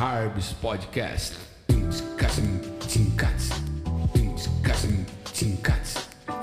[0.00, 1.36] Harbs Podcast.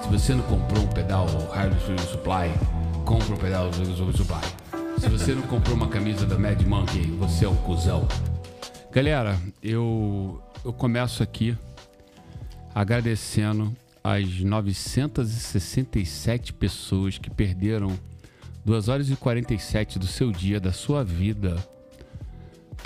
[0.01, 2.51] Se você não comprou um pedal Harbs Supply,
[3.05, 4.41] compra um pedal Supply.
[4.99, 8.05] Se você não comprou uma camisa da Mad Monkey, você é um cuzão.
[8.91, 11.57] Galera, eu, eu começo aqui
[12.73, 17.97] agradecendo as 967 pessoas que perderam
[18.65, 21.55] 2 horas e 47 do seu dia, da sua vida,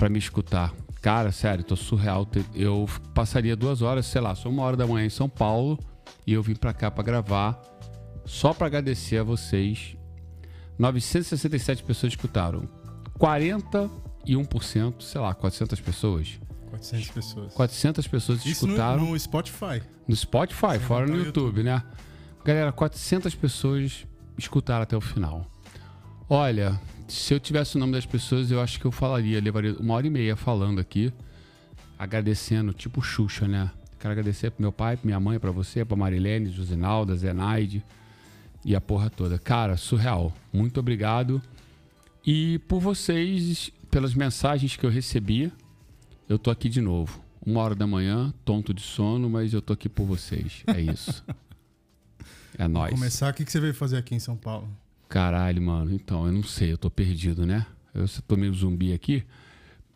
[0.00, 0.72] para me escutar.
[1.02, 2.26] Cara, sério, tô surreal.
[2.54, 5.78] Eu passaria duas horas, sei lá, sou uma hora da manhã em São Paulo
[6.26, 7.60] e eu vim para cá para gravar
[8.24, 9.94] só para agradecer a vocês.
[10.78, 12.66] 967 pessoas escutaram.
[13.18, 16.40] 41%, sei lá, 400 pessoas.
[16.70, 17.52] 400 pessoas.
[17.52, 19.04] 400 pessoas Isso escutaram.
[19.04, 19.82] no, no Spotify.
[20.08, 21.82] No Spotify, fora contar no o YouTube, né?
[22.42, 24.06] Galera, 400 pessoas
[24.38, 25.46] escutaram até o final.
[26.26, 29.94] Olha, se eu tivesse o nome das pessoas, eu acho que eu falaria, levaria uma
[29.94, 31.12] hora e meia falando aqui,
[31.98, 33.70] agradecendo, tipo Xuxa, né?
[33.98, 37.84] Quero agradecer pro meu pai, pra minha mãe, pra você, pra Marilene, Josinalda, Zenaide
[38.64, 39.38] e a porra toda.
[39.38, 40.32] Cara, surreal.
[40.52, 41.42] Muito obrigado.
[42.26, 45.52] E por vocês, pelas mensagens que eu recebi,
[46.28, 47.20] eu tô aqui de novo.
[47.44, 50.62] Uma hora da manhã, tonto de sono, mas eu tô aqui por vocês.
[50.66, 51.24] É isso.
[52.58, 52.92] É nóis.
[52.92, 54.68] Começar, o que, que você veio fazer aqui em São Paulo?
[55.10, 55.92] Caralho, mano.
[55.92, 57.66] Então, eu não sei, eu tô perdido, né?
[57.92, 59.24] Eu tô meio zumbi aqui.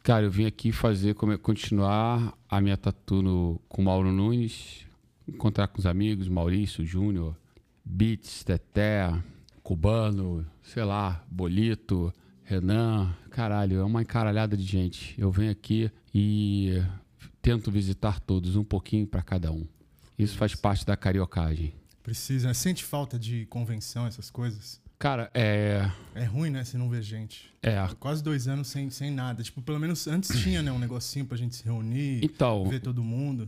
[0.03, 4.11] Cara, eu vim aqui fazer, como é- continuar a minha tatu no, com o Mauro
[4.11, 4.85] Nunes,
[5.27, 7.37] encontrar com os amigos, Maurício, Júnior,
[7.85, 9.15] Beats, Teté,
[9.63, 13.15] Cubano, sei lá, Bolito, Renan.
[13.31, 15.15] Caralho, é uma encaralhada de gente.
[15.17, 16.83] Eu venho aqui e
[17.41, 19.65] tento visitar todos, um pouquinho pra cada um.
[20.19, 21.73] Isso faz parte da cariocagem.
[22.03, 22.55] Precisa, né?
[22.55, 24.83] Sente falta de convenção, essas coisas?
[25.05, 25.87] Cara, é.
[26.15, 26.65] É ruim, né?
[26.65, 27.53] Se não ver gente.
[27.63, 27.87] É.
[28.01, 29.43] Quase dois anos sem, sem nada.
[29.43, 30.73] Tipo, pelo menos antes tinha, né?
[30.73, 33.47] Um negocinho pra gente se reunir, Então, ver todo mundo.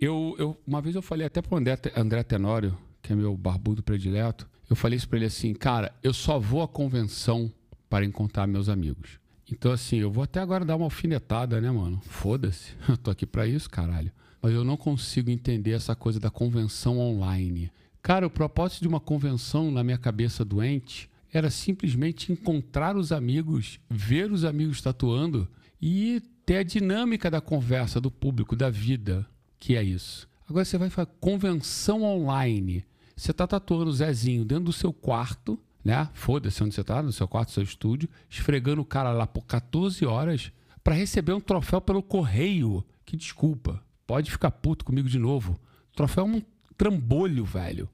[0.00, 3.80] Eu, eu, uma vez eu falei até pro André, André Tenório, que é meu barbudo
[3.80, 7.48] predileto, eu falei isso pra ele assim, cara, eu só vou à convenção
[7.88, 9.20] para encontrar meus amigos.
[9.48, 12.02] Então, assim, eu vou até agora dar uma alfinetada, né, mano?
[12.06, 14.10] Foda-se, eu tô aqui pra isso, caralho.
[14.42, 17.70] Mas eu não consigo entender essa coisa da convenção online.
[18.08, 23.78] Cara, o propósito de uma convenção na minha cabeça doente era simplesmente encontrar os amigos,
[23.90, 25.46] ver os amigos tatuando
[25.78, 29.28] e ter a dinâmica da conversa, do público, da vida,
[29.60, 30.26] que é isso.
[30.48, 32.82] Agora você vai fazer convenção online.
[33.14, 36.08] Você tá tatuando o Zezinho dentro do seu quarto, né?
[36.14, 39.44] Foda-se onde você tá, no seu quarto, no seu estúdio, esfregando o cara lá por
[39.44, 40.50] 14 horas
[40.82, 42.82] para receber um troféu pelo correio.
[43.04, 45.60] Que desculpa, pode ficar puto comigo de novo.
[45.94, 46.42] Troféu é um
[46.74, 47.86] trambolho, velho.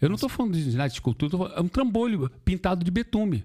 [0.00, 2.90] Eu não tô falando de ginástica de escultura, tô falando- é um trambolho pintado de
[2.90, 3.44] betume.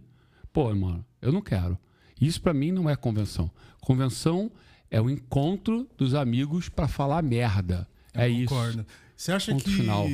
[0.51, 1.77] Pô, mano, eu não quero.
[2.19, 3.49] Isso pra mim não é convenção.
[3.79, 4.51] Convenção
[4.89, 7.87] é o encontro dos amigos pra falar merda.
[8.13, 8.49] é isso.
[8.53, 8.85] Concordo.
[9.15, 10.05] Você acha Ponto que final.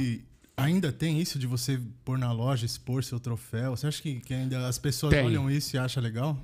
[0.56, 3.76] ainda tem isso de você pôr na loja, expor seu troféu?
[3.76, 5.26] Você acha que, que ainda as pessoas Tem.
[5.26, 6.38] olham isso e acham legal?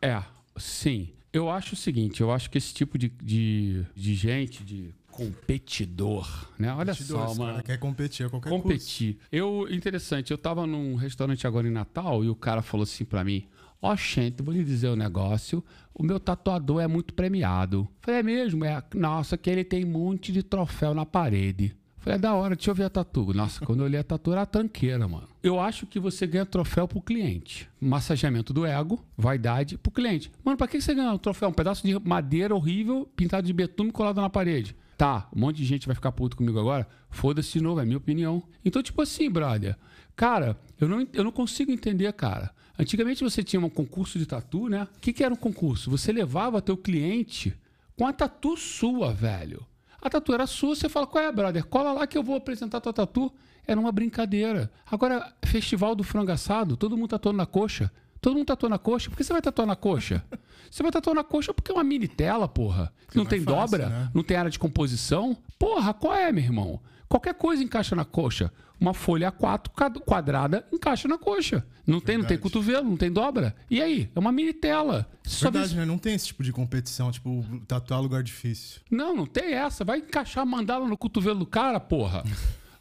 [0.00, 0.22] É,
[0.56, 1.08] sim.
[1.32, 6.48] Eu acho o seguinte, eu acho que esse tipo de, de, de gente, de competidor,
[6.58, 6.72] né?
[6.72, 7.52] Olha Competidor, só, mano.
[7.52, 9.18] cara quer competir a qualquer competir.
[9.30, 13.22] Eu, interessante, eu tava num restaurante agora em Natal e o cara falou assim pra
[13.22, 13.46] mim:
[13.82, 15.62] Ó, gente, vou lhe dizer o um negócio.
[15.94, 17.86] O meu tatuador é muito premiado.
[18.00, 18.64] Falei, é mesmo?
[18.64, 21.76] É, nossa, que ele tem um monte de troféu na parede.
[21.98, 23.34] Falei, é da hora, deixa eu ver a tatu.
[23.34, 25.28] Nossa, quando eu olhei a tatu era a tranqueira, mano.
[25.42, 27.68] Eu acho que você ganha troféu pro cliente.
[27.78, 30.32] Massageamento do ego, vaidade pro cliente.
[30.42, 31.50] Mano, pra que você ganha um troféu?
[31.50, 34.74] Um pedaço de madeira horrível, pintado de betume colado na parede.
[35.00, 36.86] Tá, um monte de gente vai ficar puto comigo agora.
[37.08, 38.42] Foda-se de novo, é minha opinião.
[38.62, 39.74] Então, tipo assim, brother.
[40.14, 42.50] Cara, eu não, eu não consigo entender, cara.
[42.78, 44.86] Antigamente você tinha um concurso de tatu, né?
[44.94, 45.90] O que, que era um concurso?
[45.90, 47.58] Você levava teu cliente
[47.96, 49.66] com a tatu sua, velho.
[50.02, 51.64] A tatu era sua, você fala, qual é, brother?
[51.64, 53.32] Cola lá que eu vou apresentar tua tatu.
[53.66, 54.70] Era uma brincadeira.
[54.84, 57.90] Agora, festival do frango assado, todo mundo tatuando na coxa.
[58.20, 59.08] Todo mundo tatua na coxa.
[59.10, 60.22] Por que você vai tatuar na coxa?
[60.70, 62.92] Você vai tatuar na coxa porque é uma mini tela, porra.
[63.12, 64.10] Não mais tem fácil, dobra, né?
[64.14, 65.36] não tem área de composição.
[65.58, 66.80] Porra, qual é, meu irmão?
[67.08, 68.52] Qualquer coisa encaixa na coxa.
[68.78, 71.66] Uma folha A4 quad- quadrada encaixa na coxa.
[71.84, 73.52] Não tem, não tem cotovelo, não tem dobra.
[73.68, 74.08] E aí?
[74.14, 75.08] É uma mini tela.
[75.40, 75.84] Verdade, né?
[75.84, 78.80] Não tem esse tipo de competição, tipo, tatuar lugar difícil.
[78.88, 79.84] Não, não tem essa.
[79.84, 82.22] Vai encaixar mandala no cotovelo do cara, porra.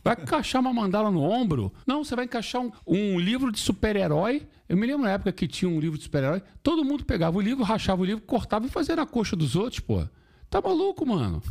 [0.04, 1.74] Vai encaixar uma mandala no ombro?
[1.88, 4.48] Não, você vai encaixar um, um livro de super-herói.
[4.70, 6.42] Eu me lembro na época que tinha um livro de super-herói.
[6.62, 9.80] Todo mundo pegava o livro, rachava o livro, cortava e fazia na coxa dos outros,
[9.80, 10.08] pô.
[10.50, 11.42] Tá maluco, mano?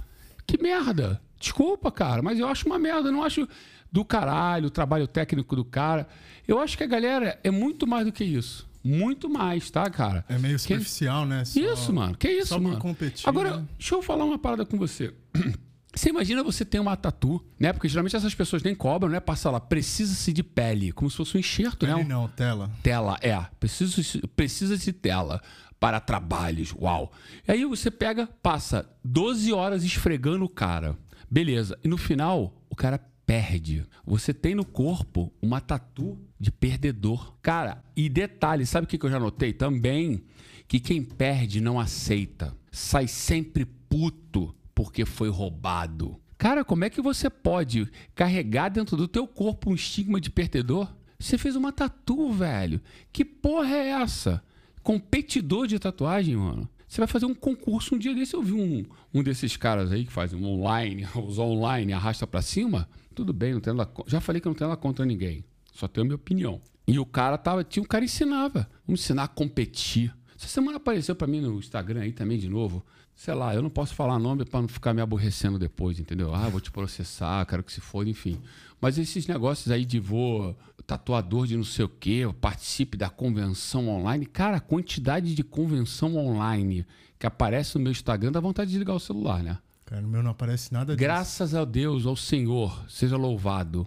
[0.46, 1.20] Que merda.
[1.38, 3.08] Desculpa, cara, mas eu acho uma merda.
[3.08, 3.46] Eu não acho
[3.90, 6.06] do caralho o trabalho técnico do cara.
[6.46, 8.68] Eu acho que a galera é muito mais do que isso.
[8.84, 10.24] Muito mais, tá, cara?
[10.28, 11.44] É meio superficial, né?
[11.44, 12.16] Só- Isso, mano.
[12.16, 12.78] Que isso, só mano?
[12.78, 13.64] competir, Agora, né?
[13.76, 15.12] deixa eu falar uma parada com você.
[15.94, 17.72] Você imagina você ter uma tatu, né?
[17.72, 19.20] Porque geralmente essas pessoas nem cobram, né?
[19.20, 21.94] Passa lá, precisa-se de pele, como se fosse um enxerto, né?
[21.94, 22.70] Ele não, tela.
[22.82, 23.38] Tela, é.
[23.58, 25.42] Precisa-se precisa de tela
[25.80, 26.74] para trabalhos.
[26.78, 27.12] Uau.
[27.46, 30.96] E aí você pega, passa 12 horas esfregando o cara.
[31.30, 31.78] Beleza.
[31.82, 33.86] E no final, o cara perde.
[34.06, 37.34] Você tem no corpo uma tatu de perdedor.
[37.42, 39.52] Cara, e detalhe, sabe o que eu já notei?
[39.52, 40.24] Também
[40.66, 42.54] que quem perde não aceita.
[42.70, 46.20] Sai sempre puto porque foi roubado.
[46.38, 50.86] Cara, como é que você pode carregar dentro do teu corpo um estigma de perdedor?
[51.18, 52.80] Você fez uma tatu, velho.
[53.12, 54.40] Que porra é essa?
[54.80, 56.68] Competidor de tatuagem, mano.
[56.86, 58.34] Você vai fazer um concurso um dia desse.
[58.34, 62.40] Eu vi um, um desses caras aí que fazem um online, usa online, arrasta pra
[62.40, 62.88] cima.
[63.16, 65.44] Tudo bem, não nada, co- já falei que não tenho nada contra ninguém.
[65.74, 66.60] Só tenho a minha opinião.
[66.86, 68.70] E o cara tava, tinha um cara ensinava.
[68.86, 70.14] Vamos ensinar a competir.
[70.38, 72.86] Essa semana apareceu pra mim no Instagram aí também de novo.
[73.18, 76.32] Sei lá, eu não posso falar nome pra não ficar me aborrecendo depois, entendeu?
[76.32, 78.40] Ah, vou te processar, quero que se foda, enfim.
[78.80, 80.56] Mas esses negócios aí de vou
[80.86, 84.24] tatuador de não sei o quê, participe da convenção online.
[84.24, 86.86] Cara, a quantidade de convenção online
[87.18, 89.58] que aparece no meu Instagram dá vontade de desligar o celular, né?
[89.84, 91.04] Cara, no meu não aparece nada disso.
[91.04, 93.84] Graças a Deus, ao Senhor, seja louvado.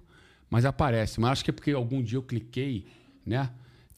[0.50, 1.22] Mas aparece.
[1.22, 2.86] Mas acho que é porque algum dia eu cliquei,
[3.26, 3.50] né?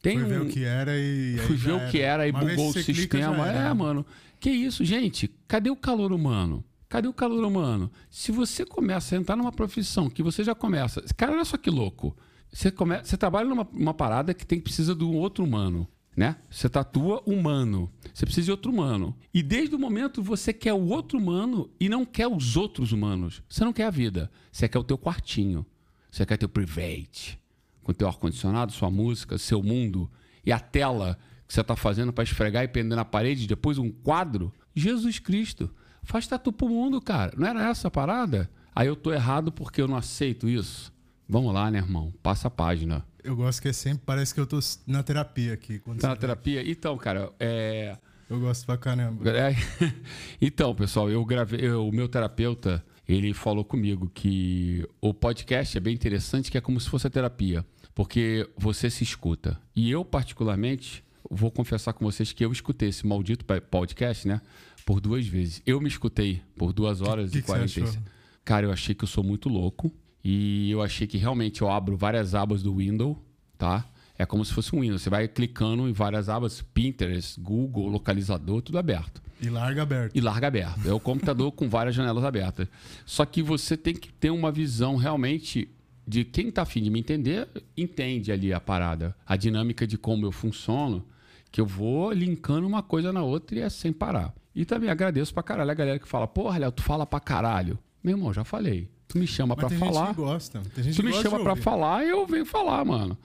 [0.04, 1.38] Tem Fui ver um- o que era e.
[1.46, 3.48] Fui ver o que era e Uma bugou o sistema.
[3.48, 4.04] É, mano.
[4.38, 5.30] Que isso, gente?
[5.48, 6.62] Cadê o calor humano?
[6.90, 7.90] Cadê o calor humano?
[8.10, 11.02] Se você começa a entrar numa profissão que você já começa.
[11.16, 12.14] Cara, olha só que louco.
[12.52, 12.98] Você, come...
[13.02, 15.88] você trabalha numa uma parada que tem precisa de um outro humano.
[16.14, 16.36] Né?
[16.50, 17.90] Você tatua humano.
[18.12, 19.16] Você precisa de outro humano.
[19.32, 23.42] E desde o momento você quer o outro humano e não quer os outros humanos.
[23.48, 24.30] Você não quer a vida.
[24.52, 25.64] Você quer o teu quartinho.
[26.10, 27.42] Você quer teu private
[27.84, 30.10] com teu ar-condicionado, sua música, seu mundo
[30.44, 31.16] e a tela
[31.46, 34.52] que você está fazendo para esfregar e prender na parede, depois um quadro.
[34.74, 35.70] Jesus Cristo,
[36.02, 37.32] faz tatu pro mundo, cara.
[37.36, 38.50] Não era essa a parada?
[38.74, 40.92] Aí eu tô errado porque eu não aceito isso.
[41.28, 42.12] Vamos lá, né, irmão?
[42.22, 43.06] Passa a página.
[43.22, 44.02] Eu gosto que é sempre.
[44.04, 45.78] Parece que eu tô na terapia aqui.
[45.78, 46.68] Quando Tá na você- terapia?
[46.70, 47.96] Então, cara, é.
[48.28, 49.30] Eu gosto pra caramba.
[49.30, 49.54] É,
[50.40, 51.60] Então, pessoal, eu gravei.
[51.60, 56.60] eu- o meu terapeuta, ele falou comigo que o podcast é bem interessante, que é
[56.60, 57.64] como se fosse a terapia.
[57.94, 59.58] Porque você se escuta.
[59.74, 64.40] E eu, particularmente, vou confessar com vocês que eu escutei esse maldito podcast, né?
[64.84, 65.62] Por duas vezes.
[65.64, 67.88] Eu me escutei por duas horas que e que você 46.
[67.90, 68.02] achou?
[68.44, 69.92] Cara, eu achei que eu sou muito louco.
[70.22, 73.16] E eu achei que realmente eu abro várias abas do Windows,
[73.58, 73.84] tá?
[74.18, 75.02] É como se fosse um Windows.
[75.02, 80.16] Você vai clicando em várias abas, Pinterest, Google, localizador, tudo aberto E larga aberto.
[80.16, 80.88] e larga aberto.
[80.88, 82.68] É o computador com várias janelas abertas.
[83.04, 85.68] Só que você tem que ter uma visão realmente
[86.06, 90.26] de quem está afim de me entender, entende ali a parada, a dinâmica de como
[90.26, 91.04] eu funciono,
[91.50, 94.34] que eu vou linkando uma coisa na outra e é sem parar.
[94.54, 97.78] E também agradeço pra caralho a galera que fala, porra, Léo, tu fala pra caralho.
[98.02, 98.88] Meu irmão, já falei.
[99.08, 100.06] Tu me chama Mas pra tem falar.
[100.06, 100.62] gente que gosta.
[100.74, 103.16] Tem gente Tu me gosta chama pra falar, eu venho falar, mano.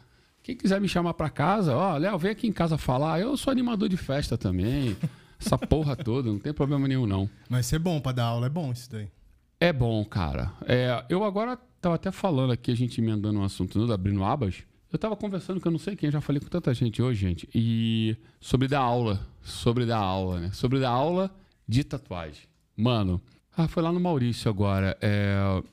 [0.42, 3.20] Quem quiser me chamar pra casa, ó, Léo, vem aqui em casa falar.
[3.20, 4.96] Eu sou animador de festa também.
[5.40, 7.30] Essa porra toda, não tem problema nenhum, não.
[7.48, 9.08] Mas ser bom pra dar aula é bom isso daí.
[9.60, 10.52] É bom, cara.
[10.66, 14.64] É, eu agora tava até falando aqui, a gente emendando um assunto, não, abrindo abas.
[14.92, 17.50] Eu tava conversando, que eu não sei quem, já falei com tanta gente hoje, gente,
[17.54, 19.26] e sobre dar aula.
[19.42, 20.52] Sobre dar aula, né?
[20.52, 21.34] Sobre dar aula
[21.68, 22.44] de tatuagem.
[22.76, 23.22] Mano,
[23.56, 24.98] ah, foi lá no Maurício agora.
[25.02, 25.64] É,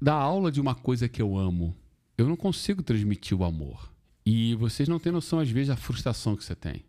[0.00, 1.74] dar aula de uma coisa que eu amo.
[2.16, 3.90] Eu não consigo transmitir o amor.
[4.24, 6.84] E vocês não têm noção, às vezes, da frustração que você tem.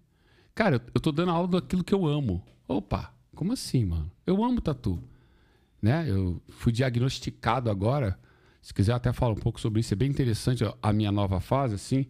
[0.53, 2.43] Cara, eu, eu tô dando aula daquilo que eu amo.
[2.67, 4.11] Opa, como assim, mano?
[4.25, 5.01] Eu amo tatu
[5.81, 6.05] né?
[6.07, 8.19] Eu fui diagnosticado agora.
[8.61, 11.75] Se quiser até falar um pouco sobre isso, é bem interessante a- minha nova fase,
[11.75, 12.05] assim.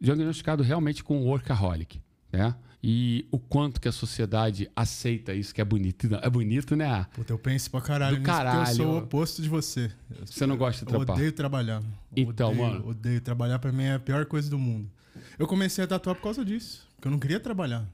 [0.00, 2.00] Diagnosticado realmente com workaholic,
[2.32, 2.54] né?
[2.82, 6.06] E o quanto que a sociedade aceita isso, que é bonito.
[6.22, 7.06] É bonito, né?
[7.12, 8.88] Puta, eu penso pra caralho Do porque eu sou caralho.
[8.90, 9.90] o oposto de você.
[10.24, 11.16] Você não gosta de Eu trampar.
[11.16, 11.82] odeio trabalhar.
[12.16, 12.88] Então, odeio, mano.
[12.88, 14.88] Odeio trabalhar, pra mim é a pior coisa do mundo.
[15.36, 16.86] Eu comecei a tatuar por causa disso.
[16.94, 17.84] Porque eu não queria trabalhar.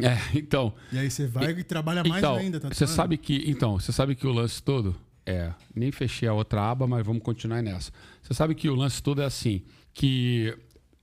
[0.00, 0.72] É, então.
[0.90, 2.74] E aí você vai e, trabalha mais então, ainda, tatuando.
[2.76, 4.96] você sabe que, então, você sabe que o lance todo
[5.26, 7.92] é, nem fechei a outra aba, mas vamos continuar nessa.
[8.22, 9.62] Você sabe que o lance todo é assim,
[9.92, 10.56] que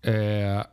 [0.03, 0.67] é,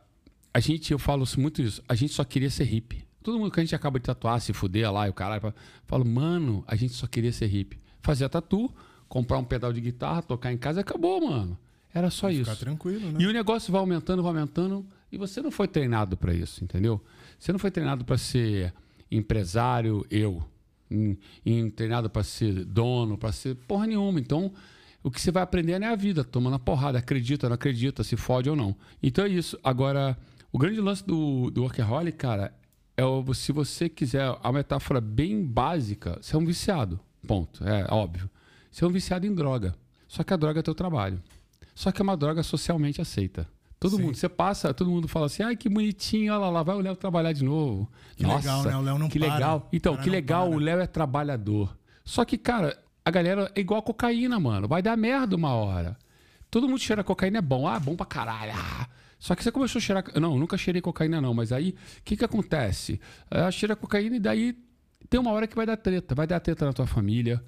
[0.53, 3.05] a gente, eu falo muito isso, a gente só queria ser hippie.
[3.21, 5.53] Todo mundo que a gente acaba de tatuar, se fuder lá e o caralho,
[5.85, 7.79] fala, mano, a gente só queria ser hippie.
[8.01, 8.71] Fazer tatu,
[9.07, 11.57] comprar um pedal de guitarra, tocar em casa, acabou, mano.
[11.93, 12.51] Era só isso.
[12.51, 13.17] Ficar tranquilo, né?
[13.19, 17.01] E o negócio vai aumentando, vai aumentando, e você não foi treinado para isso, entendeu?
[17.39, 18.73] Você não foi treinado para ser
[19.09, 20.43] empresário, eu.
[20.89, 24.19] Em, em- treinado para ser dono, para ser porra nenhuma.
[24.19, 24.51] Então,
[25.03, 28.15] o que você vai aprendendo é a vida, tomando a porrada, acredita, não acredita, se
[28.15, 28.75] fode ou não.
[29.01, 29.57] Então é isso.
[29.63, 30.17] Agora,
[30.51, 32.53] O grande lance do, do workaholic, cara,
[32.95, 36.97] é o, se você quiser a metáfora bem básica, você é um viciado.
[37.27, 37.61] Ponto.
[37.67, 38.29] É óbvio.
[38.71, 39.75] Você é um viciado em droga.
[40.07, 41.21] Só que a droga é teu trabalho.
[41.73, 43.45] Só que é uma droga socialmente aceita.
[43.79, 44.03] Todo Sim.
[44.03, 46.95] mundo, você passa, todo mundo fala assim, ai que bonitinho, olha lá, vai o Léo
[46.95, 47.89] trabalhar de novo.
[48.15, 48.77] Que Nossa, legal, né?
[48.77, 49.33] O Léo não que para.
[49.33, 49.69] legal.
[49.71, 50.55] Então, que legal, para.
[50.55, 51.77] o Léo é trabalhador.
[52.03, 54.67] Só que, cara, a galera é igual a cocaína, mano.
[54.67, 55.97] Vai dar merda uma hora.
[56.49, 57.67] Todo mundo cheira cocaína é bom.
[57.67, 58.53] Ah, bom pra caralho.
[58.55, 58.87] Ah.
[59.19, 60.03] Só que você começou a cheirar.
[60.19, 61.33] Não, nunca cheirei cocaína, não.
[61.33, 62.99] Mas aí, o que que acontece?
[63.29, 64.57] Ah, cheira cocaína e daí
[65.09, 66.15] tem uma hora que vai dar treta.
[66.15, 67.43] Vai dar treta na tua família.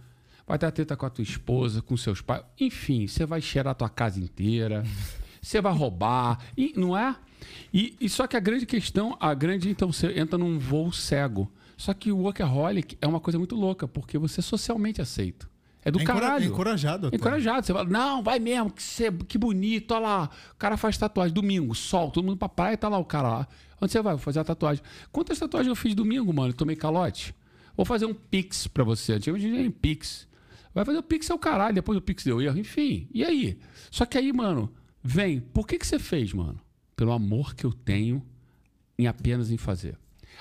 [0.46, 2.43] Vai dar treta com a tua esposa, com seus pais.
[2.60, 4.84] Enfim, você vai cheirar a tua casa inteira.
[5.48, 6.39] Você vai roubar.
[6.58, 7.16] E, não é?
[7.74, 9.70] E, e só que a grande questão, a grande.
[9.70, 11.50] Então, você entra num voo cego.
[11.77, 15.50] Só que o workaholic é uma coisa muito louca, porque você é socialmente aceito.
[15.86, 16.48] É do é caralho.
[16.48, 17.08] Encorajado.
[17.08, 17.16] Até.
[17.16, 17.66] Encorajado.
[17.66, 20.30] Você fala, não, vai mesmo, que, cê, que bonito, olha lá.
[20.54, 23.48] O cara faz tatuagem domingo, sol, todo mundo pra praia, tá lá o cara lá.
[23.80, 24.16] Onde você vai?
[24.16, 24.84] Vou fazer a tatuagem.
[25.13, 26.50] Quantas tatuagens eu fiz domingo, mano?
[26.50, 27.34] Eu tomei calote.
[27.75, 29.13] Vou fazer um pix pra você.
[29.13, 30.27] Antigamente em pix.
[30.75, 32.60] Vai fazer o pix é o caralho, depois o pix deu erro.
[32.60, 33.58] Enfim, e aí?
[33.89, 34.70] Só que aí, mano,
[35.08, 35.40] vem.
[35.40, 36.60] Por que, que você fez, mano?
[36.96, 38.22] Pelo amor que eu tenho
[39.00, 39.98] em apenas em fazer.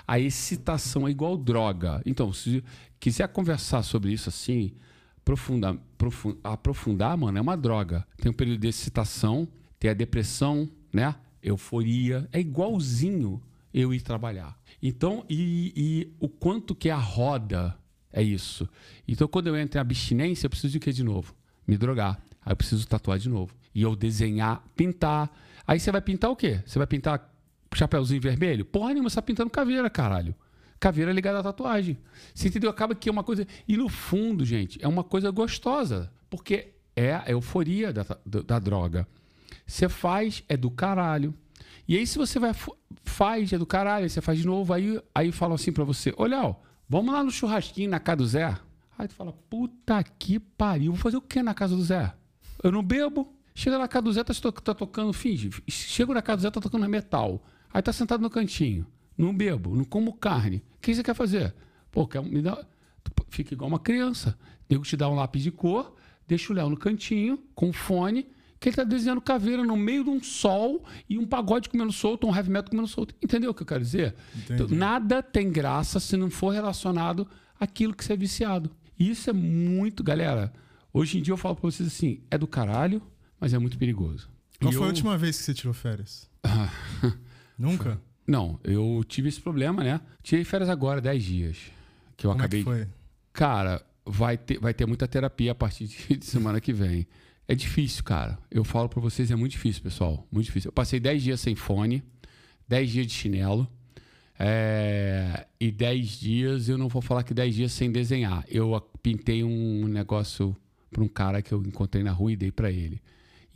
[0.06, 2.02] A excitação é igual droga.
[2.04, 2.64] Então, se
[2.99, 4.73] quiser conversar sobre isso assim,
[5.18, 5.76] aprofundar,
[6.42, 8.06] aprofundar, mano, é uma droga.
[8.16, 9.46] Tem um período de excitação,
[9.78, 11.14] tem a depressão, né?
[11.42, 12.28] Euforia.
[12.32, 13.40] É igualzinho
[13.73, 14.58] eu ir trabalhar.
[14.82, 17.76] Então, e, e o quanto que é a roda
[18.12, 18.68] é isso.
[19.06, 21.35] Então, quando eu entro em abstinência, eu preciso de quê de novo?
[21.66, 22.20] Me drogar.
[22.44, 23.54] Aí eu preciso tatuar de novo.
[23.76, 25.30] E eu desenhar, pintar.
[25.66, 26.62] Aí você vai pintar o quê?
[26.64, 27.30] Você vai pintar
[27.75, 28.64] chapéuzinho vermelho?
[28.64, 30.35] Porra nenhuma, você tá pintando caveira, caralho.
[30.80, 31.99] Caveira ligada à tatuagem.
[32.35, 32.71] Você entendeu?
[32.71, 33.47] Acaba que é uma coisa.
[33.68, 36.11] E no fundo, gente, é uma coisa gostosa.
[36.30, 39.06] Porque é a euforia da, da, da droga.
[39.66, 41.35] Você faz, é do caralho.
[41.87, 42.54] E aí, se você vai
[43.04, 46.42] faz, é do caralho, você faz de novo, aí, aí falam assim para você: Olha,
[46.42, 46.54] ó,
[46.88, 48.56] vamos lá no churrasquinho na casa do Zé.
[48.97, 52.14] Aí tu fala: Puta que pariu, vou fazer o que na casa do Zé?
[52.62, 53.35] Eu não bebo.
[53.56, 55.48] Chega na casa do Zé, tá, tá tocando, finge.
[55.66, 57.42] Chego na casa do Zé, tá tocando metal.
[57.72, 58.86] Aí tá sentado no cantinho.
[59.16, 60.62] Não bebo, não como carne.
[60.76, 61.54] O que você quer fazer?
[61.90, 62.68] Pô, quer me dar.
[63.30, 64.38] Fica igual uma criança.
[64.68, 65.94] Nego te dá um lápis de cor,
[66.28, 68.26] deixa o Léo no cantinho, com fone,
[68.60, 72.26] que ele tá desenhando caveira no meio de um sol e um pagode comendo solto,
[72.26, 73.14] um heavy metal comendo solto.
[73.22, 74.14] Entendeu o que eu quero dizer?
[74.50, 77.26] Então, nada tem graça se não for relacionado
[77.58, 78.70] àquilo que você é viciado.
[78.98, 80.52] E isso é muito, galera.
[80.92, 83.00] Hoje em dia eu falo pra vocês assim: é do caralho,
[83.40, 84.28] mas é muito perigoso.
[84.60, 84.86] Qual e foi eu...
[84.86, 86.28] a última vez que você tirou férias?
[87.58, 88.00] Nunca?
[88.26, 90.00] Não, eu tive esse problema, né?
[90.22, 91.56] Tirei férias agora, 10 dias.
[92.16, 92.60] Que eu Como acabei.
[92.60, 92.88] É que foi?
[93.32, 97.06] Cara, vai ter, vai ter muita terapia a partir de, de semana que vem.
[97.46, 98.38] É difícil, cara.
[98.50, 100.26] Eu falo para vocês, é muito difícil, pessoal.
[100.32, 100.68] Muito difícil.
[100.68, 102.02] Eu passei 10 dias sem fone,
[102.66, 103.68] 10 dias de chinelo.
[104.38, 105.46] É...
[105.60, 108.44] E 10 dias, eu não vou falar que 10 dias sem desenhar.
[108.48, 110.56] Eu pintei um negócio
[110.90, 113.00] para um cara que eu encontrei na rua e dei para ele.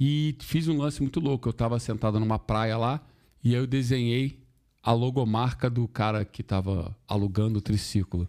[0.01, 1.47] E fiz um lance muito louco.
[1.47, 3.03] Eu tava sentado numa praia lá
[3.45, 4.41] e eu desenhei
[4.83, 8.27] a logomarca do cara que tava alugando o triciclo.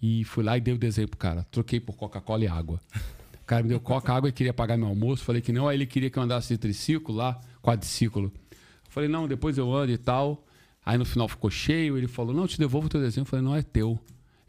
[0.00, 1.44] E fui lá e dei o desenho pro cara.
[1.50, 2.80] Troquei por Coca-Cola e água.
[3.40, 5.24] O cara me deu coca, água e queria pagar meu almoço.
[5.24, 8.32] Falei que não, aí ele queria que eu andasse de triciclo lá, quadriciclo.
[8.88, 10.46] Falei, não, depois eu ando e tal.
[10.86, 13.26] Aí no final ficou cheio, ele falou, não, te devolvo o teu desenho.
[13.26, 13.98] Falei, não, é teu.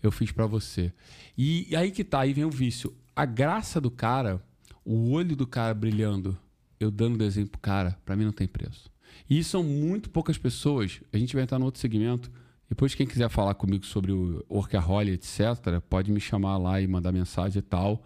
[0.01, 0.93] Eu fiz para você.
[1.37, 2.93] E, e aí que tá, aí vem o vício.
[3.15, 4.41] A graça do cara,
[4.85, 6.37] o olho do cara brilhando,
[6.79, 8.91] eu dando desenho pro cara, para mim não tem preço.
[9.29, 11.01] E são muito poucas pessoas.
[11.11, 12.31] A gente vai entrar no outro segmento.
[12.67, 17.11] Depois, quem quiser falar comigo sobre o Workaholic, etc., pode me chamar lá e mandar
[17.11, 18.03] mensagem e tal,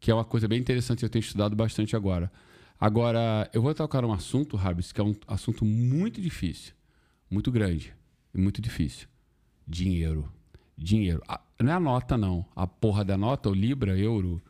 [0.00, 1.02] que é uma coisa bem interessante.
[1.02, 2.30] Eu tenho estudado bastante agora.
[2.80, 6.74] Agora, eu vou tocar um assunto, Rabis, que é um assunto muito difícil,
[7.30, 7.94] muito grande
[8.34, 9.08] e muito difícil.
[9.66, 10.30] Dinheiro.
[10.76, 11.22] Dinheiro.
[11.60, 12.46] Não é a nota, não.
[12.54, 14.40] A porra da nota, o Libra, euro,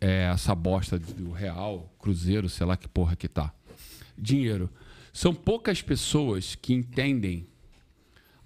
[0.00, 3.52] é essa bosta do real, cruzeiro, sei lá que porra que tá.
[4.16, 4.70] Dinheiro.
[5.12, 7.46] São poucas pessoas que entendem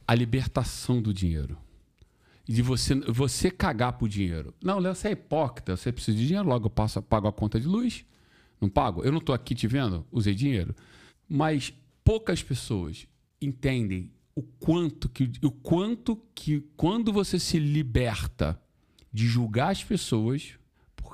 [0.06, 1.56] a libertação do dinheiro.
[2.48, 4.52] E de você, você cagar por dinheiro.
[4.62, 5.76] Não, Léo, você é hipócrita.
[5.76, 8.04] Você precisa de dinheiro, logo eu passo, pago a conta de luz.
[8.60, 9.02] Não pago?
[9.02, 10.74] Eu não estou aqui te vendo, usei dinheiro.
[11.28, 13.06] Mas poucas pessoas
[13.40, 18.60] entendem o quanto que, o quanto que quando você se liberta
[19.12, 20.58] de julgar as pessoas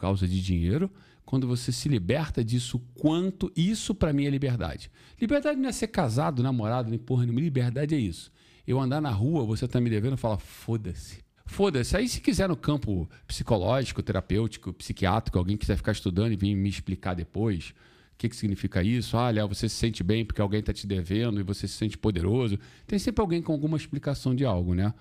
[0.01, 0.91] por causa de dinheiro,
[1.27, 4.91] quando você se liberta disso, quanto isso para mim é liberdade.
[5.21, 7.43] Liberdade não é ser casado, namorado, nem porra nenhuma.
[7.43, 8.33] Liberdade é isso.
[8.67, 11.19] Eu andar na rua, você tá me devendo, fala, foda-se.
[11.45, 11.95] Foda-se.
[11.97, 16.69] Aí, se quiser no campo psicológico, terapêutico, psiquiátrico, alguém quiser ficar estudando e vir me
[16.69, 17.75] explicar depois,
[18.21, 19.17] que, que significa isso?
[19.17, 21.97] Ah, Léo, você se sente bem porque alguém está te devendo e você se sente
[21.97, 22.59] poderoso.
[22.87, 24.93] Tem sempre alguém com alguma explicação de algo, né?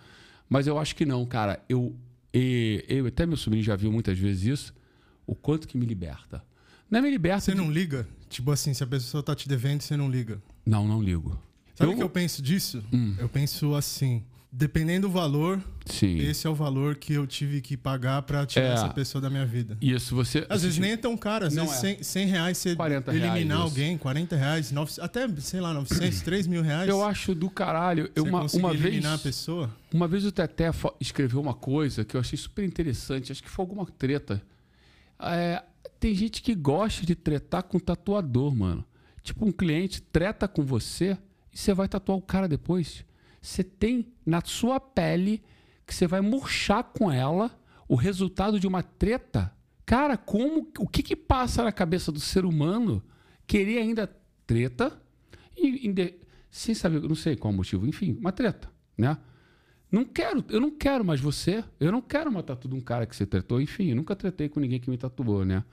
[0.49, 1.61] Mas eu acho que não, cara.
[1.67, 1.95] Eu,
[2.33, 4.78] e, eu até meu sobrinho já viu muitas vezes isso.
[5.29, 6.43] O quanto que me liberta.
[6.89, 7.41] Não é me liberta.
[7.41, 8.07] Você de- não liga?
[8.29, 10.41] Tipo assim, se a pessoa tá te devendo, você não liga.
[10.65, 11.39] Não, não ligo.
[11.75, 11.97] Sabe o Eu- Hum.
[11.97, 12.83] que eu penso disso?
[13.17, 16.17] Eu penso assim, dependendo do valor, Sim.
[16.17, 18.73] esse é o valor que eu tive que pagar pra tirar É.
[18.73, 19.77] essa pessoa da minha vida.
[19.79, 20.45] Isso, você.
[20.49, 21.93] Às vezes nem é tão caro, às Não vezes é.
[21.95, 23.67] 100, 100 reais você 40 reais, eliminar isso.
[23.67, 26.89] alguém, 40 reais, 9, até, sei lá, 900, 3 mil reais.
[26.89, 28.09] Eu acho do caralho.
[28.15, 28.85] Eu, você uma, uma vez.
[28.85, 29.69] eliminar a pessoa.
[29.93, 33.63] Uma vez o Teté escreveu uma coisa que eu achei super interessante, acho que foi
[33.63, 34.41] alguma treta.
[35.21, 35.63] É,
[35.99, 38.85] tem gente que gosta de tretar com tatuador, mano.
[39.21, 41.17] Tipo, um cliente treta com você
[41.53, 43.05] e você vai tatuar o cara depois.
[43.41, 45.43] Você tem na sua pele
[45.85, 47.51] que você vai murchar com ela
[47.87, 49.53] o resultado de uma treta.
[49.85, 53.03] Cara, como o que que passa na cabeça do ser humano
[53.47, 54.07] querer ainda
[54.45, 55.01] treta
[55.57, 56.15] e, inde-
[56.51, 59.17] sem saber, não sei qual o motivo, enfim, uma treta, né?
[59.91, 61.63] Não quero, eu não quero mais você.
[61.79, 63.59] Eu não quero uma tatu de um cara que você tretou.
[63.59, 65.63] Enfim, eu nunca tretei com ninguém que me tatuou, né?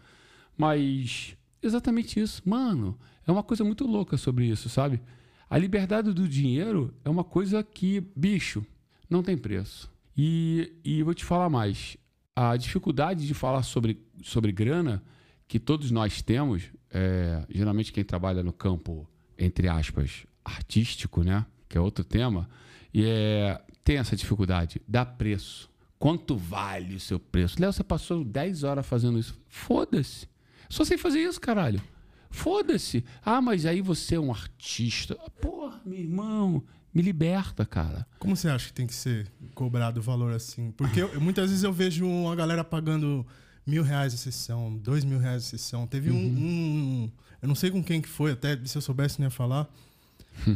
[0.57, 2.43] Mas exatamente isso.
[2.45, 5.01] Mano, é uma coisa muito louca sobre isso, sabe?
[5.49, 8.65] A liberdade do dinheiro é uma coisa que, bicho,
[9.09, 9.91] não tem preço.
[10.17, 11.97] E, e vou te falar mais.
[12.35, 15.03] A dificuldade de falar sobre, sobre grana
[15.47, 19.09] que todos nós temos, é, geralmente quem trabalha no campo,
[19.39, 21.47] entre aspas, artístico, né?
[21.69, 22.49] Que é outro tema,
[22.93, 24.83] e é, tem essa dificuldade.
[24.89, 25.71] Dá preço.
[25.99, 27.57] Quanto vale o seu preço?
[27.61, 29.39] Léo, você passou 10 horas fazendo isso.
[29.49, 30.29] Foda-se.
[30.69, 31.81] Só sei fazer isso, caralho.
[32.29, 33.05] Foda-se.
[33.25, 35.15] Ah, mas aí você é um artista.
[35.41, 36.63] Porra, meu irmão,
[36.93, 38.07] me liberta, cara.
[38.19, 40.71] Como você acha que tem que ser cobrado o valor assim?
[40.73, 43.25] Porque eu- muitas vezes eu vejo uma galera pagando
[43.67, 45.87] mil reais a sessão, dois mil reais a sessão.
[45.87, 49.27] Teve um, um- Eu não sei com quem que foi, até se eu soubesse não
[49.27, 49.69] ia falar.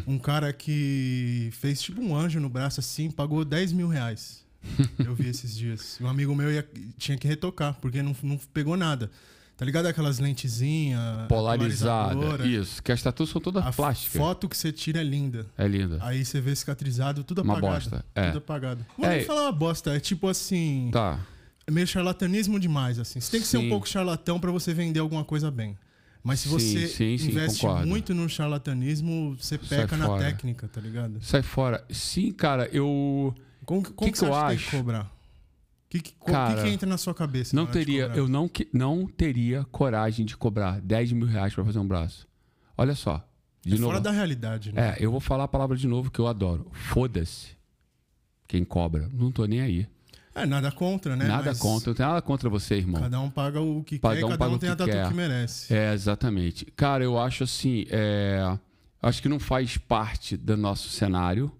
[0.07, 4.45] Um cara que fez tipo um anjo no braço assim, pagou 10 mil reais.
[4.99, 5.99] Eu vi esses dias.
[6.01, 6.69] Um amigo meu ia-
[6.99, 9.11] tinha que retocar, porque não, não pegou nada.
[9.57, 12.47] Tá ligado aquelas lentezinhas Polarizada.
[12.47, 14.17] Isso, que as tatuas são todas A plásticas.
[14.21, 15.47] foto que você tira é linda.
[15.57, 15.99] É linda.
[16.01, 17.75] Aí você vê cicatrizado, tudo Uma apagado.
[17.75, 18.27] bosta, é.
[18.29, 18.87] Tudo apagado.
[18.97, 19.17] Vou É.
[19.17, 21.19] nem falar uma bosta, é tipo assim, Tá.
[21.67, 23.21] é meio charlatanismo demais, assim.
[23.21, 23.67] Você tem que ser Sim.
[23.67, 25.77] um pouco charlatão pra você vender alguma coisa bem.
[26.23, 30.23] Mas se você sim, sim, investe muito no charlatanismo, você Sai peca na fora.
[30.25, 31.19] técnica, tá ligado?
[31.23, 31.85] Sai fora.
[31.91, 34.71] Sim, cara, eu Como, como Que que, que você eu acha que tem acho?
[34.71, 35.05] que cobrar?
[35.05, 37.57] O que, que, Cara, que entra na sua cabeça?
[37.57, 41.87] não teria, eu não, não teria coragem de cobrar 10 mil reais pra fazer um
[41.89, 42.29] braço.
[42.79, 43.27] Olha só.
[43.63, 43.87] De É novo.
[43.93, 44.91] fora da realidade, né?
[44.91, 46.67] É, eu vou falar a palavra de novo que eu adoro.
[46.73, 47.59] Foda-se.
[48.47, 49.09] Quem cobra.
[49.13, 49.87] Não tô nem aí.
[50.35, 51.27] É, nada contra, né?
[51.27, 51.91] nada Mas contra.
[51.91, 53.03] Não tem nada contra você, irmão.
[53.03, 54.83] Cada um paga o que Cada quer um e cada paga um o tem que
[54.83, 55.75] a tatu que merece.
[55.75, 56.65] É, exatamente.
[56.77, 58.57] Cara, eu acho assim, é,
[59.03, 61.51] acho que não faz parte do nosso cenário,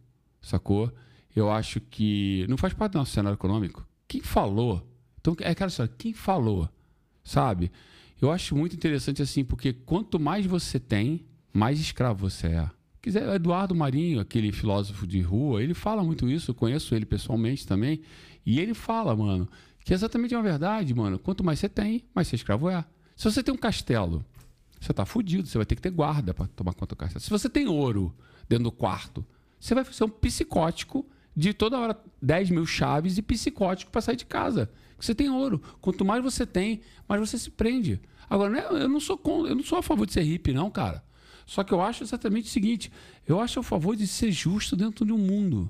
[0.41, 0.93] sacou?
[1.35, 3.87] Eu acho que não faz parte do nosso cenário econômico.
[4.07, 4.87] Quem falou?
[5.21, 6.69] Então, é aquela história, quem falou?
[7.25, 7.71] Sabe?
[8.21, 12.71] Eu acho muito interessante assim, porque quanto mais você tem, mais escravo você é.
[13.03, 17.67] Quiser, Eduardo Marinho, aquele filósofo de rua, ele fala muito isso, eu conheço ele pessoalmente
[17.67, 18.03] também,
[18.45, 19.49] e ele fala, mano,
[19.85, 21.19] que é exatamente uma verdade, mano.
[21.19, 22.85] Quanto mais você tem, mais você escravo é.
[23.17, 24.25] Se você tem um castelo,
[24.81, 27.21] você tá fudido, você vai ter que ter guarda para tomar conta do castelo.
[27.21, 28.15] Se você tem ouro
[28.49, 29.25] dentro do quarto,
[29.59, 34.17] você vai ser um psicótico de toda hora 10 mil chaves e psicótico para sair
[34.17, 34.71] de casa.
[34.99, 35.63] Você tem ouro.
[35.81, 38.01] Quanto mais você tem, mais você se prende.
[38.29, 41.03] Agora, né, eu não sou eu não sou a favor de ser hippie, não, cara.
[41.51, 42.93] Só que eu acho exatamente o seguinte:
[43.27, 45.69] eu acho a favor de ser justo dentro de um mundo.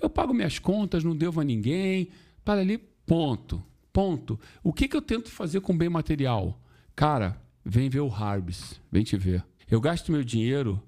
[0.00, 2.08] Eu pago minhas contas, não devo a ninguém.
[2.42, 3.62] Para ali, ponto.
[3.92, 4.40] Ponto.
[4.62, 6.58] O que, que eu tento fazer com bem material?
[6.96, 9.44] Cara, vem ver o Harbs, vem te ver.
[9.70, 10.82] Eu gasto meu dinheiro.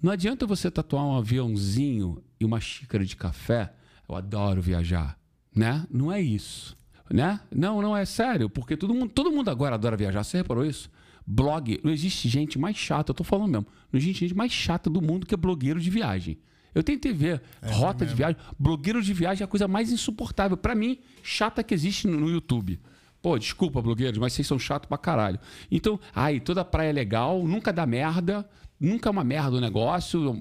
[0.00, 3.70] Não adianta você tatuar um aviãozinho e uma xícara de café.
[4.08, 5.18] Eu adoro viajar,
[5.54, 5.86] né?
[5.90, 6.74] Não é isso,
[7.12, 7.38] né?
[7.54, 10.24] Não, não é sério, porque todo mundo, todo mundo agora adora viajar.
[10.24, 10.90] Você reparou isso?
[11.26, 13.66] Blog, não existe gente mais chata, eu tô falando mesmo.
[13.92, 16.38] Não existe gente mais chata do mundo que é blogueiro de viagem.
[16.74, 18.36] Eu tentei ver rota de viagem.
[18.58, 20.56] Blogueiro de viagem é a coisa mais insuportável.
[20.56, 22.80] Pra mim, chata que existe no, no YouTube.
[23.22, 25.38] Pô, desculpa, blogueiros, mas vocês são chatos pra caralho.
[25.70, 28.46] Então, ai, toda praia é legal, nunca dá merda,
[28.78, 30.38] nunca é uma merda o negócio,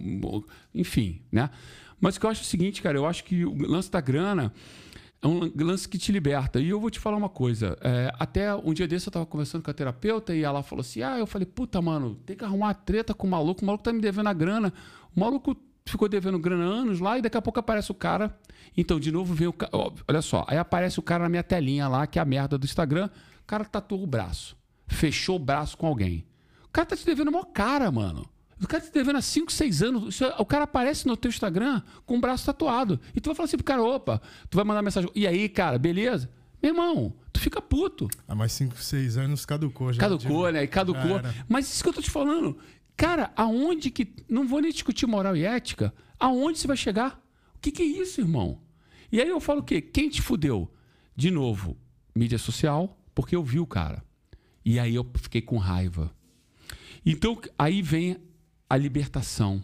[0.75, 1.49] enfim, né?
[2.01, 4.01] Mas o que eu acho é o seguinte, cara, eu acho que o lance da
[4.01, 4.51] grana
[5.23, 6.59] é um lance que te liberta.
[6.59, 7.77] E eu vou te falar uma coisa.
[7.81, 11.01] é, até um dia desse eu tava conversando com a terapeuta e ela falou assim:
[11.01, 13.61] Ah, eu falei, puta, mano, tem que arrumar uma treta com o maluco.
[13.61, 14.73] O maluco tá me devendo a grana.
[15.15, 15.55] O maluco
[15.85, 18.37] ficou devendo grana anos lá e daqui a pouco aparece o cara.
[18.75, 19.71] Então, de novo, vem o cara.
[20.07, 22.65] Olha só, aí aparece o cara na minha telinha lá, que é a merda do
[22.65, 23.09] Instagram.
[23.41, 24.57] O cara tatuou o braço.
[24.87, 26.25] Fechou o braço com alguém.
[26.71, 28.27] cara tá te devendo uma cara, mano.
[28.63, 30.21] O cara te devendo há 5, 6 anos.
[30.39, 32.99] O cara aparece no teu Instagram com o braço tatuado.
[33.13, 35.09] E tu vai falar assim pro cara, opa, tu vai mandar mensagem.
[35.13, 36.29] E aí, cara, beleza?
[36.61, 38.07] Meu irmão, tu fica puto.
[38.25, 39.99] Ah, mais 5, 6 anos caducou já.
[39.99, 40.63] Caducou, né?
[40.63, 41.19] E caducou.
[41.47, 42.57] Mas isso que eu tô te falando.
[42.95, 44.07] Cara, aonde que.
[44.29, 45.93] Não vou nem discutir moral e ética.
[46.17, 47.21] Aonde você vai chegar?
[47.55, 48.61] O que, que é isso, irmão?
[49.11, 49.81] E aí eu falo o quê?
[49.81, 50.71] Quem te fudeu?
[51.15, 51.77] De novo,
[52.15, 54.03] mídia social, porque eu vi o cara.
[54.63, 56.11] E aí eu fiquei com raiva.
[57.05, 58.17] Então, aí vem
[58.69, 59.61] a libertação.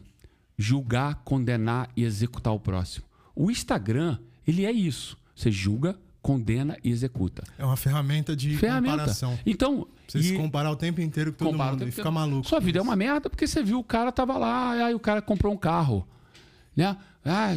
[0.57, 3.05] Julgar, condenar e executar o próximo.
[3.35, 5.17] O Instagram, ele é isso.
[5.33, 7.43] Você julga, condena e executa.
[7.57, 8.97] É uma ferramenta de ferramenta.
[8.97, 9.39] comparação.
[9.45, 12.47] Então, você se comparar o tempo inteiro com todo mundo e ficar maluco.
[12.47, 15.21] Sua vida é uma merda porque você viu o cara tava lá, aí o cara
[15.21, 16.07] comprou um carro,
[16.75, 16.97] né?
[17.23, 17.49] Ah,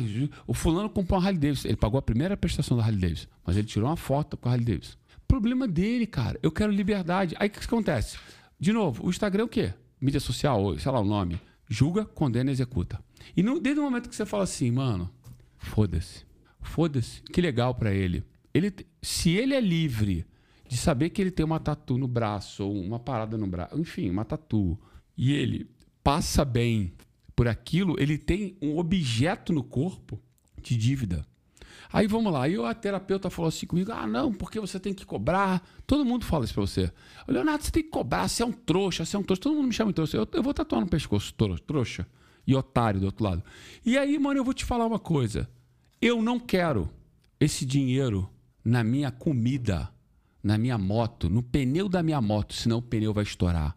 [0.47, 1.69] o fulano comprou uma Harley Davidson.
[1.69, 4.53] Ele pagou a primeira prestação da Harley Davidson, mas ele tirou uma foto com a
[4.53, 4.97] Harley Davidson.
[5.27, 6.39] Problema dele, cara.
[6.43, 7.35] Eu quero liberdade.
[7.39, 8.19] Aí o que, que acontece?
[8.61, 9.73] De novo, o Instagram é o quê?
[10.03, 11.41] Mídia social, sei lá o nome.
[11.69, 13.03] Julga, condena e executa.
[13.37, 15.09] E não, desde o momento que você fala assim, mano,
[15.57, 16.27] foda-se.
[16.61, 17.23] Foda-se.
[17.23, 18.25] Que legal para ele.
[18.53, 18.75] ele.
[19.01, 20.27] Se ele é livre
[20.69, 24.11] de saber que ele tem uma tatu no braço, ou uma parada no braço, enfim,
[24.11, 24.77] uma tatu,
[25.17, 25.71] e ele
[26.03, 26.93] passa bem
[27.37, 30.21] por aquilo, ele tem um objeto no corpo
[30.61, 31.25] de dívida.
[31.93, 35.05] Aí vamos lá, aí a terapeuta falou assim comigo: ah, não, porque você tem que
[35.05, 35.67] cobrar.
[35.87, 36.93] Todo mundo fala isso pra você.
[37.29, 39.43] Leonardo, você tem que cobrar, você é um trouxa, você é um trouxa.
[39.43, 40.17] Todo mundo me chama de trouxa.
[40.17, 41.35] Eu, eu vou tatuar no pescoço,
[41.67, 42.07] trouxa.
[42.47, 43.43] E otário do outro lado.
[43.85, 45.49] E aí, mano, eu vou te falar uma coisa.
[46.01, 46.91] Eu não quero
[47.39, 48.29] esse dinheiro
[48.65, 49.89] na minha comida,
[50.43, 53.77] na minha moto, no pneu da minha moto, senão o pneu vai estourar.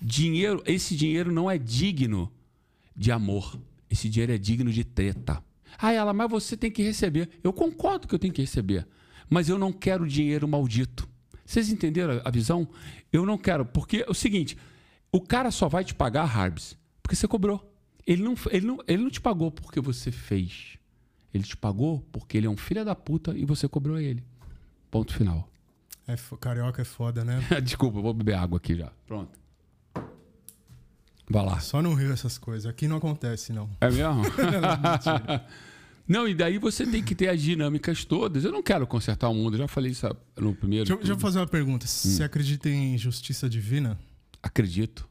[0.00, 2.32] Dinheiro, esse dinheiro não é digno
[2.96, 3.58] de amor.
[3.90, 5.42] Esse dinheiro é digno de treta.
[5.76, 7.28] Ah, ela, mas você tem que receber.
[7.42, 8.86] Eu concordo que eu tenho que receber.
[9.28, 11.08] Mas eu não quero dinheiro maldito.
[11.44, 12.68] Vocês entenderam a visão?
[13.12, 14.56] Eu não quero, porque é o seguinte:
[15.10, 17.64] o cara só vai te pagar, Harbs, porque você cobrou.
[18.06, 20.78] Ele não, ele, não, ele não te pagou porque você fez.
[21.32, 24.24] Ele te pagou porque ele é um filho da puta e você cobrou ele.
[24.90, 25.48] Ponto final.
[26.06, 27.38] É, carioca é foda, né?
[27.62, 28.90] Desculpa, vou beber água aqui já.
[29.06, 29.37] Pronto.
[31.30, 31.60] Vai lá.
[31.60, 32.66] Só no Rio essas coisas.
[32.66, 33.68] Aqui não acontece, não.
[33.80, 34.22] É mesmo?
[36.08, 38.44] não, e daí você tem que ter as dinâmicas todas.
[38.44, 40.86] Eu não quero consertar o mundo, eu já falei isso no primeiro.
[40.86, 41.84] Deixa, deixa eu fazer uma pergunta.
[41.84, 41.88] Hum.
[41.88, 43.98] Você acredita em justiça divina?
[44.42, 45.08] Acredito.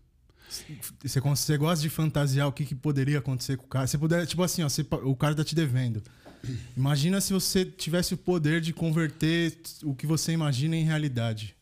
[1.03, 3.86] Você, você gosta de fantasiar o que, que poderia acontecer com o cara?
[3.86, 6.01] Você puder, tipo assim, ó, você, o cara tá te devendo.
[6.75, 11.56] Imagina se você tivesse o poder de converter o que você imagina em realidade.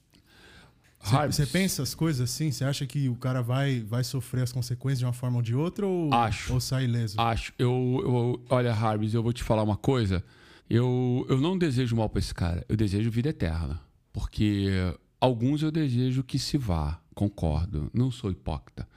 [1.27, 2.51] Você pensa as coisas assim?
[2.51, 5.53] Você acha que o cara vai, vai sofrer as consequências de uma forma ou de
[5.53, 6.53] outra ou, Acho.
[6.53, 7.19] ou sai ileso?
[7.19, 7.53] Acho.
[7.59, 10.23] Eu, eu, olha, Harbis, eu vou te falar uma coisa.
[10.69, 12.65] Eu, eu não desejo mal para esse cara.
[12.67, 13.79] Eu desejo vida eterna.
[14.11, 14.67] Porque
[15.21, 16.99] alguns eu desejo que se vá.
[17.13, 17.89] Concordo.
[17.93, 18.87] Não sou hipócrita.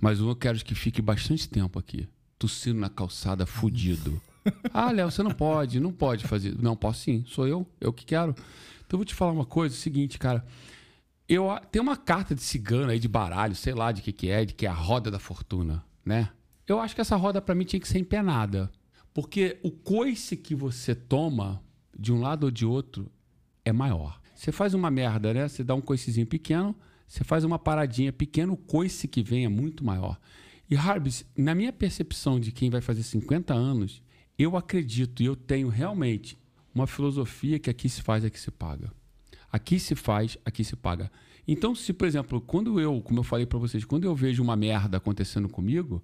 [0.00, 2.08] Mas eu quero que fique bastante tempo aqui.
[2.38, 4.20] Tossindo na calçada, fudido.
[4.72, 5.78] ah, Léo, você não pode.
[5.78, 6.56] Não pode fazer.
[6.60, 7.24] Não, posso sim.
[7.28, 7.66] Sou eu.
[7.80, 8.30] Eu que quero.
[8.86, 9.74] Então eu vou te falar uma coisa.
[9.74, 10.44] É o seguinte, cara.
[11.34, 14.44] Eu, tem uma carta de cigano aí, de baralho, sei lá de que que é,
[14.44, 16.28] de que é a roda da fortuna, né?
[16.68, 18.70] Eu acho que essa roda para mim tinha que ser empenada.
[19.14, 21.64] Porque o coice que você toma,
[21.98, 23.10] de um lado ou de outro,
[23.64, 24.20] é maior.
[24.34, 25.48] Você faz uma merda, né?
[25.48, 26.76] Você dá um coicezinho pequeno,
[27.08, 30.20] você faz uma paradinha pequena, o coice que vem é muito maior.
[30.68, 34.02] E Harbis, na minha percepção de quem vai fazer 50 anos,
[34.38, 36.38] eu acredito e eu tenho realmente
[36.74, 38.92] uma filosofia que aqui se faz, aqui se paga.
[39.50, 41.10] Aqui se faz, aqui se paga.
[41.46, 44.56] Então, se, por exemplo, quando eu, como eu falei para vocês, quando eu vejo uma
[44.56, 46.02] merda acontecendo comigo,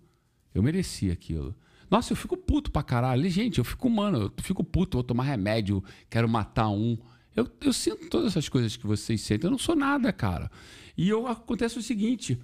[0.54, 1.54] eu mereci aquilo.
[1.90, 3.28] Nossa, eu fico puto pra caralho.
[3.30, 6.98] Gente, eu fico humano, eu fico puto, vou tomar remédio, quero matar um.
[7.34, 9.46] Eu, eu sinto todas essas coisas que vocês sentem.
[9.46, 10.50] Eu não sou nada, cara.
[10.96, 12.38] E eu, acontece o seguinte: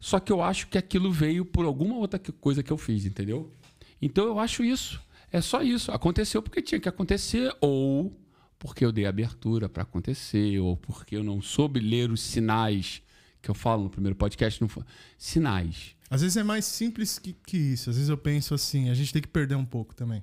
[0.00, 3.52] só que eu acho que aquilo veio por alguma outra coisa que eu fiz, entendeu?
[4.00, 5.00] Então eu acho isso.
[5.30, 5.90] É só isso.
[5.92, 8.16] Aconteceu porque tinha que acontecer, ou
[8.58, 13.02] porque eu dei abertura para acontecer, ou porque eu não soube ler os sinais
[13.40, 14.60] que eu falo no primeiro podcast.
[14.60, 14.68] Não,
[15.16, 15.96] sinais.
[16.10, 17.90] Às vezes é mais simples que, que isso.
[17.90, 20.22] Às vezes eu penso assim, a gente tem que perder um pouco também.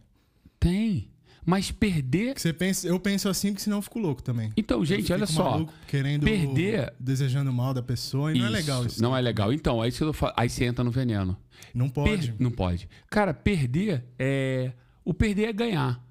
[0.60, 1.10] Tem.
[1.46, 2.38] Mas perder.
[2.38, 4.52] você pensa, eu penso assim porque senão eu fico louco também.
[4.58, 5.66] Então, gente, olha só.
[5.88, 6.24] Querendo.
[6.24, 6.92] Perder.
[7.00, 8.32] Desejando mal da pessoa.
[8.32, 9.02] E isso, não é legal isso.
[9.02, 9.54] Não é legal.
[9.54, 10.04] Então, aí você,
[10.36, 11.38] aí você entra no veneno.
[11.74, 12.32] Não pode.
[12.32, 12.90] Per, não pode.
[13.12, 14.72] Cara, perder é.
[15.04, 16.04] O perder é ganhar.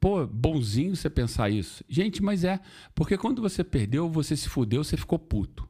[0.00, 1.84] Pô, bonzinho você pensar isso.
[1.86, 2.58] Gente, mas é.
[2.94, 5.68] Porque quando você perdeu, você se fudeu, você ficou puto.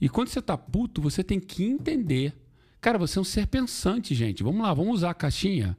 [0.00, 2.34] E quando você tá puto, você tem que entender.
[2.80, 4.42] Cara, você é um ser pensante, gente.
[4.42, 5.78] Vamos lá, vamos usar a caixinha.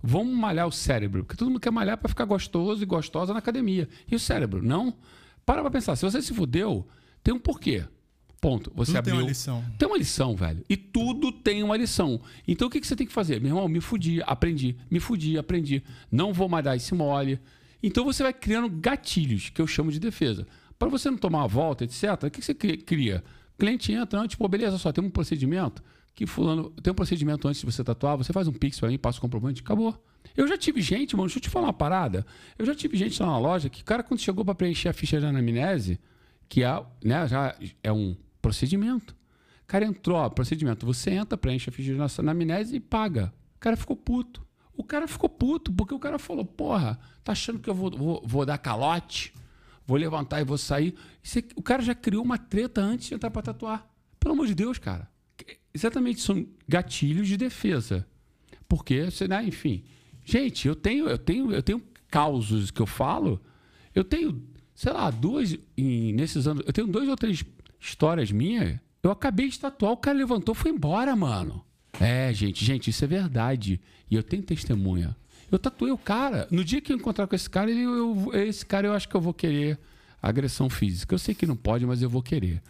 [0.00, 1.24] Vamos malhar o cérebro.
[1.24, 3.88] Porque todo mundo quer malhar para ficar gostoso e gostosa na academia.
[4.10, 4.62] E o cérebro?
[4.62, 4.96] Não.
[5.44, 5.96] Para pra pensar.
[5.96, 6.86] Se você se fudeu,
[7.22, 7.84] tem um porquê.
[8.40, 8.72] Ponto.
[8.74, 9.14] Você Tudo abriu.
[9.16, 9.64] tem uma lição.
[9.78, 10.64] Tem uma lição, velho.
[10.68, 12.20] E tudo tem uma lição.
[12.48, 13.40] Então o que, que você tem que fazer?
[13.40, 14.76] Meu irmão, me fudi, aprendi.
[14.90, 15.82] Me fudi, aprendi.
[16.10, 17.38] Não vou mais dar esse mole.
[17.82, 20.46] Então você vai criando gatilhos, que eu chamo de defesa.
[20.78, 23.22] Para você não tomar uma volta, etc., o que, que você cri- cria?
[23.54, 25.82] O cliente entra, tipo, beleza, só tem um procedimento
[26.14, 26.70] que fulano.
[26.82, 29.20] Tem um procedimento antes de você tatuar, você faz um pix para mim, passa o
[29.20, 30.02] comprovante, acabou.
[30.34, 32.24] Eu já tive gente, mano, deixa eu te falar uma parada.
[32.58, 35.20] Eu já tive gente lá na loja que cara, quando chegou para preencher a ficha
[35.20, 36.00] de anamnese,
[36.48, 39.14] que é, né, já é um procedimento.
[39.62, 40.84] O cara entrou, procedimento.
[40.86, 43.32] Você entra, preenche a ficha de anamnese e paga.
[43.56, 44.44] O cara ficou puto.
[44.74, 48.22] O cara ficou puto, porque o cara falou, porra, tá achando que eu vou, vou,
[48.26, 49.32] vou dar calote?
[49.86, 50.94] Vou levantar e vou sair.
[51.36, 53.86] É- o cara já criou uma treta antes de entrar pra tatuar.
[54.18, 55.08] Pelo amor de Deus, cara.
[55.74, 58.06] Exatamente, são gatilhos de defesa.
[58.68, 59.84] Porque, você, né, enfim.
[60.24, 63.40] Gente, eu tenho, eu tenho, eu tenho causos que eu falo.
[63.94, 64.42] Eu tenho,
[64.74, 66.64] sei lá, duas em- nesses anos.
[66.66, 67.44] Eu tenho dois ou três
[67.80, 68.78] histórias minhas.
[69.02, 71.64] Eu acabei de tatuar, o cara levantou foi embora, mano.
[71.98, 73.80] É, gente, gente, isso é verdade.
[74.10, 75.16] E eu tenho testemunha.
[75.50, 76.46] Eu tatuei o cara.
[76.50, 79.14] No dia que eu encontrar com esse cara, ele- eu, esse cara eu acho que
[79.16, 79.78] eu vou querer
[80.22, 81.14] agressão física.
[81.14, 82.62] Eu sei que não pode, mas eu vou querer.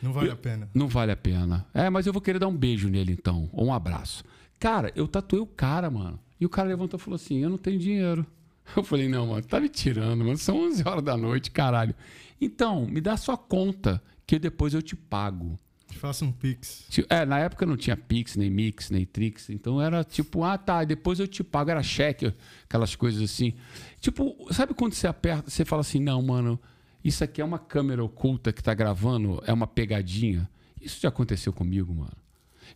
[0.00, 0.68] Não vale a pena.
[0.72, 1.66] Não vale a pena.
[1.74, 4.22] É, mas eu vou querer dar um beijo nele então, ou um abraço.
[4.60, 6.20] Cara, eu tatuei o cara, mano.
[6.40, 8.24] E o cara levantou e falou assim: Eu não tenho dinheiro.
[8.76, 10.36] Eu falei: Não, mano, tá me tirando, mano.
[10.36, 11.94] São 11 horas da noite, caralho.
[12.40, 15.58] Então, me dá sua conta, que depois eu te pago.
[15.90, 16.86] Te faça um pix.
[17.08, 19.48] É, na época não tinha Pix, nem Mix, nem Trix.
[19.48, 21.70] Então era tipo, ah, tá, depois eu te pago.
[21.70, 23.54] Era cheque, aquelas coisas assim.
[23.98, 26.60] Tipo, sabe quando você aperta, você fala assim, não, mano,
[27.02, 30.46] isso aqui é uma câmera oculta que tá gravando, é uma pegadinha.
[30.78, 32.12] Isso já aconteceu comigo, mano.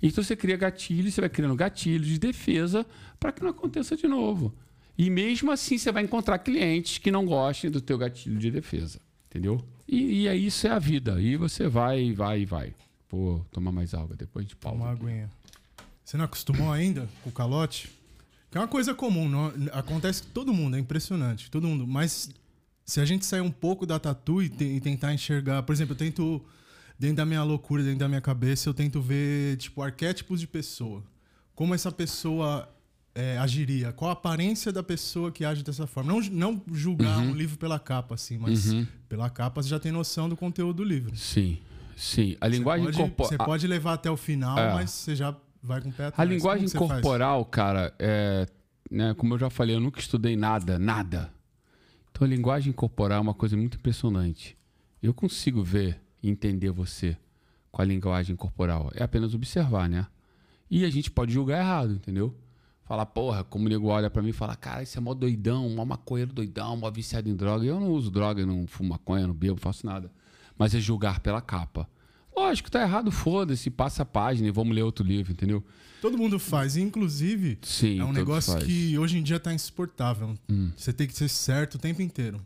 [0.03, 2.87] Então você cria gatilhos, você vai criando gatilhos de defesa
[3.21, 4.55] para que não aconteça de novo.
[4.97, 9.01] E mesmo assim você vai encontrar clientes que não gostem do teu gatilho de defesa,
[9.27, 9.63] entendeu?
[9.89, 11.21] E, e é isso é a vida.
[11.21, 12.75] E você vai, vai, vai.
[13.11, 14.75] Vou tomar mais água depois de pau.
[14.75, 15.31] Uma aguinha.
[16.05, 17.91] Você não acostumou ainda com o calote?
[18.51, 21.87] Que é uma coisa comum, não- acontece com todo mundo, é impressionante, todo mundo.
[21.87, 22.31] Mas
[22.85, 25.93] se a gente sair um pouco da tatu e, te- e tentar enxergar, por exemplo,
[25.95, 26.43] eu tento
[26.99, 31.03] dentro da minha loucura, dentro da minha cabeça, eu tento ver tipo arquétipos de pessoa,
[31.55, 32.69] como essa pessoa
[33.15, 36.13] é, agiria, qual a aparência da pessoa que age dessa forma.
[36.13, 38.87] Não, não julgar um livro pela capa, assim, mas Uhum.
[39.09, 41.15] pela capa você já tem noção do conteúdo do livro.
[41.17, 41.59] Sim,
[41.97, 42.37] sim.
[42.41, 43.29] A linguagem Você pode, corporal.
[43.29, 44.73] você pode levar até o final, É.
[44.75, 46.31] mas você já vai com o pé A atrás.
[46.31, 47.03] linguagem Como que você faz?
[47.03, 48.47] corporal, cara, é,
[48.91, 51.31] né, como eu já falei, eu nunca estudei nada, nada.
[52.11, 54.57] Então a linguagem corporal é uma coisa muito impressionante.
[55.03, 57.17] Eu consigo ver e entender você
[57.71, 58.91] com a linguagem corporal.
[58.95, 60.07] É apenas observar, né?
[60.71, 62.35] E a gente pode julgar errado, entendeu?
[62.85, 65.69] Falar, porra, como o nego olha pra mim e fala, cara, isso é mó doidão,
[65.71, 67.65] mó maconheiro doidão, mó viciado em droga.
[67.65, 70.11] Eu não uso droga, eu não fumo maconha, não bebo, faço nada.
[70.59, 71.89] Mas é julgar pela capa.
[72.37, 75.63] Lógico, tá errado, foda-se, passa a página e vamos ler outro livro, entendeu?
[76.01, 76.77] Todo mundo faz.
[76.77, 78.65] Inclusive, Sim, é um negócio faz.
[78.65, 78.67] Hum.
[78.67, 80.35] que hoje em dia tá insuportável.
[80.77, 82.45] Você tem que ser certo o tempo inteiro.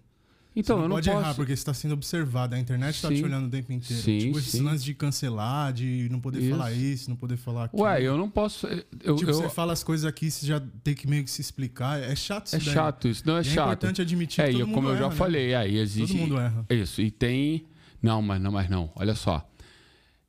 [0.58, 1.20] Então, você não eu não pode posso...
[1.20, 2.54] errar, porque você está sendo observado.
[2.54, 3.14] A internet tá Sim.
[3.16, 4.02] te olhando o tempo inteiro.
[4.02, 6.50] Sim, tipo, esses lances de cancelar, de não poder Isso.
[6.50, 7.82] falar isso, não poder falar aquilo.
[7.82, 8.66] Ué, eu não posso.
[8.66, 11.42] Eu, Tipo, eu- você fala as coisas aqui, você já tem que meio que se
[11.42, 12.00] explicar.
[12.00, 12.74] É chato isso é daí.
[12.74, 13.66] chato isso, não é E é chato.
[13.66, 15.14] importante admitir é, que todo como eu já né?
[15.14, 16.12] falei, aí existe.
[16.16, 16.64] Todo mundo erra.
[16.70, 17.66] Isso, e tem.
[18.02, 18.90] Não, mas não, mas não.
[18.96, 19.46] Olha só.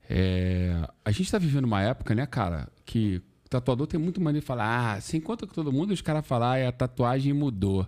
[0.10, 4.48] É, A gente tá vivendo uma época, né, cara, que tatuador tem muito maneiro de
[4.48, 7.88] falar, ah, se encontra com todo mundo, os caras falam, ah, a tatuagem mudou.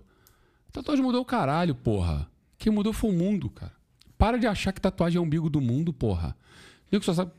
[0.71, 2.29] Tatuagem mudou o caralho, porra.
[2.60, 3.72] Quem mudou foi o mundo, cara.
[4.17, 6.36] Para de achar que tatuagem é o umbigo do mundo, porra.
[6.91, 7.32] Nego só sabe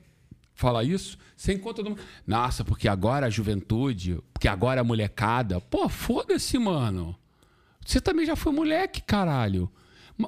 [0.54, 2.02] falar isso, encontra todo mundo.
[2.26, 5.60] Nossa, porque agora a juventude, porque agora a molecada.
[5.60, 7.14] Pô, foda-se, mano.
[7.84, 9.70] Você também já foi moleque, caralho.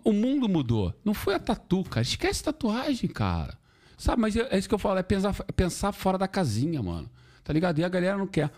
[0.04, 0.94] O mundo mudou.
[1.04, 2.02] Não foi a tatu, cara.
[2.02, 3.58] Esquece tatuagem, cara.
[3.96, 6.82] Sabe, mas é é isso que eu falo, é pensar, é pensar fora da casinha,
[6.82, 7.08] mano.
[7.44, 7.78] Tá ligado?
[7.78, 8.50] E a galera não quer.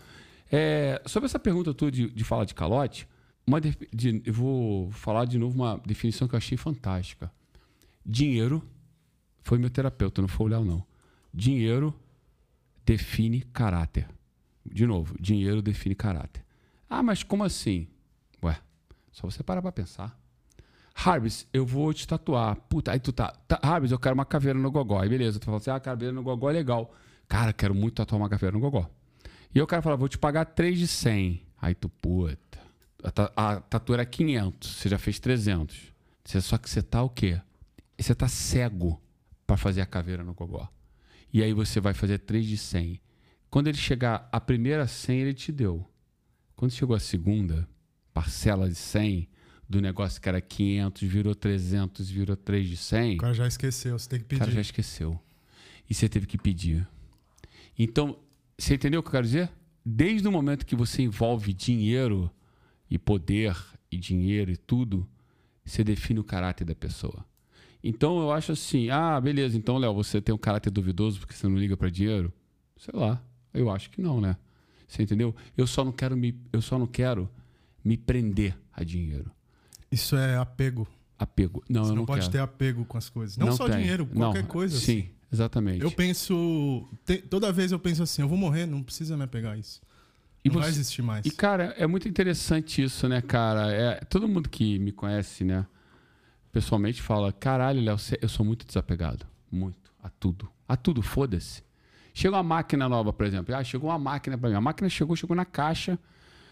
[0.51, 3.07] É, sobre essa pergunta tua de, de falar de calote,
[3.47, 7.31] uma de- de- eu vou falar de novo uma definição que eu achei fantástica.
[8.05, 8.63] Dinheiro
[9.41, 10.83] foi meu terapeuta, não foi o Léo, não.
[11.33, 11.93] Dinheiro
[12.85, 14.07] define caráter.
[14.65, 16.43] De novo, dinheiro define caráter.
[16.89, 17.87] Ah, mas como assim?
[18.43, 18.57] Ué,
[19.11, 20.17] só você parar pra pensar.
[20.95, 22.55] Harbis, eu vou te tatuar.
[22.69, 23.31] Puta, aí tu tá.
[23.47, 24.99] tá Harbis, eu quero uma caveira no gogó.
[24.99, 26.93] Aí beleza, tu fala assim: ah, caveira no gogó é legal.
[27.27, 28.89] Cara, quero muito tatuar uma caveira no gogó.
[29.53, 31.41] E o cara fala: vou te pagar 3 de 100.
[31.61, 32.37] Aí tu, puta.
[33.35, 35.77] A, a tatu era 500, você já fez 300.
[36.23, 37.39] Você- Só que você tá o quê?
[37.97, 39.01] Você tá cego
[39.45, 40.67] pra fazer a caveira no gogó.
[41.31, 42.99] E aí você vai fazer 3 de 100.
[43.49, 45.87] Quando ele chegar a primeira 100, ele te deu.
[46.55, 47.67] Quando chegou a segunda
[48.13, 49.29] parcela de 100,
[49.67, 53.97] do negócio que era 500, virou 300, virou 3 de 100, O cara já esqueceu,
[53.97, 54.39] você tem que o pedir.
[54.39, 55.19] cara já esqueceu.
[55.89, 56.87] e você teve que pedir.
[57.77, 58.17] Então,
[58.57, 59.51] você entendeu o que eu quero dizer?
[59.85, 62.31] Desde o momento que você envolve dinheiro
[62.89, 63.55] e poder
[63.91, 65.07] e dinheiro e tudo,
[65.63, 67.25] você define o caráter da pessoa.
[67.83, 71.47] Então eu acho assim, ah, beleza, então Léo, você tem um caráter duvidoso porque você
[71.47, 72.33] não liga para dinheiro?
[72.77, 73.21] Sei lá,
[73.53, 74.35] eu acho que não, né?
[74.87, 75.35] Você entendeu?
[75.55, 77.29] Eu só não quero me, eu só não quero
[77.83, 79.31] me prender a dinheiro.
[79.91, 80.87] Isso é apego.
[81.17, 81.63] Apego.
[81.69, 82.31] Não, Você eu não, não pode quero.
[82.31, 83.37] ter apego com as coisas.
[83.37, 83.77] Não, Não só tem.
[83.79, 84.77] dinheiro, qualquer Não, coisa.
[84.77, 85.09] Sim, assim.
[85.31, 85.81] exatamente.
[85.81, 86.87] Eu penso.
[87.05, 89.79] te- toda vez eu penso assim, eu vou morrer, não precisa me apegar a isso.
[90.45, 91.25] E não vai você- existir mais.
[91.25, 93.71] E, cara, é muito interessante isso, né, cara?
[93.73, 95.65] É, todo mundo que me conhece, né,
[96.51, 99.25] pessoalmente fala: caralho, Léo, eu sou muito desapegado.
[99.51, 99.91] Muito.
[100.01, 100.49] A tudo.
[100.67, 101.63] A tudo, foda-se.
[102.13, 103.53] Chega uma máquina nova, por exemplo.
[103.55, 104.55] Ah, chegou uma máquina pra mim.
[104.55, 105.99] A máquina chegou, chegou na caixa.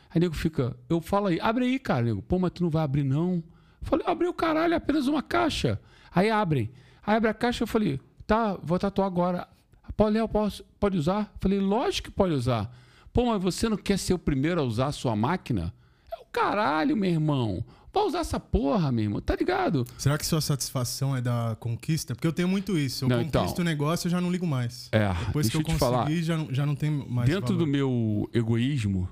[0.09, 2.03] Aí nego fica, eu falo aí, abre aí, cara.
[2.05, 3.35] Nego, pô, mas tu não vai abrir, não.
[3.35, 3.43] Eu
[3.87, 5.79] falei, abriu o caralho, é apenas uma caixa.
[6.13, 6.71] Aí abrem.
[7.05, 9.47] Aí abre a caixa, eu falei, tá, vou tatuar agora.
[9.95, 11.31] Pô, Léo, posso- pode usar?
[11.33, 12.71] Eu falei, lógico que pode usar.
[13.13, 15.73] Pô, mas você não quer ser o primeiro a usar a sua máquina?
[16.11, 17.63] É o caralho, meu irmão.
[17.91, 19.21] Pode usar essa porra, meu irmão.
[19.21, 19.85] Tá ligado?
[19.99, 22.15] Será que sua satisfação é da conquista?
[22.15, 23.05] Porque eu tenho muito isso.
[23.05, 23.61] Eu Não, conquisto então.
[23.61, 24.89] o negócio, eu já não ligo mais.
[24.91, 26.05] É, Depois que eu eu te falar.
[26.05, 27.67] consegui, já, não, já não tem mais dentro do valor.
[27.71, 29.07] meu egoísmo,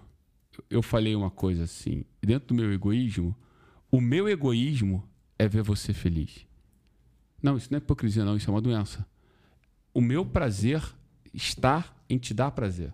[0.68, 2.04] eu falei uma coisa assim.
[2.20, 3.36] Dentro do meu egoísmo,
[3.92, 6.48] o meu egoísmo é ver você feliz.
[7.42, 8.36] Não, isso não é hipocrisia, não.
[8.36, 9.06] Isso é uma doença.
[9.94, 10.84] O meu prazer
[11.32, 12.92] está em te dar prazer.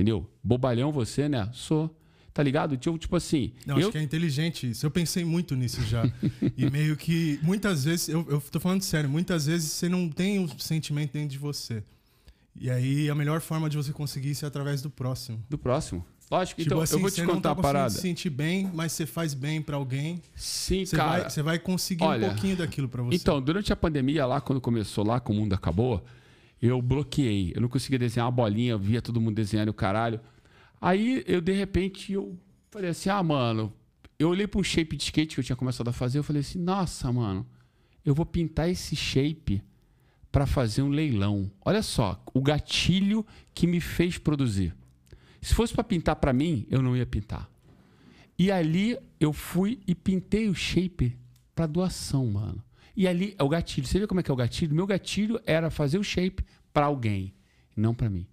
[0.00, 0.26] Entendeu?
[0.42, 1.50] Bobalhão você, né?
[1.52, 1.94] Sou.
[2.32, 2.74] Tá ligado?
[2.78, 3.52] Tipo, tipo assim.
[3.66, 4.86] Não, eu, acho que é inteligente isso.
[4.86, 6.10] Eu pensei muito nisso já.
[6.56, 10.38] e meio que, muitas vezes, eu, eu tô falando sério, muitas vezes você não tem
[10.38, 11.82] um sentimento dentro de você.
[12.58, 15.44] E aí a melhor forma de você conseguir isso é através do próximo.
[15.50, 16.02] Do próximo.
[16.30, 17.90] Lógico, Tipo então, assim, eu vou você te não contar tá a parada.
[17.90, 20.22] se sentir bem, mas você faz bem pra alguém.
[20.34, 21.10] Sim, Você, cara.
[21.22, 23.16] vai, você vai conseguir olha, um pouquinho daquilo pra você.
[23.16, 26.02] Então, durante a pandemia, lá quando começou, lá que o mundo acabou,
[26.60, 27.52] eu bloqueei.
[27.54, 30.20] Eu não conseguia desenhar uma bolinha, eu via todo mundo desenhando o caralho.
[30.80, 32.38] Aí eu, de repente, eu
[32.70, 33.72] falei assim: ah, mano,
[34.20, 36.40] eu olhei para um shape de skate que eu tinha começado a fazer, eu falei
[36.40, 37.46] assim, nossa, mano,
[38.04, 39.62] eu vou pintar esse shape
[40.30, 41.50] para fazer um leilão.
[41.64, 44.74] Olha só, o gatilho que me fez produzir.
[45.40, 47.50] Se fosse para pintar para mim, eu não ia pintar.
[48.38, 51.16] E ali eu fui e pintei o shape
[51.54, 52.62] para doação, mano.
[52.96, 53.86] E ali é o gatilho.
[53.86, 54.74] Você vê como é que é o gatilho?
[54.74, 57.34] Meu gatilho era fazer o shape para alguém,
[57.76, 58.26] não para mim.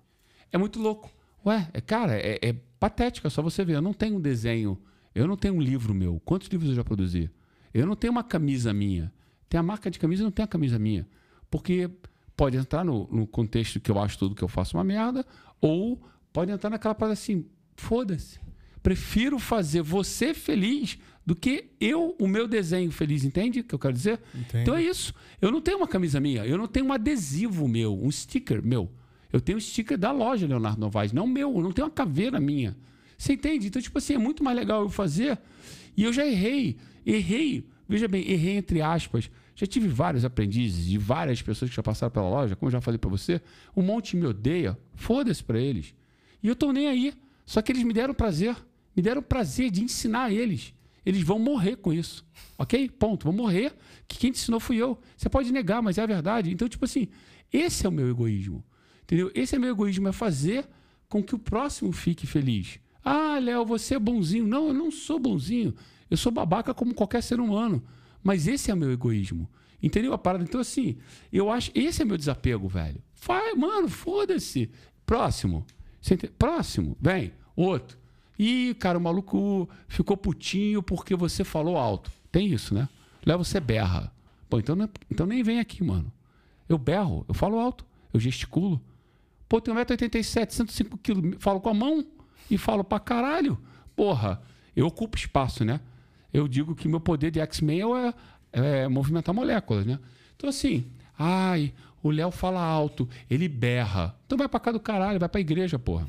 [0.51, 1.11] É muito louco.
[1.45, 3.75] Ué, é, cara, é, é patético, é só você ver.
[3.75, 4.79] Eu não tenho um desenho,
[5.13, 6.21] eu não tenho um livro meu.
[6.25, 7.29] Quantos livros eu já produzi?
[7.73, 9.11] Eu não tenho uma camisa minha.
[9.49, 11.07] Tem a marca de camisa não tem a camisa minha.
[11.49, 11.89] Porque
[12.35, 15.25] pode entrar no, no contexto que eu acho tudo que eu faço uma merda,
[15.59, 18.39] ou pode entrar naquela parada assim, foda-se.
[18.83, 23.79] Prefiro fazer você feliz do que eu, o meu desenho feliz, entende o que eu
[23.79, 24.17] quero dizer?
[24.33, 24.61] Entendo.
[24.61, 25.13] Então é isso.
[25.41, 28.89] Eu não tenho uma camisa minha, eu não tenho um adesivo meu, um sticker meu.
[29.33, 32.39] Eu tenho um sticker da loja Leonardo Novaes, não meu, eu não tenho uma caveira
[32.39, 32.77] minha.
[33.17, 33.67] Você entende?
[33.67, 35.37] Então, tipo assim, é muito mais legal eu fazer.
[35.97, 36.77] E eu já errei.
[37.05, 39.29] Errei, veja bem, errei entre aspas.
[39.53, 42.79] Já tive vários aprendizes e várias pessoas que já passaram pela loja, como eu já
[42.79, 43.41] falei pra você.
[43.75, 44.77] Um monte me odeia.
[44.95, 45.93] Foda-se pra eles.
[46.41, 47.13] E eu tô nem aí.
[47.45, 48.55] Só que eles me deram prazer.
[48.95, 50.73] Me deram prazer de ensinar eles.
[51.07, 52.25] Eles vão morrer com isso.
[52.57, 52.89] Ok?
[52.89, 53.23] Ponto.
[53.23, 53.73] Vão morrer.
[54.09, 54.99] Que quem te ensinou fui eu.
[55.15, 56.51] Você pode negar, mas é a verdade.
[56.51, 57.07] Então, tipo assim,
[57.51, 58.61] esse é o meu egoísmo.
[59.03, 59.31] Entendeu?
[59.33, 60.67] Esse é meu egoísmo, é fazer
[61.07, 62.77] com que o próximo fique feliz.
[63.01, 64.45] Ah, Léo, você é bonzinho.
[64.45, 65.73] Não, eu não sou bonzinho.
[66.11, 67.81] Eu sou babaca como qualquer ser humano.
[68.21, 69.49] Mas esse é o meu egoísmo.
[69.81, 70.43] Entendeu a parada?
[70.43, 70.97] Então, assim,
[71.31, 71.71] eu acho.
[71.73, 73.01] Esse é meu desapego, velho.
[73.25, 74.69] Vai, mano, foda-se.
[75.05, 75.65] Próximo.
[76.37, 76.97] Próximo.
[76.99, 77.31] Vem.
[77.55, 77.97] Outro.
[78.37, 82.11] Ih, cara, o maluco ficou putinho porque você falou alto.
[82.31, 82.87] Tem isso, né?
[83.25, 84.11] Léo, você berra.
[84.49, 86.11] Pô, então, não é- então nem vem aqui, mano.
[86.69, 88.79] Eu berro, eu falo alto, eu gesticulo.
[89.49, 91.35] Pô, tenho 1,87m, 105 quilos.
[91.39, 92.05] Falo com a mão
[92.51, 93.57] e falo pra caralho.
[93.95, 94.41] Porra,
[94.75, 95.79] eu ocupo espaço, né?
[96.33, 98.13] Eu digo que meu poder de X-Men é,
[98.83, 99.97] é movimentar moléculas, né?
[100.35, 100.85] Então, assim,
[101.17, 101.73] ai,
[102.03, 104.15] o Léo fala alto, ele berra.
[104.25, 106.05] Então vai pra cá do caralho, vai pra igreja, porra.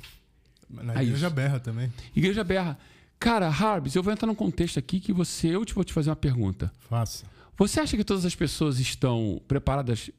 [0.70, 1.35] Na igreja isso.
[1.35, 1.92] berra também.
[2.14, 2.79] Igreja berra.
[3.19, 6.10] Cara, Harbs, eu vou entrar num contexto aqui que você, eu te vou te fazer
[6.10, 6.73] uma pergunta.
[6.88, 7.25] Faça.
[7.56, 10.10] Você acha que todas as pessoas estão preparadas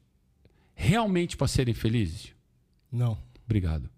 [0.74, 2.34] realmente para serem felizes?
[2.92, 3.16] Não.
[3.44, 3.88] Obrigado.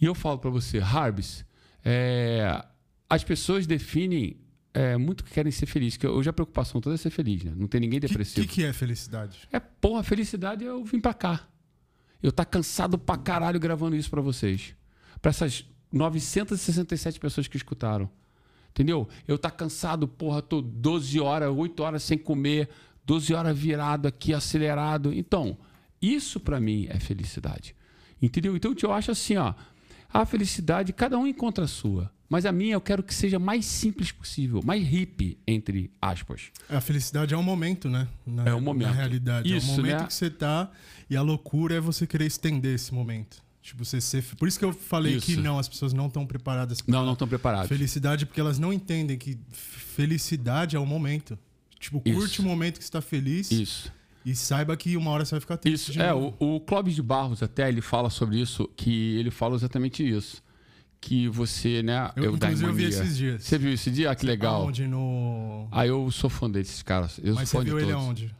[0.00, 1.44] E eu falo para você, Harbs,
[1.84, 2.64] é,
[3.08, 4.36] as pessoas definem
[4.74, 7.52] é, muito que querem ser felizes, que hoje a preocupação toda é ser feliz, né?
[7.56, 8.46] Não tem ninguém O que, depressivo.
[8.46, 9.38] que, que é felicidade?
[9.52, 11.46] É, porra, felicidade é eu vim pra cá.
[12.22, 14.74] Eu tá cansado pra caralho gravando isso pra vocês.
[15.20, 18.08] Pra essas 967 pessoas que escutaram.
[18.70, 19.08] Entendeu?
[19.26, 22.68] Eu tá cansado, porra, tô 12 horas, 8 horas sem comer,
[23.06, 25.12] 12 horas virado aqui, acelerado.
[25.12, 25.56] Então,
[26.00, 27.74] Isso para mim é felicidade.
[28.20, 28.54] Entendeu?
[28.54, 29.54] Então eu acho assim, ó,
[30.12, 33.64] a felicidade cada um encontra a sua, mas a minha eu quero que seja mais
[33.64, 36.50] simples possível, mais hippie entre aspas.
[36.68, 38.08] A felicidade é um momento, né?
[38.26, 38.88] Na, é um momento.
[38.88, 40.06] Na realidade, isso, é um momento né?
[40.06, 40.70] que você tá
[41.08, 43.42] e a loucura é você querer estender esse momento.
[43.66, 44.22] Tipo, você ser.
[44.36, 45.26] Por isso que eu falei Isso.
[45.26, 47.66] que não, as pessoas não estão preparadas pra Não, não estão preparados.
[47.68, 51.36] felicidade, porque elas não entendem que felicidade é o momento.
[51.80, 52.42] Tipo, curte Isso.
[52.42, 53.92] o momento que você tá feliz Isso.
[54.24, 55.90] e saiba que uma hora você vai ficar triste.
[55.90, 59.56] Isso, é, o, o Clóvis de Barros até, ele fala sobre isso, que ele fala
[59.56, 60.40] exatamente isso.
[61.00, 63.42] Que você, né, Eu, da inclusive, eu vi esses dias.
[63.42, 64.12] Você viu esse dia?
[64.12, 64.62] Ah, que legal.
[64.62, 65.66] Aonde no.
[65.72, 67.18] Ah, eu sou fã desses caras.
[67.22, 68.06] Eu Mas sou você fã viu de ele todos.
[68.06, 68.34] aonde?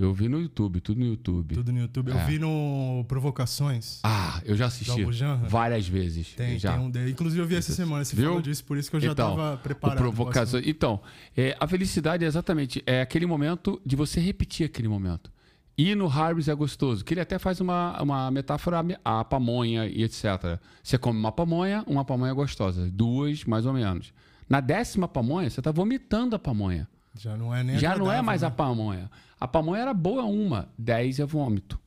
[0.00, 1.54] Eu vi no YouTube, tudo no YouTube.
[1.54, 2.10] Tudo no YouTube.
[2.10, 2.24] Eu É.
[2.24, 4.00] vi no Provocações.
[4.02, 5.04] Ah, eu já assisti
[5.46, 6.32] várias vezes.
[6.34, 6.72] Tem, já.
[6.72, 7.10] tem um dele.
[7.10, 8.02] Inclusive, eu vi essa semana.
[8.02, 8.26] Você Viu?
[8.28, 9.98] falou disso, por isso que eu já então, tava o preparado.
[9.98, 10.52] provocação.
[10.52, 10.70] pro assunto.
[10.70, 11.00] Então,
[11.36, 15.30] é, a felicidade é exatamente é aquele momento de você repetir aquele momento.
[15.76, 20.02] E no Harvest é gostoso, que ele até faz uma, uma metáfora à pamonha e
[20.02, 20.58] etc.
[20.82, 24.12] Você come uma pamonha, uma pamonha gostosa, duas mais ou menos.
[24.48, 26.88] Na décima pamonha, você está vomitando a pamonha.
[27.18, 28.48] Já não é nem Já não é agradável, mais né?
[28.48, 29.10] a pamonha.
[29.40, 31.80] A pamonha era boa uma, 10 é vômito.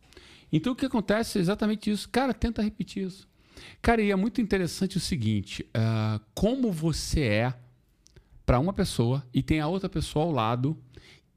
[0.51, 2.09] Então o que acontece é exatamente isso.
[2.09, 3.27] Cara, tenta repetir isso.
[3.81, 7.53] Cara, e é muito interessante o seguinte: ah, como você é
[8.45, 10.77] para uma pessoa e tem a outra pessoa ao lado,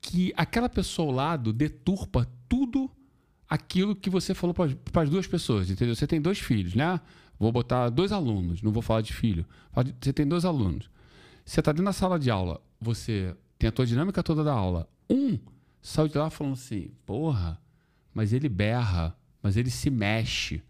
[0.00, 2.90] que aquela pessoa ao lado deturpa tudo
[3.48, 5.94] aquilo que você falou para as duas pessoas, entendeu?
[5.94, 7.00] Você tem dois filhos, né?
[7.38, 9.46] Vou botar dois alunos, não vou falar de filho.
[10.00, 10.90] Você tem dois alunos.
[11.44, 14.88] Você está dentro da sala de aula, você tem a tua dinâmica toda da aula.
[15.08, 15.38] Um
[15.82, 17.60] saiu de lá falando assim, porra,
[18.12, 20.62] mas ele berra, mas ele se mexe,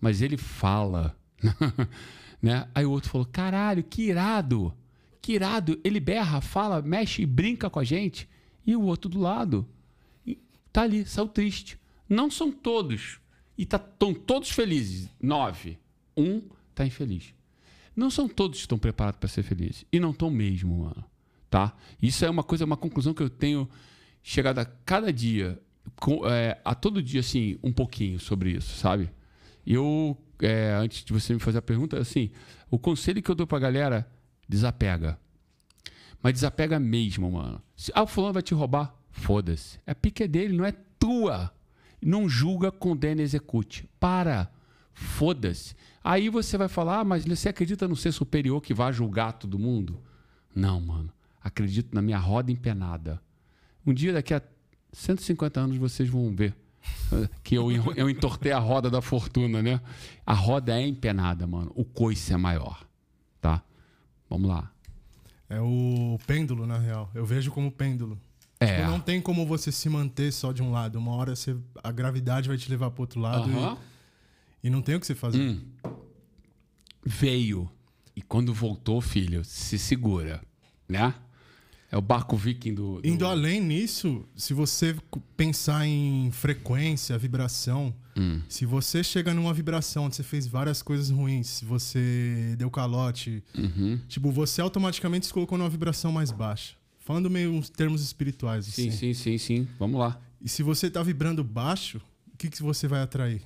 [0.00, 1.16] mas ele fala.
[2.40, 2.68] né?
[2.74, 4.74] Aí o outro falou, caralho, que irado,
[5.20, 8.28] que irado, ele berra, fala, mexe e brinca com a gente.
[8.66, 9.68] E o outro do lado
[10.72, 11.78] tá ali, saiu triste.
[12.08, 13.20] Não são todos.
[13.56, 15.08] E estão todos felizes.
[15.20, 15.78] Nove.
[16.16, 16.42] Um
[16.74, 17.34] tá infeliz.
[17.94, 19.86] Não são todos que estão preparados para ser felizes.
[19.90, 21.04] E não estão mesmo, mano.
[21.48, 21.74] Tá?
[22.02, 23.68] Isso é uma coisa, uma conclusão que eu tenho
[24.28, 25.56] chegado a cada dia,
[26.00, 29.08] com- é, a todo dia, assim, um pouquinho sobre isso, sabe?
[29.64, 32.30] Eu, é, antes de você me fazer a pergunta, assim,
[32.68, 34.04] o conselho que eu dou pra galera,
[34.48, 35.16] desapega.
[36.20, 37.62] Mas desapega mesmo, mano.
[37.76, 38.92] Se, ah, o fulano vai te roubar?
[39.12, 39.78] Foda-se.
[39.86, 41.52] A pique é dele, não é tua.
[42.02, 43.88] Não julga, condena e execute.
[44.00, 44.50] Para.
[44.92, 45.76] Foda-se.
[46.02, 49.56] Aí você vai falar, ah, mas você acredita no ser superior que vai julgar todo
[49.58, 50.02] mundo?
[50.52, 51.12] Não, mano.
[51.40, 53.20] Acredito na minha roda empenada.
[53.86, 54.42] Um dia, daqui a
[54.92, 56.54] 150 anos, vocês vão ver
[57.42, 59.80] que eu, eu entortei a roda da fortuna, né?
[60.24, 61.70] A roda é empenada, mano.
[61.74, 62.84] O coice é maior.
[63.40, 63.62] Tá?
[64.28, 64.70] Vamos lá.
[65.48, 67.10] É o pêndulo, na real.
[67.14, 68.18] Eu vejo como pêndulo.
[68.58, 68.78] É.
[68.78, 70.98] Tipo, não tem como você se manter só de um lado.
[70.98, 73.78] Uma hora você, a gravidade vai te levar pro outro lado Aham.
[74.62, 75.40] e, e não tem o que você fazer.
[75.40, 75.60] Hum.
[77.04, 77.70] Veio.
[78.16, 80.42] E quando voltou, filho, se segura.
[80.88, 81.14] Né?
[81.90, 83.00] É o barco viking do.
[83.00, 84.96] do- Indo além nisso, se você
[85.36, 88.40] pensar em frequência, vibração, Hum.
[88.48, 93.42] se você chega numa vibração onde você fez várias coisas ruins, se você deu calote,
[93.56, 94.00] Uhum.
[94.08, 96.74] tipo, você automaticamente se colocou numa vibração mais baixa.
[96.98, 98.96] Falando meio uns termos espirituais, Sim, assim.
[98.98, 99.68] sim, sim, sim.
[99.78, 100.20] Vamos lá.
[100.42, 102.00] E se você tá vibrando baixo,
[102.32, 103.42] o que, que você vai atrair?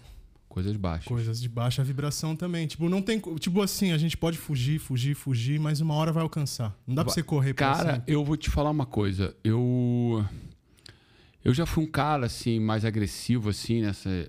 [0.50, 1.06] Coisas baixas.
[1.06, 2.66] Coisas de baixa vibração também.
[2.66, 3.20] Tipo, não tem.
[3.38, 6.76] Tipo assim, a gente pode fugir, fugir, fugir, mas uma hora vai alcançar.
[6.84, 8.12] Não dá pra você correr pra Cara, sempre.
[8.12, 9.32] eu vou te falar uma coisa.
[9.44, 10.26] Eu.
[11.44, 14.28] Eu já fui um cara, assim, mais agressivo, assim, nessa.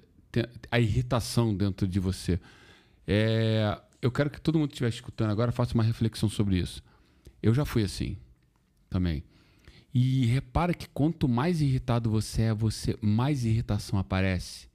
[0.69, 2.39] A irritação dentro de você.
[3.07, 6.83] É, Eu quero que todo mundo que estiver escutando agora faça uma reflexão sobre isso.
[7.41, 8.15] Eu já fui assim
[8.91, 9.23] também.
[9.91, 14.69] E repara que quanto mais irritado você é, você mais irritação aparece.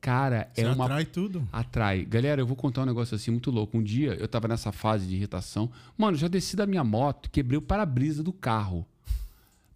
[0.00, 1.48] Cara, Você é uma atrai tudo.
[1.52, 2.04] atrai.
[2.04, 3.76] Galera, eu vou contar um negócio assim muito louco.
[3.76, 5.70] Um dia eu tava nessa fase de irritação.
[5.96, 8.86] Mano, já desci da minha moto, quebrei o para-brisa do carro.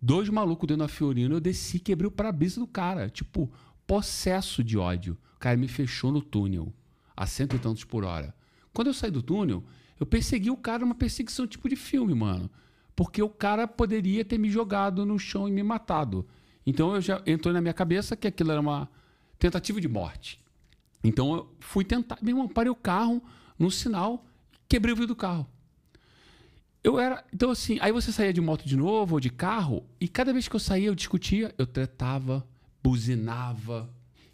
[0.01, 3.09] Dois malucos dentro da Fiorino, eu desci, quebrei o para-brisa do cara.
[3.09, 3.51] Tipo,
[3.87, 5.17] possesso de ódio.
[5.37, 6.73] O cara me fechou no túnel,
[7.17, 8.33] a cento e tantos por hora.
[8.73, 9.63] Quando eu saí do túnel,
[9.99, 12.49] eu persegui o cara numa perseguição tipo de filme, mano.
[12.95, 16.27] Porque o cara poderia ter me jogado no chão e me matado.
[16.65, 18.89] Então eu já entrou na minha cabeça que aquilo era uma
[19.43, 20.41] tentativa de morte.
[21.03, 23.21] Então eu fui tentar, meu irmão, parei o carro
[23.59, 24.25] no sinal,
[24.69, 25.47] quebrei o vidro do carro.
[26.83, 30.07] Eu era, então assim, aí você saía de moto de novo ou de carro, e
[30.07, 32.47] cada vez que eu saía eu discutia, eu tretava,
[32.83, 33.91] buzinava.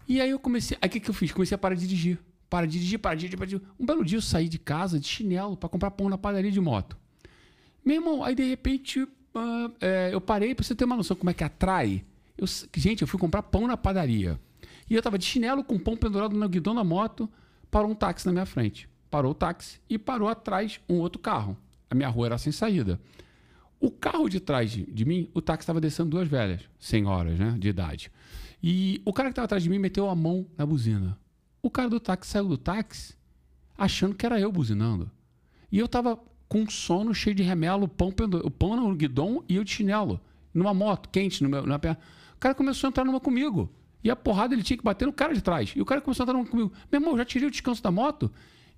[0.07, 1.33] E aí eu comecei, aí o que, que eu fiz?
[1.33, 2.19] Comecei a parar de dirigir.
[2.51, 3.75] Para de dirigir, para de dirigir, para de dirigir.
[3.79, 6.61] Um belo dia eu saí de casa de chinelo para comprar pão na padaria de
[6.61, 6.97] moto.
[7.85, 11.31] Meu irmão, aí de repente ah, é, eu parei pra você ter uma noção como
[11.31, 12.05] é que atrai.
[12.37, 12.47] Eu,
[12.77, 14.39] gente, eu fui comprar pão na padaria.
[14.89, 17.29] E eu tava de chinelo com pão pendurado no guidão da moto,
[17.71, 18.89] parou um táxi na minha frente.
[19.11, 21.57] Parou o táxi e parou atrás um outro carro.
[21.91, 23.01] A minha rua era sem saída.
[23.81, 27.57] O carro de trás de, de mim, o táxi estava descendo duas velhas, senhoras, né,
[27.59, 28.11] de idade.
[28.63, 31.19] E o cara que estava atrás de mim meteu a mão na buzina.
[31.63, 33.15] O cara do táxi saiu do táxi
[33.77, 35.11] achando que era eu buzinando.
[35.71, 36.19] E eu tava
[36.49, 38.13] com sono, cheio de remelo, pão,
[38.43, 40.21] o pão no guidão e eu de chinelo,
[40.53, 41.99] numa moto, quente, no meu, na perna.
[42.35, 43.71] O cara começou a entrar numa comigo.
[44.03, 45.73] E a porrada ele tinha que bater no cara de trás.
[45.75, 46.73] E o cara começou a numa comigo.
[46.91, 48.31] Meu irmão, já tirei o descanso da moto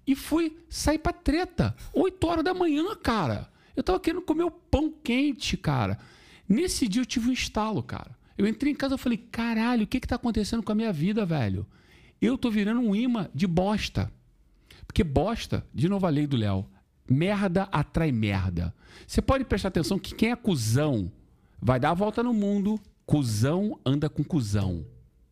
[0.07, 1.75] e fui sair pra treta.
[1.93, 3.49] 8 horas da manhã, cara.
[3.77, 5.99] Eu tava querendo comer o pão quente, cara.
[6.49, 8.19] Nesse dia eu tive um estalo, cara.
[8.37, 10.93] Eu entrei em casa e falei, caralho, o que que tá acontecendo com a minha
[10.93, 11.67] vida, velho?
[12.21, 14.11] Eu tô virando um imã de bosta.
[14.87, 16.67] Porque bosta, de novo a lei do Léo,
[17.09, 18.75] merda atrai merda.
[19.07, 21.13] Você pode prestar atenção que quem é cuzão
[21.61, 24.85] vai dar a volta no mundo, cuzão anda com cuzão.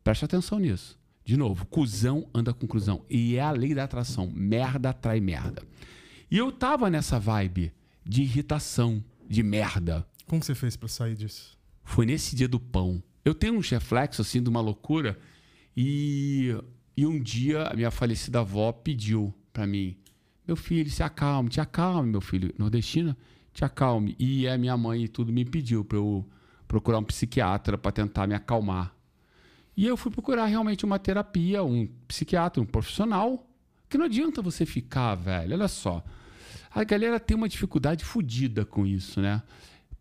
[0.09, 0.99] Presta atenção nisso.
[1.23, 3.05] De novo, cuzão anda com cuzão.
[3.11, 4.33] E é a lei da atração.
[4.35, 5.63] Merda atrai merda.
[6.31, 7.75] E eu tava nessa vibe
[8.07, 10.09] de irritação, de merda.
[10.27, 11.59] Como você fez para sair disso?
[11.85, 13.03] Foi nesse dia do pão.
[13.23, 15.19] Eu tenho uns reflexos assim de uma loucura
[15.77, 16.57] e,
[16.97, 19.95] e um dia a minha falecida avó pediu para mim:
[20.47, 23.15] Meu filho, se acalme, te acalme, meu filho, nordestina,
[23.53, 24.17] te acalme.
[24.19, 26.27] E a minha mãe e tudo me pediu para eu
[26.67, 28.97] procurar um psiquiatra para tentar me acalmar.
[29.79, 33.47] E eu fui procurar realmente uma terapia, um psiquiatra, um profissional,
[33.89, 35.55] que não adianta você ficar, velho.
[35.55, 36.03] Olha só.
[36.75, 39.41] A galera tem uma dificuldade fodida com isso, né?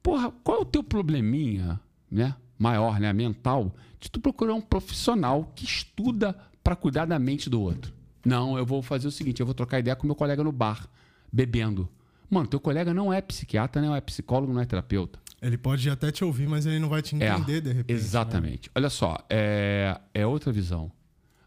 [0.02, 2.36] Porra, qual é o teu probleminha, né?
[2.58, 3.14] Maior, né?
[3.14, 7.94] Mental, de tu procurar um profissional que estuda para cuidar da mente do outro.
[8.26, 10.90] Não, eu vou fazer o seguinte: eu vou trocar ideia com meu colega no bar,
[11.32, 11.88] bebendo.
[12.28, 15.20] Mano, teu colega não é psiquiatra, não é psicólogo, não é terapeuta.
[15.42, 17.96] Ele pode até te ouvir, mas ele não vai te é, entender é, de repente.
[17.96, 18.70] Exatamente.
[18.70, 18.74] Né?
[18.76, 20.92] Olha só, é, é outra visão.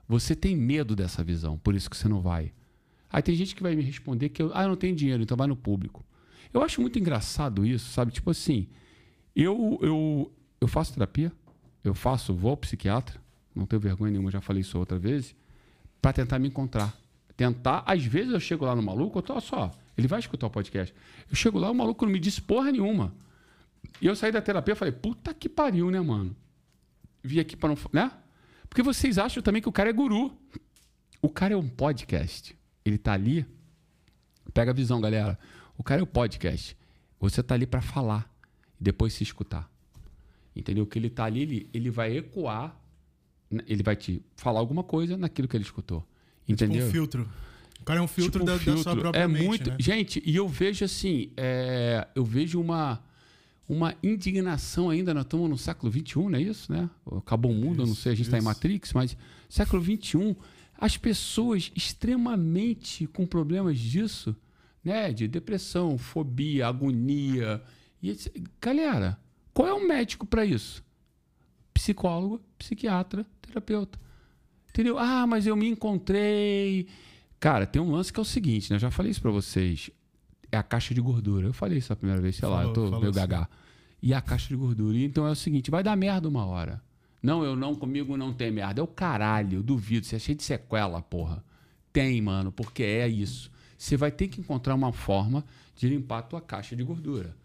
[0.09, 2.53] Você tem medo dessa visão, por isso que você não vai.
[3.13, 5.37] Aí tem gente que vai me responder que eu, ah, eu não tenho dinheiro, então
[5.37, 6.05] vai no público.
[6.53, 8.13] Eu acho muito engraçado isso, sabe?
[8.13, 8.69] Tipo assim,
[9.35, 11.33] eu, eu, eu faço terapia,
[11.83, 13.21] eu faço, vou ao psiquiatra,
[13.55, 15.35] não tenho vergonha nenhuma, já falei isso outra vez,
[16.01, 16.97] para tentar me encontrar.
[17.37, 20.51] Tentar, às vezes eu chego lá no maluco, eu tô só, ele vai escutar o
[20.51, 20.95] podcast.
[21.29, 23.13] Eu chego lá, o maluco não me disse porra nenhuma.
[24.01, 26.35] E eu saí da terapia e falei, puta que pariu, né, mano?
[27.23, 27.79] Vi aqui para não.
[27.93, 28.11] Né?
[28.69, 30.37] Porque vocês acham também que o cara é guru.
[31.21, 32.57] O cara é um podcast.
[32.85, 33.47] Ele tá ali.
[34.55, 35.39] Pega a visão, galera.
[35.77, 36.77] O cara é o podcast.
[37.19, 38.33] Você tá ali para falar
[38.81, 39.71] e depois se escutar.
[40.55, 40.87] Entendeu?
[40.87, 42.75] Que ele tá ali, ele, ele vai ecoar,
[43.51, 43.63] né?
[43.67, 46.07] ele vai te falar alguma coisa naquilo que ele escutou.
[46.49, 46.83] Entendeu?
[46.83, 47.31] É tipo um filtro.
[47.81, 48.85] O cara é um filtro, tipo um da, filtro.
[48.85, 49.77] da, sua própria é mente, muito, né?
[49.79, 50.23] gente.
[50.25, 53.03] E eu vejo assim, é, eu vejo uma
[53.71, 55.15] uma indignação ainda.
[55.15, 56.91] Nós estamos no século XXI, não é isso, né?
[57.17, 59.17] Acabou o mundo, isso, eu não sei, a gente está em Matrix, mas
[59.49, 60.37] século XXI,
[60.77, 64.35] as pessoas extremamente com problemas disso,
[64.83, 65.13] né?
[65.13, 67.63] De depressão, fobia, agonia.
[68.03, 68.17] E,
[68.61, 69.17] galera,
[69.55, 70.83] qual é o médico para isso?
[71.73, 74.01] Psicólogo, psiquiatra, terapeuta.
[74.69, 74.99] Entendeu?
[74.99, 76.89] Ah, mas eu me encontrei.
[77.39, 78.77] Cara, tem um lance que é o seguinte, né?
[78.77, 79.91] Eu já falei isso para vocês.
[80.51, 81.47] É a caixa de gordura.
[81.47, 83.21] Eu falei isso a primeira vez, sei falou, lá, eu tô meio assim.
[83.21, 83.49] gaga.
[84.03, 84.97] E a caixa de gordura.
[84.99, 86.83] Então é o seguinte, vai dar merda uma hora.
[87.23, 88.81] Não, eu não, comigo não tem merda.
[88.81, 90.07] É o caralho, eu duvido.
[90.07, 91.45] Você é cheio de sequela, porra.
[91.93, 93.51] Tem, mano, porque é isso.
[93.77, 95.45] Você vai ter que encontrar uma forma
[95.77, 97.37] de limpar a tua caixa de gordura.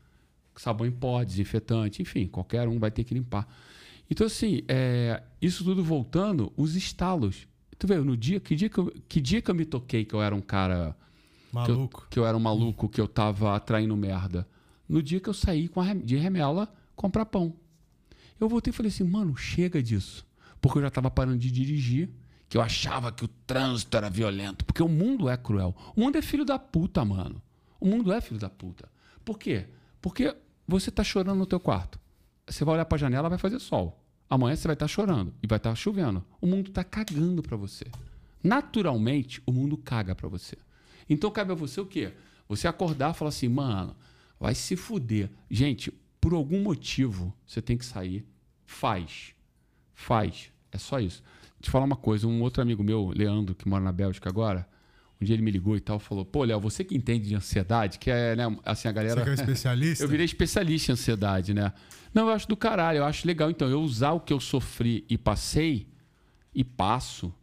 [0.56, 3.48] Sabão em pó, desinfetante, enfim, qualquer um vai ter que limpar.
[4.10, 7.48] Então, assim, é, isso tudo voltando, os estalos.
[7.78, 10.14] Tu vê, no dia, que dia que, eu, que dia que eu me toquei que
[10.14, 10.96] eu era um cara.
[11.52, 12.00] Maluco.
[12.00, 14.48] Que eu, que eu era um maluco, que eu tava atraindo merda?
[14.88, 17.54] No dia que eu saí com a, de remela comprar pão.
[18.40, 20.26] Eu voltei e falei assim, mano, chega disso.
[20.62, 22.10] Porque eu já tava parando de dirigir,
[22.50, 24.66] que eu achava que o trânsito era violento.
[24.66, 25.76] Porque o mundo é cruel.
[25.96, 27.42] O mundo é filho da puta, mano.
[27.80, 28.90] O mundo é filho da puta.
[29.24, 29.66] Por quê?
[30.02, 30.36] Porque
[30.68, 32.00] você tá chorando no teu quarto.
[32.48, 34.02] Você vai olhar pra janela, vai fazer sol.
[34.30, 36.24] Amanhã você vai estar tá chorando e vai estar tá chovendo.
[36.42, 37.86] O mundo tá cagando para você.
[38.44, 40.58] Naturalmente, o mundo caga para você.
[41.10, 42.14] Então cabe a você o quê?
[42.48, 43.96] Você acordar e falar assim, mano,
[44.46, 45.28] vai se fuder.
[45.50, 45.92] Gente,
[46.22, 48.24] por algum motivo, você tem que sair.
[48.64, 49.34] Faz.
[49.92, 50.52] Faz.
[50.72, 51.24] É só isso.
[51.60, 54.70] Te falar uma coisa, um outro amigo meu, Leandro, que mora na Bélgica agora,
[55.20, 57.98] um dia ele me ligou e tal, falou: Pô, Léo, você que entende de ansiedade,
[57.98, 59.16] que é, né, assim, a galera.
[59.16, 60.04] Você que é especialista?
[60.04, 61.74] eu virei especialista em ansiedade, né?
[62.14, 63.50] Não, eu acho do caralho, eu acho legal.
[63.50, 65.88] Então, eu usar o que eu sofri e passei
[66.54, 67.34] e passo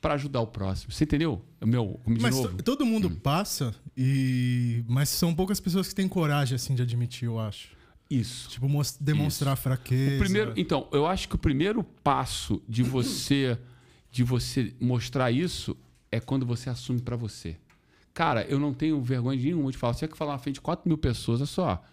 [0.00, 0.90] para ajudar o próximo.
[0.92, 1.40] Você entendeu?
[1.64, 2.60] Meu, como de mas novo.
[2.64, 3.14] todo mundo hum.
[3.14, 7.70] passa e mas são poucas pessoas que têm coragem assim de admitir, eu acho.
[8.08, 8.50] Isso.
[8.50, 8.66] Tipo
[9.00, 9.62] demonstrar Isso.
[9.62, 10.16] fraqueza.
[10.16, 13.58] O primeiro, então, eu acho que o primeiro passo de você
[14.12, 15.74] de você mostrar isso
[16.10, 17.56] é quando você assume para você.
[18.12, 19.94] Cara, eu não tenho vergonha de nenhuma de falar.
[19.94, 21.84] Você quer falar na frente de 4 mil pessoas, olha só.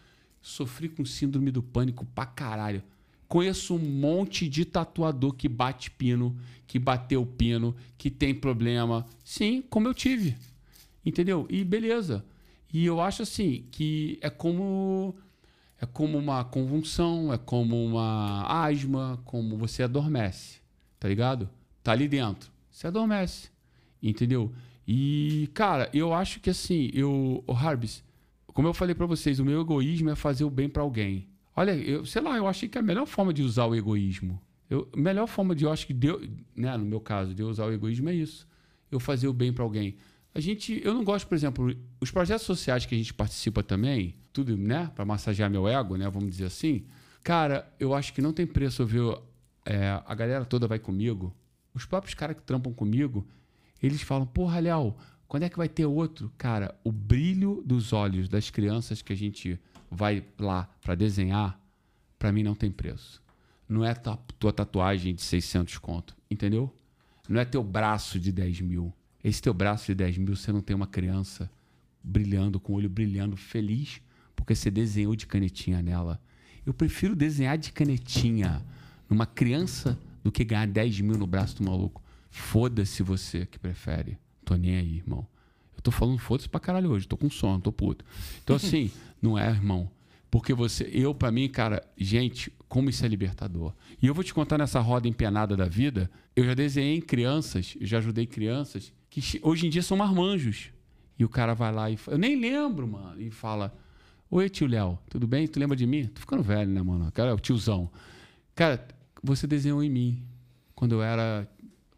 [0.41, 2.83] Sofri com síndrome do pânico pra caralho.
[3.29, 6.35] Conheço um monte de tatuador que bate pino,
[6.67, 9.05] que bateu pino, que tem problema.
[9.23, 10.35] Sim, como eu tive.
[11.05, 11.45] Entendeu?
[11.49, 12.25] E beleza.
[12.71, 15.15] E eu acho assim que é como
[15.81, 20.59] é como uma convulsão, é como uma asma, como você adormece,
[20.99, 21.49] tá ligado?
[21.81, 23.49] Tá ali dentro, você adormece,
[24.03, 24.51] entendeu?
[24.85, 28.03] E cara, eu acho que assim, eu, o Harbis,
[28.47, 31.27] como eu falei para vocês, o meu egoísmo é fazer o bem para alguém.
[31.55, 34.39] Olha, eu sei lá, eu achei que a melhor forma de usar o egoísmo,
[34.69, 36.21] eu, melhor forma de eu acho que deu,
[36.55, 38.47] né, no meu caso, de eu usar o egoísmo é isso,
[38.91, 39.95] eu fazer o bem para alguém.
[40.33, 44.15] A gente, eu não gosto, por exemplo, os projetos sociais que a gente participa também,
[44.31, 46.85] tudo, né, para massagear meu ego, né, vamos dizer assim.
[47.23, 49.17] Cara, eu acho que não tem preço ver
[49.65, 51.35] é, a galera toda vai comigo.
[51.73, 53.27] Os próprios caras que trampam comigo,
[53.81, 54.95] eles falam: "Porra, Léo,
[55.27, 59.15] quando é que vai ter outro?" Cara, o brilho dos olhos das crianças que a
[59.15, 59.59] gente
[59.89, 61.59] vai lá para desenhar,
[62.17, 63.21] para mim não tem preço.
[63.67, 66.73] Não é tua tatuagem de 600 conto, entendeu?
[67.27, 68.91] Não é teu braço de 10 mil
[69.23, 71.49] esse teu braço de 10 mil, você não tem uma criança
[72.03, 74.01] brilhando, com o olho brilhando, feliz,
[74.35, 76.21] porque você desenhou de canetinha nela.
[76.65, 78.63] Eu prefiro desenhar de canetinha
[79.09, 82.01] numa criança do que ganhar 10 mil no braço do maluco.
[82.29, 84.17] Foda-se você que prefere.
[84.45, 85.27] Tô nem aí, irmão.
[85.75, 87.07] Eu tô falando foda-se pra caralho hoje.
[87.07, 88.05] Tô com sono, tô puto.
[88.43, 88.91] Então, assim,
[89.21, 89.89] não é, irmão.
[90.29, 93.73] Porque você, eu, para mim, cara, gente, como isso é libertador.
[94.01, 96.09] E eu vou te contar nessa roda empenada da vida.
[96.35, 100.71] Eu já desenhei crianças, eu já ajudei crianças que hoje em dia são marmanjos.
[101.17, 103.77] E o cara vai lá e eu nem lembro, mano, e fala:
[104.31, 105.47] Oi, tio Léo, tudo bem?
[105.47, 106.05] Tu lembra de mim?
[106.07, 107.11] Tô ficando velho, né, mano?
[107.11, 107.89] Cara, é o tiozão.
[108.55, 108.87] Cara,
[109.21, 110.23] você desenhou em mim
[110.75, 111.49] quando eu era.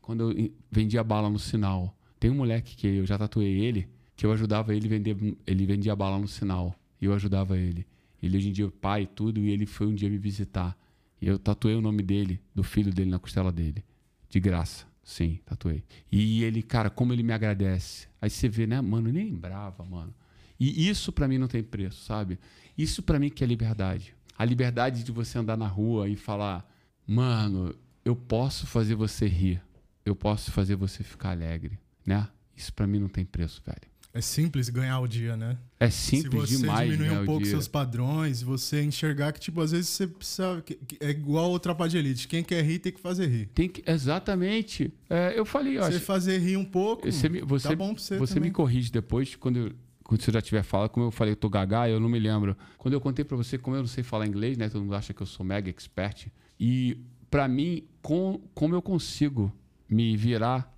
[0.02, 1.96] Quando eu vendia bala no sinal.
[2.20, 5.16] Tem um moleque que eu já tatuei ele, que eu ajudava ele vender.
[5.46, 6.76] Ele vendia bala no sinal.
[7.00, 7.86] E eu ajudava ele.
[8.22, 10.78] Ele hoje em dia é pai e tudo, e ele foi um dia me visitar.
[11.22, 13.84] E eu tatuei o nome dele, do filho dele, na costela dele.
[14.30, 14.91] De graça.
[15.04, 15.84] Sim, tatuei.
[16.12, 18.08] E ele, cara, como ele me agradece.
[18.22, 20.14] Aí você vê, né, mano, nem lembrava, mano.
[20.60, 22.38] E isso para mim não tem preço, sabe?
[22.78, 24.16] Isso para mim que é liberdade.
[24.38, 26.70] A liberdade de você andar na rua e falar,
[27.08, 27.76] mano,
[28.06, 29.62] eu posso fazer você rir.
[30.06, 32.28] Eu posso fazer você ficar alegre, né?
[32.56, 33.91] Isso para mim não tem preço, velho.
[34.14, 35.58] É simples ganhar o dia, né?
[35.80, 39.72] É simples Se você demais diminuir um pouco seus padrões, você enxergar que, tipo, às
[39.72, 40.62] vezes você precisa.
[41.00, 42.28] É igual o Tropa de Elite.
[42.28, 43.46] Quem quer rir tem que fazer rir.
[43.54, 44.94] Tem que, exatamente.
[45.10, 45.90] É, eu falei, ó.
[45.90, 48.50] Você fazer rir um pouco, você, me- você, tá bom pra você Você também.
[48.50, 49.72] me corrige depois, quando, eu-
[50.04, 52.56] quando você já tiver fala, como eu falei, eu tô gaga, eu não me lembro.
[52.78, 54.68] Quando eu contei pra você, como eu não sei falar inglês, né?
[54.68, 56.28] Todo mundo acha que eu sou mega expert.
[56.60, 56.98] E
[57.30, 59.52] pra mim, com, como eu consigo
[59.90, 60.70] me virar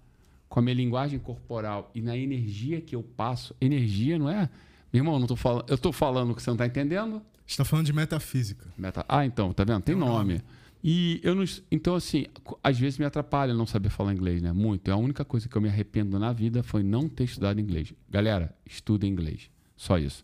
[0.53, 4.47] com a minha linguagem corporal e na energia que eu passo, energia não é.
[4.93, 7.15] Meu irmão, não tô falando, eu tô falando que você não tá entendendo.
[7.15, 8.71] A gente tá falando de metafísica.
[8.77, 9.03] Meta...
[9.09, 9.81] Ah, então, tá vendo?
[9.81, 10.33] Tem Tem um nome.
[10.33, 10.43] nome.
[10.83, 11.43] E eu não.
[11.71, 12.27] Então, assim,
[12.63, 14.53] às vezes me atrapalha não saber falar inglês, né?
[14.53, 14.91] Muito.
[14.91, 17.91] A única coisa que eu me arrependo na vida foi não ter estudado inglês.
[18.07, 19.49] Galera, estuda inglês.
[19.75, 20.23] Só isso.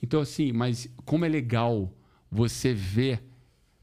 [0.00, 1.92] Então, assim, mas como é legal
[2.30, 3.24] você ver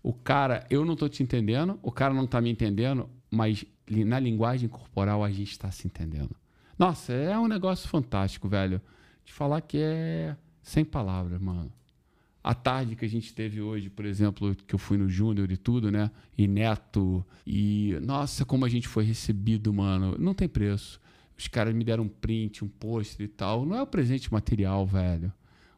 [0.02, 3.66] o cara, eu não tô te entendendo, o cara não tá me entendendo, mas
[4.06, 6.36] na linguagem corporal a gente tá se entendendo.
[6.78, 8.82] Nossa, é um negócio fantástico, velho.
[9.24, 11.72] De falar que é sem palavras, mano
[12.44, 15.58] a tarde que a gente teve hoje, por exemplo, que eu fui no Júnior e
[15.58, 16.10] tudo, né?
[16.38, 17.24] E Neto.
[17.46, 20.16] E, nossa, como a gente foi recebido, mano.
[20.18, 21.00] Não tem preço.
[21.38, 23.66] Os caras me deram um print, um pôster e tal.
[23.66, 25.32] Não é o presente material, velho.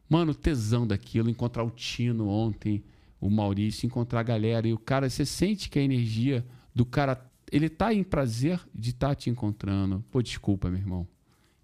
[0.08, 2.82] Mano, tesão daquilo, encontrar o Tino ontem,
[3.20, 4.66] o Maurício, encontrar a galera.
[4.66, 6.44] E o cara, você sente que a energia
[6.74, 7.30] do cara.
[7.52, 10.04] Ele tá em prazer de estar tá te encontrando.
[10.10, 11.06] Pô, desculpa, meu irmão.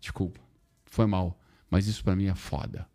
[0.01, 0.41] Desculpa.
[0.87, 1.39] Foi mal.
[1.71, 2.87] Mas isso pra mim é foda.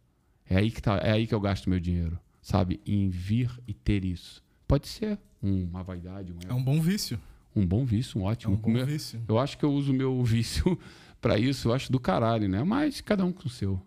[0.50, 2.80] É aí que, tá, é aí que eu gasto meu dinheiro, sabe?
[2.86, 4.44] Em vir e ter isso.
[4.68, 7.20] Pode ser uma vaidade, um, É um bom vício.
[7.56, 8.54] um bom vício, um É ótimo.
[8.54, 9.22] um bom Meu- vício.
[9.28, 10.78] eu acho que eu uso meu vício
[11.22, 12.64] pra isso, eu acho do caralho, né?
[12.64, 13.82] Mas cada um com o seu.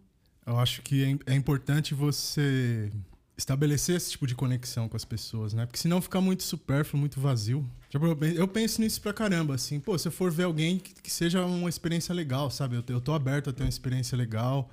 [0.47, 2.91] Eu acho que é, é importante você
[3.37, 5.67] estabelecer esse tipo de conexão com as pessoas, né?
[5.67, 7.69] Porque senão fica muito supérfluo, muito vazio.
[7.89, 9.81] Tipo, eu pen- Eu penso nisso pra caramba, assim.
[9.81, 12.77] Pô, se eu for ver alguém que, que seja uma experiência legal, sabe?
[12.77, 14.71] Eu, eu tô aberto a ter uma experiência legal.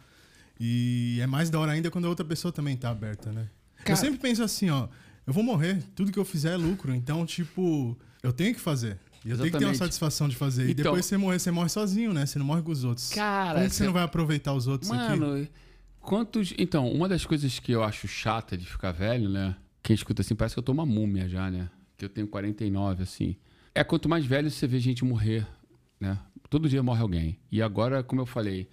[0.59, 3.47] E é mais da hora ainda quando a outra pessoa também tá aberta, né?
[3.78, 4.88] Cara- Eu sempre penso assim, ó.
[5.28, 6.93] Eu vou morrer, tudo que eu fizer é lucro.
[6.93, 8.97] Então, tipo, eu tenho que fazer.
[9.26, 9.78] E eu tenho que ter uma Exatamente.
[9.80, 10.68] satisfação de fazer.
[10.68, 12.26] E Então- depois você morrer, você morre sozinho, né?
[12.26, 13.09] Você não morre com os outros.
[13.09, 15.20] Cara, Como que você cê- não vai aproveitar os outros aqui?
[15.20, 15.47] Mano,
[15.99, 16.53] quantos.
[16.59, 19.55] Então, uma das coisas que eu acho chata de ficar velho, né?
[19.82, 21.70] Quem escuta assim parece que eu tô uma múmia já, né?
[21.98, 23.36] Que eu tenho 49, assim.
[23.74, 25.48] É quanto mais velho você vê gente morrer
[26.00, 26.20] né?
[26.50, 27.39] Todo dia morre alguém.
[27.52, 28.70] E agora, como eu falei,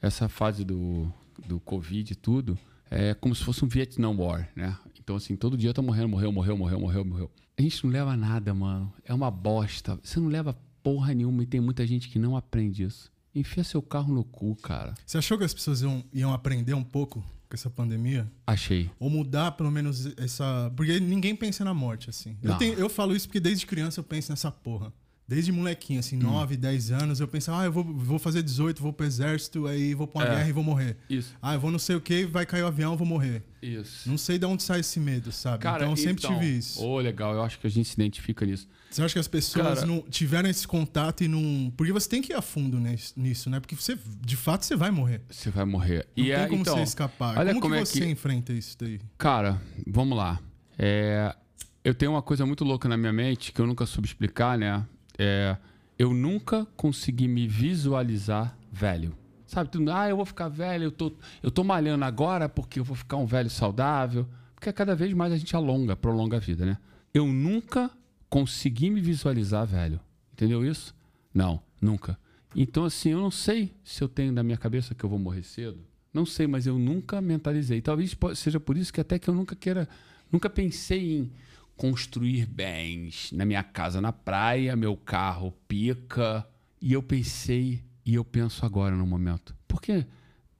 [0.00, 1.12] essa fase do,
[1.46, 2.58] do Covid e tudo
[2.90, 4.76] é como se fosse um Vietnam War, né?
[4.98, 7.30] Então, assim, todo dia tá morrendo, morreu, morreu, morreu, morreu, morreu.
[7.58, 8.92] A gente não leva nada, mano.
[9.04, 9.98] É uma bosta.
[10.02, 13.12] Você não leva porra nenhuma e tem muita gente que não aprende isso.
[13.34, 14.94] Enfia seu carro no cu, cara.
[15.04, 17.24] Você achou que as pessoas iam, iam aprender um pouco
[17.54, 18.30] com essa pandemia?
[18.46, 18.90] Achei.
[18.98, 20.72] Ou mudar, pelo menos, essa.
[20.76, 22.36] Porque ninguém pensa na morte, assim.
[22.42, 24.92] Eu, tenho- eu falo isso porque desde criança eu penso nessa porra.
[25.26, 26.00] Desde molequinho, Hum.
[26.00, 29.66] assim, 9, 10 anos, eu pensava, ah, eu vou, vou fazer 18, vou pro exército,
[29.66, 30.34] aí vou pra uma É.
[30.36, 30.98] guerra e vou morrer.
[31.08, 31.34] Isso.
[31.40, 33.42] Ah, eu vou não sei o que, vai cair o avião, eu vou morrer.
[33.62, 34.06] Isso.
[34.06, 35.62] Não sei de onde sai esse medo, sabe?
[35.62, 36.84] Cara, então eu sempre tive isso.
[36.84, 37.32] Ô, legal.
[37.32, 38.68] Eu acho que a gente se identifica nisso.
[38.90, 41.72] Você acha que as pessoas Cara- não tiveram esse contato e não.
[41.74, 43.58] Porque você tem que ir a fundo nis- nisso, né?
[43.60, 45.22] Porque você, de fato, você vai morrer.
[45.30, 46.06] Você vai morrer.
[46.14, 47.38] Não e tem é, como então, você escapar.
[47.38, 49.00] olha como, como que é você que- enfrenta isso daí?
[49.16, 50.38] Cara, vamos lá.
[50.78, 51.34] É,
[51.82, 54.84] eu tenho uma coisa muito louca na minha mente que eu nunca soube explicar, né?
[55.18, 55.56] É,
[55.98, 59.16] eu nunca consegui me visualizar velho.
[59.46, 61.12] Sabe, tu, ah, eu vou ficar velho, eu tô,
[61.42, 64.26] eu tô malhando agora porque eu vou ficar um velho saudável.
[64.54, 66.78] Porque cada vez mais a gente alonga, prolonga a vida, né?
[67.12, 67.90] Eu nunca
[68.28, 70.00] consegui me visualizar velho.
[70.32, 70.94] Entendeu isso?
[71.32, 72.18] Não, nunca.
[72.56, 75.42] Então, assim, eu não sei se eu tenho na minha cabeça que eu vou morrer
[75.42, 75.78] cedo.
[76.12, 77.80] Não sei, mas eu nunca mentalizei.
[77.80, 79.88] Talvez seja por isso que até que eu nunca queira,
[80.30, 81.32] nunca pensei em
[81.76, 86.46] construir bens na minha casa na praia, meu carro pica.
[86.80, 89.56] E eu pensei, e eu penso agora no momento.
[89.66, 90.06] Porque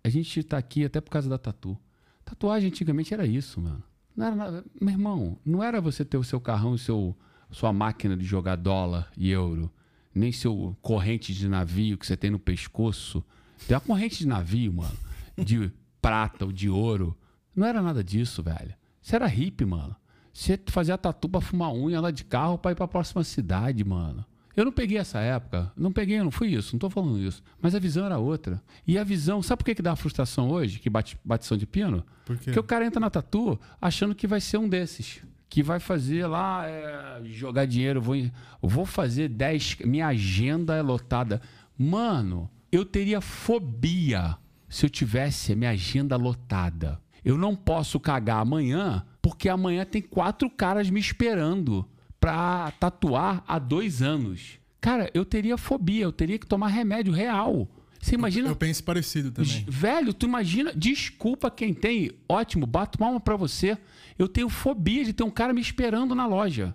[0.02, 1.78] a gente tá aqui até por causa da tatu.
[2.24, 3.82] Tatuagem antigamente era isso, mano.
[4.16, 4.64] Não era nada.
[4.80, 7.16] Meu irmão, não era você ter o seu carrão, o seu,
[7.50, 9.70] sua máquina de jogar dólar e euro,
[10.14, 13.24] nem seu corrente de navio que você tem no pescoço.
[13.66, 14.96] Tem uma corrente de navio, mano,
[15.36, 17.16] de prata ou de ouro.
[17.54, 18.74] Não era nada disso, velho.
[19.00, 19.94] Você era hippie, mano.
[20.34, 24.26] Você fazia tatu pra fumar unha, andar de carro pra ir pra próxima cidade, mano.
[24.56, 25.72] Eu não peguei essa época.
[25.76, 27.40] Não peguei, não fui isso, não tô falando isso.
[27.62, 28.60] Mas a visão era outra.
[28.84, 30.80] E a visão, sabe por que, que dá frustração hoje?
[30.80, 32.04] Que bate batição de pino?
[32.24, 32.44] Por quê?
[32.46, 35.22] Porque o cara entra na tatu achando que vai ser um desses.
[35.48, 38.00] Que vai fazer lá, é, jogar dinheiro.
[38.00, 38.16] Vou,
[38.60, 39.78] vou fazer 10.
[39.84, 41.40] Minha agenda é lotada.
[41.78, 44.36] Mano, eu teria fobia
[44.68, 47.00] se eu tivesse a minha agenda lotada.
[47.24, 51.88] Eu não posso cagar amanhã, porque amanhã tem quatro caras me esperando
[52.20, 54.58] pra tatuar há dois anos.
[54.82, 57.66] Cara, eu teria fobia, eu teria que tomar remédio real.
[57.98, 58.50] Você imagina.
[58.50, 59.64] Eu penso parecido também.
[59.66, 60.74] Velho, tu imagina.
[60.76, 62.10] Desculpa quem tem.
[62.28, 63.78] Ótimo, bato palma pra você.
[64.18, 66.74] Eu tenho fobia de ter um cara me esperando na loja.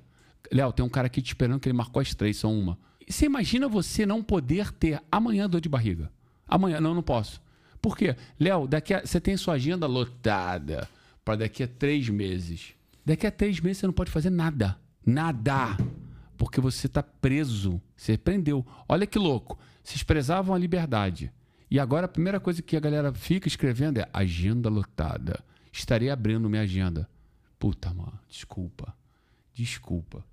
[0.51, 2.79] Léo, tem um cara aqui te esperando que ele marcou as três, são uma.
[3.07, 6.11] Você imagina você não poder ter amanhã dor de barriga?
[6.47, 7.39] Amanhã, não, não posso.
[7.79, 8.15] Por quê?
[8.39, 10.89] Léo, daqui a, você tem sua agenda lotada
[11.23, 12.73] para daqui a três meses.
[13.05, 14.77] Daqui a três meses você não pode fazer nada.
[15.05, 15.77] Nada.
[16.37, 17.81] Porque você está preso.
[17.95, 18.65] Você prendeu.
[18.87, 19.57] Olha que louco.
[19.83, 21.31] Vocês prezavam a liberdade.
[21.69, 25.43] E agora a primeira coisa que a galera fica escrevendo é agenda lotada.
[25.71, 27.09] Estarei abrindo minha agenda.
[27.59, 28.95] Puta, mano, desculpa.
[29.53, 30.23] Desculpa.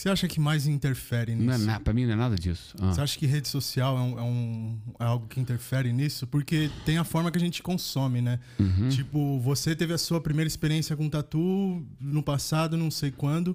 [0.00, 1.66] O que você acha que mais interfere Não é nisso?
[1.66, 2.74] na, pra mim não é nada disso.
[2.80, 2.90] Ah.
[2.90, 6.26] Você acha que rede social é, um- é um- é algo que interfere nisso?
[6.26, 8.40] Porque tem a forma que a gente consome, né?
[8.58, 8.88] Uhum.
[8.88, 13.54] Tipo, você teve a sua primeira experiência com tatu no passado, não sei quando.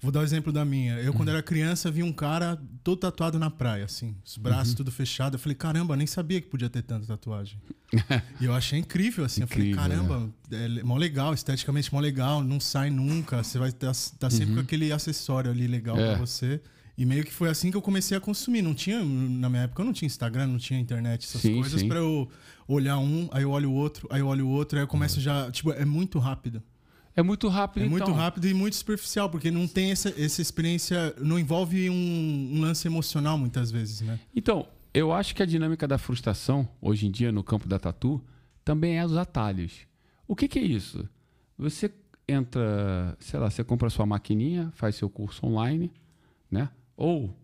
[0.00, 0.94] Vou dar o exemplo da minha.
[0.98, 1.16] Eu, Uhum.
[1.16, 4.76] quando era criança, vi um cara todo tatuado na praia, assim, os braços Uhum.
[4.76, 5.34] tudo fechado.
[5.36, 7.58] Eu falei, caramba, nem sabia que podia ter tanta tatuagem.
[8.40, 9.42] e eu achei incrível, assim.
[9.42, 13.42] Incrível, eu falei, caramba, é mó legal, esteticamente mó legal, não sai nunca.
[13.42, 16.02] Você vai estar tá sempre com aquele acessório ali legal Uhum.
[16.02, 16.08] É.
[16.10, 16.60] pra você.
[16.98, 18.62] E meio que foi assim que eu comecei a consumir.
[18.62, 21.82] Não tinha, na minha época, eu não tinha Instagram, não tinha internet, essas Sim, coisas
[21.82, 22.28] pra eu
[22.66, 25.20] olhar um, aí eu olho o outro, aí eu olho o outro, aí eu começo
[25.20, 25.50] já.
[25.50, 26.62] Tipo, é muito rápido.
[27.16, 27.98] É muito rápido, É então.
[27.98, 32.60] muito rápido e muito superficial, porque não tem essa, essa experiência, não envolve um, um
[32.60, 34.20] lance emocional muitas vezes, né?
[34.34, 38.22] Então, eu acho que a dinâmica da frustração, hoje em dia, no campo da tatu,
[38.62, 39.72] também é os atalhos.
[40.28, 41.08] O que, que é isso?
[41.56, 41.90] Você
[42.28, 45.90] entra, sei lá, você compra sua maquininha, faz seu curso online,
[46.50, 46.68] né?
[46.96, 47.34] Ou,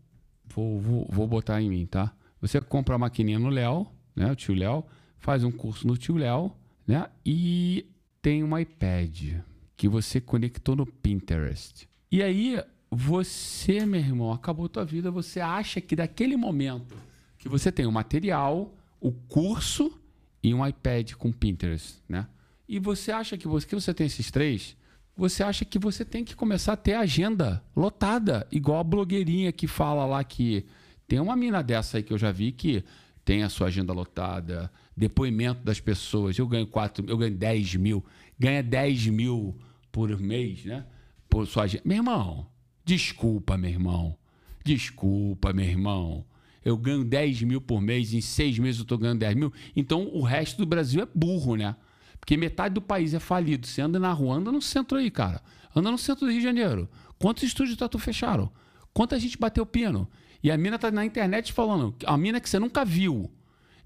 [0.45, 2.12] vou, vou, vou botar em mim, tá?
[2.41, 4.31] Você compra a maquininha no Léo, né?
[4.31, 4.85] O tio Léo,
[5.16, 6.53] faz um curso no tio Léo,
[6.87, 7.07] né?
[7.25, 7.87] E
[8.20, 9.35] tem um iPad
[9.83, 11.89] que você conectou no Pinterest.
[12.09, 16.95] E aí, você, meu irmão, acabou tua vida, você acha que daquele momento
[17.37, 20.01] que você tem o material, o curso
[20.41, 22.28] e um iPad com Pinterest, né?
[22.68, 24.76] E você acha que você, que você tem esses três,
[25.16, 29.66] você acha que você tem que começar a ter agenda lotada, igual a blogueirinha que
[29.66, 30.64] fala lá que
[31.09, 32.85] tem uma mina dessa aí que eu já vi que
[33.24, 36.39] tem a sua agenda lotada, depoimento das pessoas.
[36.39, 38.05] Eu ganho quatro, eu ganho 10 mil,
[38.39, 39.57] ganha 10 mil
[39.93, 40.84] por mês, né?
[41.28, 41.82] Por sua agenda.
[41.84, 42.47] Meu irmão,
[42.84, 44.16] desculpa, meu irmão.
[44.64, 46.24] Desculpa, meu irmão.
[46.64, 49.53] eu ganho 10 mil por mês, em seis meses eu estou ganhando 10 mil.
[49.76, 51.76] Então o resto do Brasil é burro, né?
[52.18, 53.66] Porque metade do país é falido.
[53.66, 55.43] Você anda na rua, anda no centro aí, cara.
[55.74, 56.88] Anda no centro do Rio de Janeiro.
[57.18, 58.51] Quantos estúdios tatu fecharam?
[58.93, 60.09] Quanta gente bateu pino?
[60.43, 63.30] E a mina tá na internet falando, a mina que você nunca viu.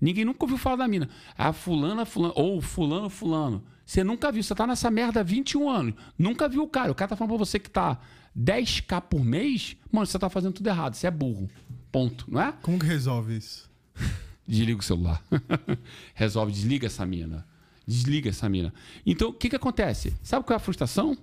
[0.01, 1.09] Ninguém nunca ouviu falar da mina.
[1.37, 3.65] A fulana, fulano, ou fulano, fulano.
[3.87, 4.43] Você nunca viu.
[4.43, 5.95] Você tá nessa merda há 21 anos.
[6.19, 6.91] Nunca viu o cara.
[6.91, 7.99] O cara tá falando pra você que tá
[8.37, 9.77] 10k por mês.
[9.91, 10.95] Mano, você tá fazendo tudo errado.
[10.95, 11.49] Você é burro.
[11.93, 12.53] Ponto, não é?
[12.61, 13.71] Como que resolve isso?
[14.47, 15.23] Desliga o celular.
[16.15, 17.47] resolve, desliga essa mina.
[17.87, 18.75] Desliga essa mina.
[19.05, 20.15] Então, o que, que acontece?
[20.23, 21.17] Sabe qual é a frustração?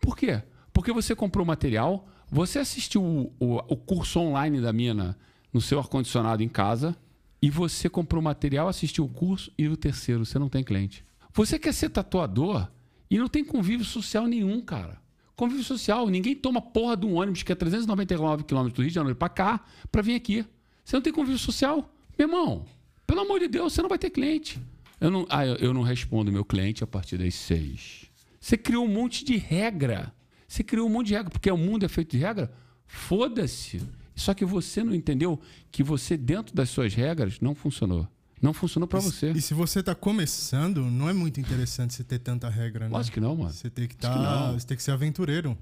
[0.00, 0.42] Por quê?
[0.72, 5.16] Porque você comprou material, você assistiu o, o, o curso online da mina
[5.52, 6.96] no seu ar-condicionado em casa,
[7.40, 11.04] e você comprou material, assistiu o curso, e o terceiro, você não tem cliente.
[11.34, 12.68] Você quer ser tatuador
[13.10, 15.00] e não tem convívio social nenhum, cara.
[15.34, 18.94] Convívio social, ninguém toma porra de um ônibus que é 399 quilômetros do Rio de
[18.94, 20.44] Janeiro para cá para vir aqui.
[20.84, 21.92] Você não tem convívio social?
[22.18, 22.64] Meu irmão,
[23.06, 24.60] pelo amor de Deus, você não vai ter cliente.
[25.00, 28.10] Eu não, ah, eu não respondo meu cliente a partir das seis.
[28.38, 30.14] Você criou um monte de regra.
[30.46, 32.52] Você criou um monte de regra, porque o mundo é feito de regra.
[32.86, 33.82] Foda-se.
[34.14, 38.06] Só que você não entendeu que você, dentro das suas regras, não funcionou.
[38.42, 39.30] Não funcionou para você.
[39.30, 42.90] E se você tá começando, não é muito interessante você ter tanta regra, né?
[42.90, 43.52] Lógico que não, mano.
[43.52, 45.56] Você tem que, tá, você tem que ser aventureiro.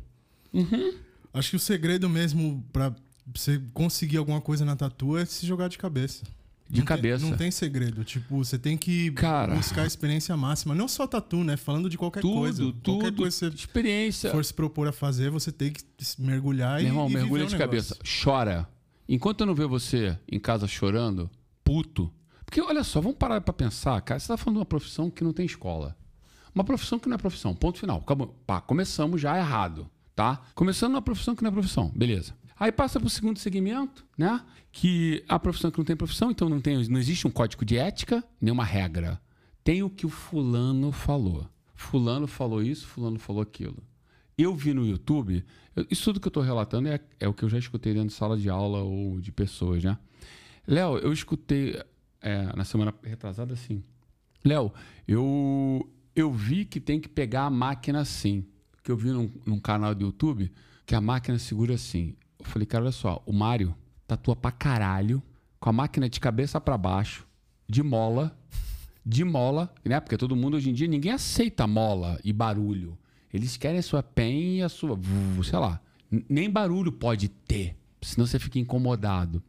[0.50, 0.94] Uhum.
[1.34, 2.94] Acho que o segredo mesmo para
[3.32, 6.24] você conseguir alguma coisa na tatu é se jogar de cabeça.
[6.70, 7.20] De não cabeça.
[7.22, 8.02] Tem, não tem segredo.
[8.02, 10.74] Tipo, você tem que Cara, buscar a experiência máxima.
[10.74, 11.58] Não só tatu, né?
[11.58, 12.62] Falando de qualquer tudo, coisa.
[12.62, 14.30] Tudo, qualquer coisa que você experiência.
[14.30, 15.82] for se propor a fazer, você tem que
[16.18, 17.98] mergulhar Meu e irmão, mergulha de cabeça.
[18.24, 18.66] Chora.
[19.06, 21.28] Enquanto eu não ver você em casa chorando,
[21.62, 22.10] puto.
[22.50, 24.18] Porque olha só, vamos parar pra pensar, cara.
[24.18, 25.96] Você tá falando de uma profissão que não tem escola.
[26.52, 27.54] Uma profissão que não é profissão.
[27.54, 27.98] Ponto final.
[27.98, 28.34] Acabou.
[28.44, 30.42] Pá, começamos já errado, tá?
[30.52, 31.92] Começando uma profissão que não é profissão.
[31.94, 32.34] Beleza.
[32.58, 34.44] Aí passa para o segundo segmento, né?
[34.72, 37.76] Que a profissão que não tem profissão, então não, tem, não existe um código de
[37.76, 39.20] ética, nenhuma regra.
[39.62, 41.46] Tem o que o fulano falou.
[41.76, 43.80] Fulano falou isso, fulano falou aquilo.
[44.36, 45.44] Eu vi no YouTube,
[45.88, 48.14] isso tudo que eu estou relatando é, é o que eu já escutei dentro de
[48.14, 49.96] sala de aula ou de pessoas, né?
[50.66, 51.80] Léo, eu escutei
[52.20, 53.82] é, na semana retrasada assim.
[54.44, 54.72] Léo,
[55.06, 58.46] eu, eu vi que tem que pegar a máquina assim.
[58.82, 60.50] Que eu vi num, num canal do YouTube
[60.86, 62.16] que a máquina segura assim.
[62.38, 63.74] Eu falei, cara, olha só, o Mário
[64.06, 65.22] tatua pra caralho,
[65.60, 67.24] com a máquina de cabeça pra baixo,
[67.68, 68.36] de mola,
[69.06, 70.00] de mola, né?
[70.00, 72.98] Porque todo mundo hoje em dia, ninguém aceita mola e barulho.
[73.32, 74.98] Eles querem a sua pen e a sua,
[75.44, 75.80] sei lá.
[76.28, 79.40] Nem barulho pode ter, senão você fica incomodado.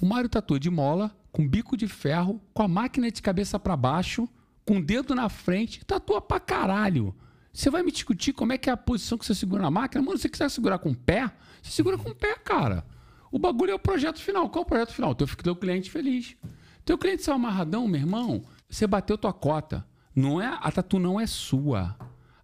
[0.00, 3.76] O Mário tatua de mola, com bico de ferro, com a máquina de cabeça pra
[3.76, 4.28] baixo,
[4.66, 7.14] com o dedo na frente, tatua pra caralho.
[7.52, 10.02] Você vai me discutir como é que é a posição que você segura na máquina?
[10.02, 11.30] Mano, se você quiser segurar com o pé,
[11.62, 12.84] você segura com o pé, cara.
[13.30, 14.48] O bagulho é o projeto final.
[14.50, 15.14] Qual é o projeto final?
[15.14, 16.36] Teu, teu cliente feliz.
[16.84, 19.86] Teu cliente saiu amarradão, meu irmão, você bateu tua cota.
[20.14, 21.96] Não é, a tatu não é sua.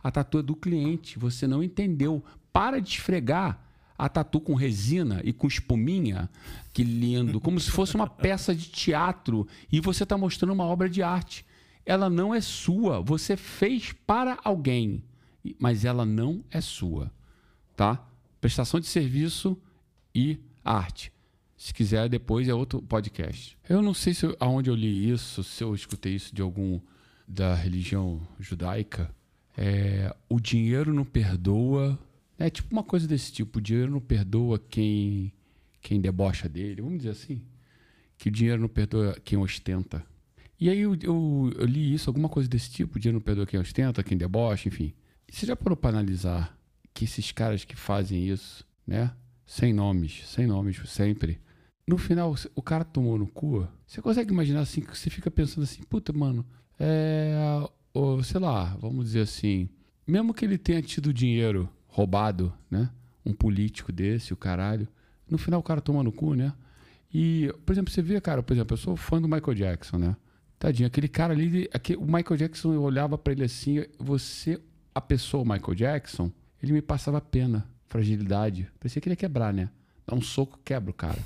[0.03, 1.19] A tatu é do cliente.
[1.19, 2.25] Você não entendeu.
[2.53, 3.61] Para de esfregar
[3.99, 6.31] a tatu com resina e com espuminha.
[6.73, 7.41] Que lindo.
[7.41, 9.47] Como se fosse uma peça de teatro.
[9.71, 11.45] E você está mostrando uma obra de arte.
[11.85, 13.03] Ela não é sua.
[13.03, 15.03] Você fez para alguém.
[15.59, 17.11] Mas ela não é sua.
[17.77, 18.07] Tá?
[18.41, 19.57] Prestação de serviço
[20.15, 21.13] e arte.
[21.57, 23.59] Se quiser, depois é outro podcast.
[23.69, 26.79] Eu não sei se eu- aonde eu li isso, se eu escutei isso de algum
[27.27, 29.11] da religião judaica.
[29.57, 31.99] É, o dinheiro não perdoa.
[32.39, 33.59] É tipo uma coisa desse tipo.
[33.59, 35.33] O dinheiro não perdoa quem,
[35.81, 36.81] quem debocha dele.
[36.81, 37.43] Vamos dizer assim.
[38.17, 40.05] Que o dinheiro não perdoa quem ostenta.
[40.61, 42.97] E aí eu, eu, eu li isso, alguma coisa desse tipo.
[42.97, 44.95] O dinheiro não perdoa quem ostenta, quem debocha, enfim.
[45.29, 46.57] E você já parou para analisar
[46.95, 49.13] que esses caras que fazem isso, né?
[49.45, 51.41] Sem nomes, sem nomes, sempre.
[51.87, 53.67] No final, o cara tomou no cu.
[53.87, 56.45] Você consegue imaginar assim que você fica pensando assim, puta, mano,
[56.79, 57.35] é.
[57.93, 59.69] Ou, sei lá, vamos dizer assim.
[60.07, 61.69] Mesmo que ele tenha tido dinheiro
[61.99, 62.89] roubado, né?
[63.27, 64.87] Um político desse, o caralho.
[65.29, 66.53] No final o cara toma no cu, né?
[67.13, 70.17] E, por exemplo, você vê, cara, por exemplo, eu sou fã do Michael Jackson, né?
[70.59, 74.61] Tadinho, aquele cara ali, ele- aque- o Michael Jackson, eu olhava pra ele assim, você,
[74.95, 76.31] a pessoa, o Michael Jackson,
[76.63, 78.69] ele me passava pena, fragilidade.
[78.79, 79.69] Parecia que ele ia quebrar, né?
[80.07, 81.19] Dá um soco, quebra o cara.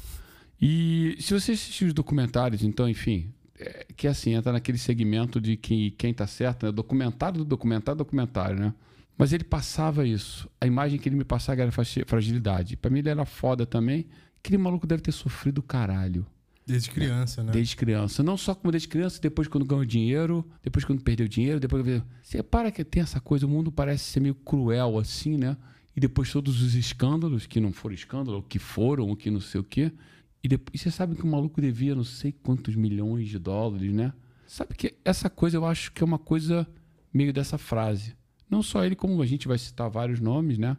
[0.60, 5.56] E se você assistir os documentários, então, enfim, é, que assim, entra naquele segmento de
[5.56, 6.72] que quem tá certo, né?
[6.72, 8.74] Documentário do documentário, documentário, né?
[9.22, 10.50] Mas ele passava isso.
[10.60, 12.76] A imagem que ele me passava era fragi- fragilidade.
[12.76, 14.06] Pra mim ele era foda também.
[14.40, 16.26] Aquele maluco deve ter sofrido caralho.
[16.66, 17.52] Desde criança, né?
[17.52, 18.20] Desde criança.
[18.24, 21.84] Não só como desde criança, depois quando ganhou dinheiro, depois quando perdeu dinheiro, depois.
[22.20, 25.56] Você para que tem essa coisa, o mundo parece ser meio cruel assim, né?
[25.94, 29.40] E depois todos os escândalos, que não foram escândalos, ou que foram, ou que não
[29.40, 29.92] sei o quê.
[30.42, 33.92] E, depois, e você sabe que o maluco devia não sei quantos milhões de dólares,
[33.92, 34.12] né?
[34.48, 36.66] Sabe que essa coisa eu acho que é uma coisa
[37.14, 38.16] meio dessa frase.
[38.52, 40.76] Não só ele, como a gente vai citar vários nomes, né?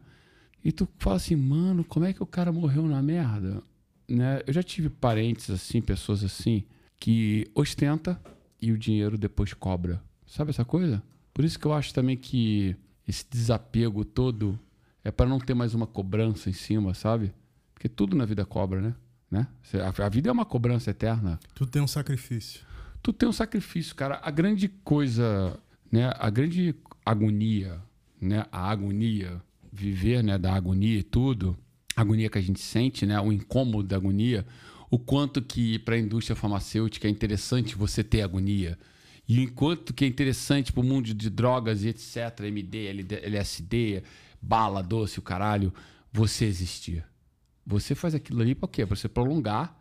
[0.64, 3.64] E tu fala assim, mano, como é que o cara morreu na merda?
[4.08, 4.44] Né?
[4.46, 6.66] Eu já tive parentes assim, pessoas assim,
[7.00, 8.22] que ostenta
[8.62, 10.00] e o dinheiro depois cobra.
[10.28, 11.02] Sabe essa coisa?
[11.34, 12.76] Por isso que eu acho também que
[13.08, 14.60] esse desapego todo
[15.04, 17.34] é para não ter mais uma cobrança em cima, sabe?
[17.74, 18.96] Porque tudo na vida cobra, né?
[19.32, 19.48] né?
[19.84, 21.40] A vida é uma cobrança eterna.
[21.56, 22.62] Tudo tem um sacrifício.
[23.02, 24.20] Tudo tem um sacrifício, cara.
[24.22, 25.60] A grande coisa,
[25.92, 26.14] né?
[26.20, 26.76] A grande
[27.06, 27.82] agonia,
[28.20, 28.46] né?
[28.52, 29.42] A agonia,
[29.72, 30.38] viver, né?
[30.38, 31.58] Da agonia e tudo,
[31.96, 33.20] a agonia que a gente sente, né?
[33.20, 34.46] O incômodo da agonia,
[34.90, 38.78] o quanto que para a indústria farmacêutica é interessante você ter agonia.
[39.28, 42.88] E enquanto que é interessante para o mundo de drogas e etc, MD,
[43.24, 44.04] LSD,
[44.42, 45.74] bala, doce, o caralho,
[46.12, 47.04] você existir.
[47.66, 48.86] Você faz aquilo ali para quê?
[48.86, 49.80] Para você prolongar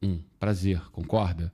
[0.00, 1.52] um prazer, concorda?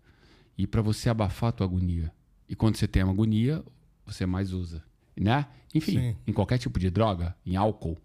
[0.58, 2.12] E para você abafar a tua agonia.
[2.48, 3.64] E quando você tem uma agonia,
[4.12, 4.82] você mais usa,
[5.16, 5.46] né?
[5.74, 6.16] Enfim, Sim.
[6.26, 7.96] em qualquer tipo de droga, em álcool,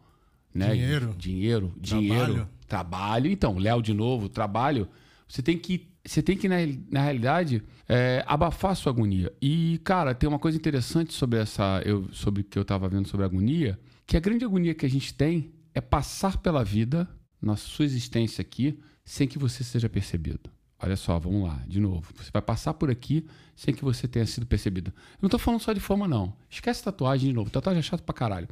[0.54, 0.72] né?
[0.72, 1.16] Dinheiro.
[1.18, 2.50] Dinheiro, dinheiro, trabalho.
[2.68, 3.32] trabalho.
[3.32, 4.88] Então, Léo de novo, trabalho.
[5.28, 6.58] Você tem que, você tem que na,
[6.90, 9.34] na realidade, é, abafar a sua agonia.
[9.42, 13.24] E, cara, tem uma coisa interessante sobre essa, eu, sobre que eu estava vendo sobre
[13.24, 17.10] a agonia, que a grande agonia que a gente tem é passar pela vida,
[17.42, 20.50] na sua existência aqui, sem que você seja percebido.
[20.86, 22.14] Olha só, vamos lá, de novo.
[22.16, 23.26] Você vai passar por aqui
[23.56, 24.90] sem que você tenha sido percebido.
[25.14, 26.32] Eu não estou falando só de forma, não.
[26.48, 27.50] Esquece tatuagem de novo.
[27.50, 28.48] Tatuagem é chato pra caralho.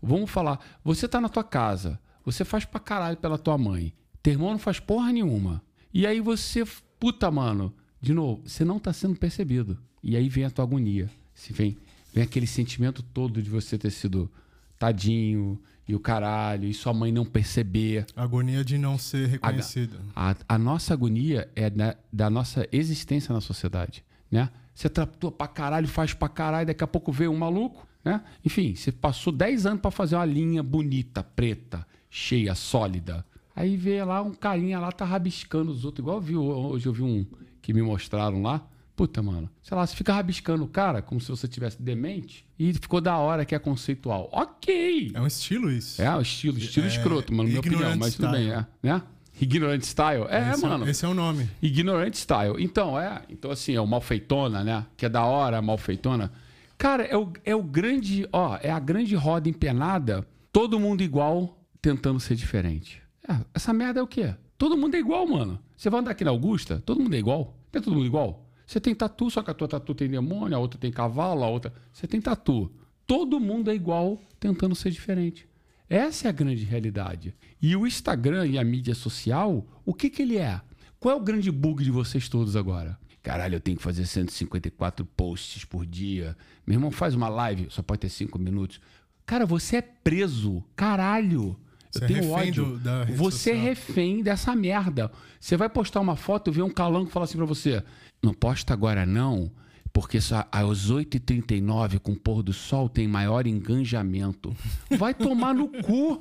[0.00, 0.58] Vamos falar.
[0.82, 2.00] Você tá na tua casa.
[2.24, 3.92] Você faz pra caralho pela tua mãe.
[4.22, 5.62] Teu irmão não faz porra nenhuma.
[5.92, 6.64] E aí você,
[6.98, 7.70] puta, mano,
[8.00, 9.76] de novo, você não está sendo percebido.
[10.02, 11.10] E aí vem a tua agonia.
[11.34, 11.76] Se vem,
[12.14, 14.32] vem aquele sentimento todo de você ter sido
[14.78, 18.06] tadinho e o caralho, e sua mãe não perceber.
[18.16, 19.98] A agonia de não ser reconhecida.
[20.14, 24.50] A, a, a nossa agonia é da, da, nossa existência na sociedade, né?
[24.74, 28.22] Você tratou pra caralho, faz pra caralho, daqui a pouco vem um maluco, né?
[28.44, 33.24] Enfim, você passou 10 anos para fazer uma linha bonita, preta, cheia, sólida.
[33.54, 36.92] Aí vê lá um carinha lá, tá rabiscando os outros, igual eu vi, hoje eu
[36.92, 37.24] vi um
[37.62, 38.66] que me mostraram lá.
[38.96, 39.50] Puta, mano.
[39.62, 43.16] Sei lá, você fica rabiscando o cara como se você tivesse demente e ficou da
[43.16, 44.28] hora que é conceitual.
[44.32, 45.10] Ok!
[45.12, 46.00] É um estilo isso.
[46.00, 48.64] É, um estilo, estilo é, escroto, mano, na minha opinião, mas tudo bem, é.
[48.82, 49.02] Né?
[49.40, 50.26] Ignorant Style.
[50.28, 50.88] É, esse é, mano.
[50.88, 51.50] Esse é o nome.
[51.60, 52.54] Ignorant Style.
[52.58, 53.22] Então, é.
[53.28, 54.86] Então, assim, é o malfeitona, né?
[54.96, 56.30] Que é da hora, malfeitona.
[56.78, 58.28] Cara, é o, é o grande.
[58.32, 63.02] Ó, é a grande roda empenada, todo mundo igual, tentando ser diferente.
[63.28, 64.34] É, essa merda é o quê?
[64.56, 65.58] Todo mundo é igual, mano.
[65.76, 67.56] Você vai andar aqui na Augusta, todo mundo é igual.
[67.72, 68.43] Não é todo mundo igual?
[68.66, 71.48] Você tem tatu, só que a tua tatu tem demônio, a outra tem cavalo, a
[71.48, 71.72] outra.
[71.92, 72.70] Você tem tatu.
[73.06, 75.46] Todo mundo é igual tentando ser diferente.
[75.88, 77.34] Essa é a grande realidade.
[77.60, 80.60] E o Instagram e a mídia social, o que, que ele é?
[80.98, 82.98] Qual é o grande bug de vocês todos agora?
[83.22, 86.36] Caralho, eu tenho que fazer 154 posts por dia.
[86.66, 88.80] Meu irmão faz uma live, só pode ter 5 minutos.
[89.26, 90.62] Cara, você é preso.
[90.76, 91.56] Caralho.
[91.94, 92.80] Eu você é tenho é ódio.
[93.16, 93.56] Você é social.
[93.56, 95.10] é refém dessa merda.
[95.40, 97.82] Você vai postar uma foto, vê um calango e fala assim pra você:
[98.24, 99.50] não posta agora não,
[99.92, 104.56] porque só às 8h39 com o pôr do sol tem maior engajamento.
[104.98, 106.20] Vai tomar no cu.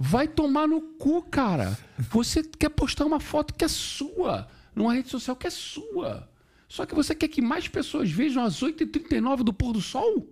[0.00, 1.78] Vai tomar no cu, cara.
[2.10, 6.28] Você quer postar uma foto que é sua, numa rede social que é sua.
[6.68, 10.26] Só que você quer que mais pessoas vejam às 8h39 do pôr do sol?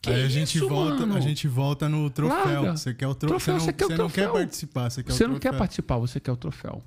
[0.00, 1.16] Que Aí a gente isso, volta, mano?
[1.16, 2.62] a gente volta no troféu.
[2.62, 2.76] Larga.
[2.76, 3.28] Você quer o tro...
[3.28, 3.58] troféu.
[3.58, 6.20] Você não, você quer, você não quer participar, você quer Você não quer participar, você
[6.20, 6.82] quer o troféu.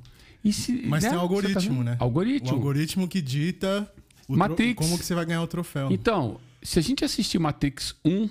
[0.52, 1.10] Se, Mas né?
[1.10, 1.98] tem um algoritmo, tá né?
[2.00, 2.52] Algoritmo.
[2.52, 3.92] O algoritmo que dita
[4.28, 4.76] Matrix.
[4.76, 5.90] Como que você vai ganhar o troféu.
[5.92, 8.30] Então, se a gente assistir Matrix 1,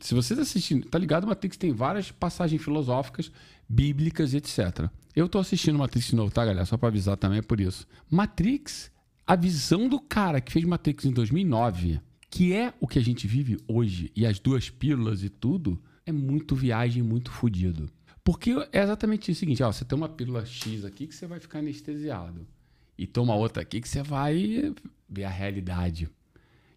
[0.00, 1.26] se vocês assistirem, tá ligado?
[1.26, 3.30] Matrix tem várias passagens filosóficas,
[3.68, 4.88] bíblicas, etc.
[5.14, 6.66] Eu tô assistindo Matrix de novo, tá, galera?
[6.66, 7.86] Só para avisar também é por isso.
[8.10, 8.90] Matrix,
[9.26, 12.00] a visão do cara que fez Matrix em 2009
[12.30, 16.12] que é o que a gente vive hoje, e as duas pílulas e tudo, é
[16.12, 17.90] muito viagem, muito fodido.
[18.22, 21.40] Porque é exatamente o seguinte: ó, você tem uma pílula X aqui que você vai
[21.40, 22.46] ficar anestesiado.
[22.96, 24.74] E toma outra aqui que você vai
[25.08, 26.08] ver a realidade.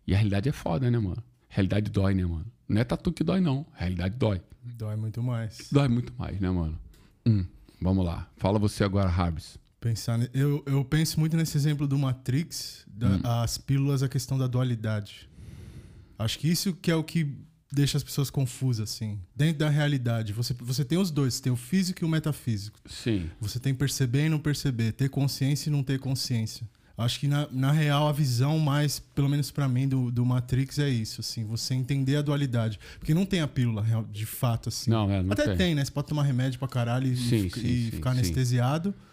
[0.07, 1.21] E a realidade é foda, né, mano?
[1.49, 2.45] A realidade dói, né, mano?
[2.67, 3.65] Não é tatu que dói, não.
[3.75, 4.41] A realidade dói.
[4.63, 5.67] Dói muito mais.
[5.71, 6.79] Dói muito mais, né, mano?
[7.25, 7.45] Hum,
[7.81, 8.29] vamos lá.
[8.37, 9.57] Fala você agora, Harvis.
[9.79, 13.21] Pensar, eu, eu penso muito nesse exemplo do Matrix, da, hum.
[13.23, 15.29] as pílulas, a questão da dualidade.
[16.17, 17.35] Acho que isso que é o que
[17.73, 19.19] deixa as pessoas confusas, assim.
[19.35, 22.79] Dentro da realidade, você, você tem os dois, você tem o físico e o metafísico.
[22.85, 23.29] Sim.
[23.41, 26.67] Você tem perceber e não perceber, ter consciência e não ter consciência.
[26.95, 30.77] Acho que na, na real a visão mais, pelo menos para mim, do, do Matrix
[30.77, 32.79] é isso, assim, você entender a dualidade.
[32.99, 34.91] Porque não tem a pílula real, de fato, assim.
[34.91, 35.57] Não, é, não Até tem.
[35.57, 35.75] tem.
[35.75, 35.83] né?
[35.83, 38.89] Você pode tomar remédio pra caralho e, Sim, e sim, e sim, ficar anestesiado.
[38.89, 39.12] Sim.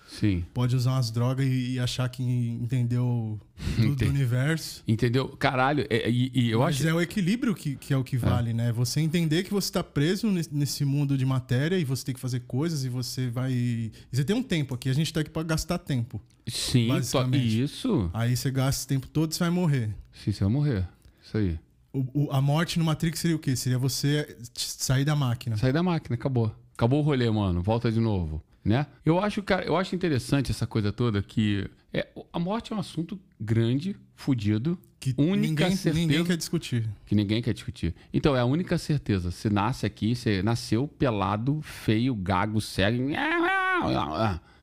[0.52, 3.38] Pode usar umas drogas e, e achar que entendeu
[3.76, 4.82] tudo do universo.
[4.86, 5.28] Entendeu?
[5.28, 6.88] Caralho, é- e, e eu Mas acho.
[6.88, 8.72] é o equilíbrio que, que é o que vale, né?
[8.72, 12.40] Você entender que você tá preso nesse, mundo de matéria e você tem que fazer
[12.40, 13.52] coisas e você vai.
[13.52, 16.20] E você tem um tempo aqui, a gente tá aqui pra gastar tempo.
[16.48, 17.62] Sim, basicamente.
[17.62, 18.10] isso.
[18.12, 19.90] Aí você gasta esse tempo todo e você vai morrer.
[20.12, 20.88] Sim, você vai morrer.
[21.24, 21.58] Isso aí.
[21.92, 23.54] O- o- a morte no Matrix seria o quê?
[23.54, 25.56] Seria você sair da máquina.
[25.56, 26.54] Sair da máquina, acabou.
[26.74, 27.62] Acabou o rolê, mano.
[27.62, 28.42] Volta de novo.
[28.64, 28.86] Né?
[29.04, 32.78] Eu acho, cara, eu acho interessante essa coisa toda que é, a morte é um
[32.78, 36.88] assunto grande, fudido, Que única ninguém, certeza ninguém quer discutir.
[37.06, 37.94] que ninguém quer discutir.
[38.12, 39.30] Então, é a única certeza.
[39.30, 43.08] Você nasce aqui, você nasceu pelado, feio, gago, cego.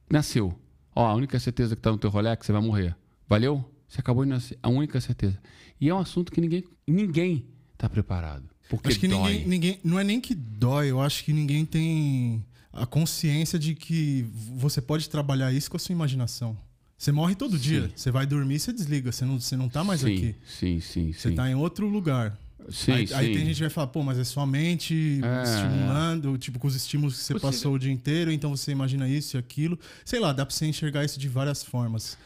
[0.10, 0.54] Nasceu.
[0.96, 2.96] Ó, a única certeza que tá no teu rolê é que você vai morrer.
[3.28, 3.64] Valeu?
[3.88, 4.58] Você acabou de nascer.
[4.62, 5.40] A única certeza.
[5.80, 7.46] E é um assunto que ninguém, ninguém
[7.78, 8.46] tá preparado.
[8.70, 9.34] Porque acho que dói.
[9.34, 9.80] ninguém, ninguém.
[9.84, 12.44] Não é nem que dói, eu acho que ninguém tem
[12.82, 14.26] a consciência de que
[14.56, 16.58] você pode trabalhar isso com a sua imaginação.
[16.98, 17.92] Você morre todo dia.
[17.96, 19.12] Você vai dormir, você desliga.
[19.12, 20.36] Você não, você não tá mais sim, aqui.
[20.48, 21.36] Sim, sim, Você sim.
[21.36, 22.36] tá em outro lugar.
[22.70, 23.14] Sim, aí, sim.
[23.14, 26.68] aí tem gente que vai falar, pô, mas é sua mente É, estimulando, tipo, com
[26.68, 29.80] os estímulos que você Você- passou o dia inteiro, então você imagina isso e aquilo.
[30.04, 32.18] Sei lá, dá pra você enxergar isso de várias formas.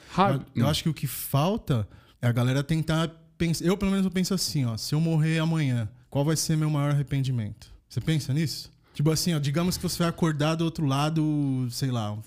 [0.55, 1.87] Eu, eu acho que o que falta
[2.21, 3.65] é a galera tentar pensar.
[3.65, 4.77] Eu, pelo menos, eu penso assim, ó.
[4.77, 7.71] Se eu morrer amanhã, qual vai ser meu maior arrependimento?
[7.89, 8.71] Você pensa nisso?
[8.93, 12.17] Tipo assim, ó, digamos que você vai acordar do outro lado, sei lá.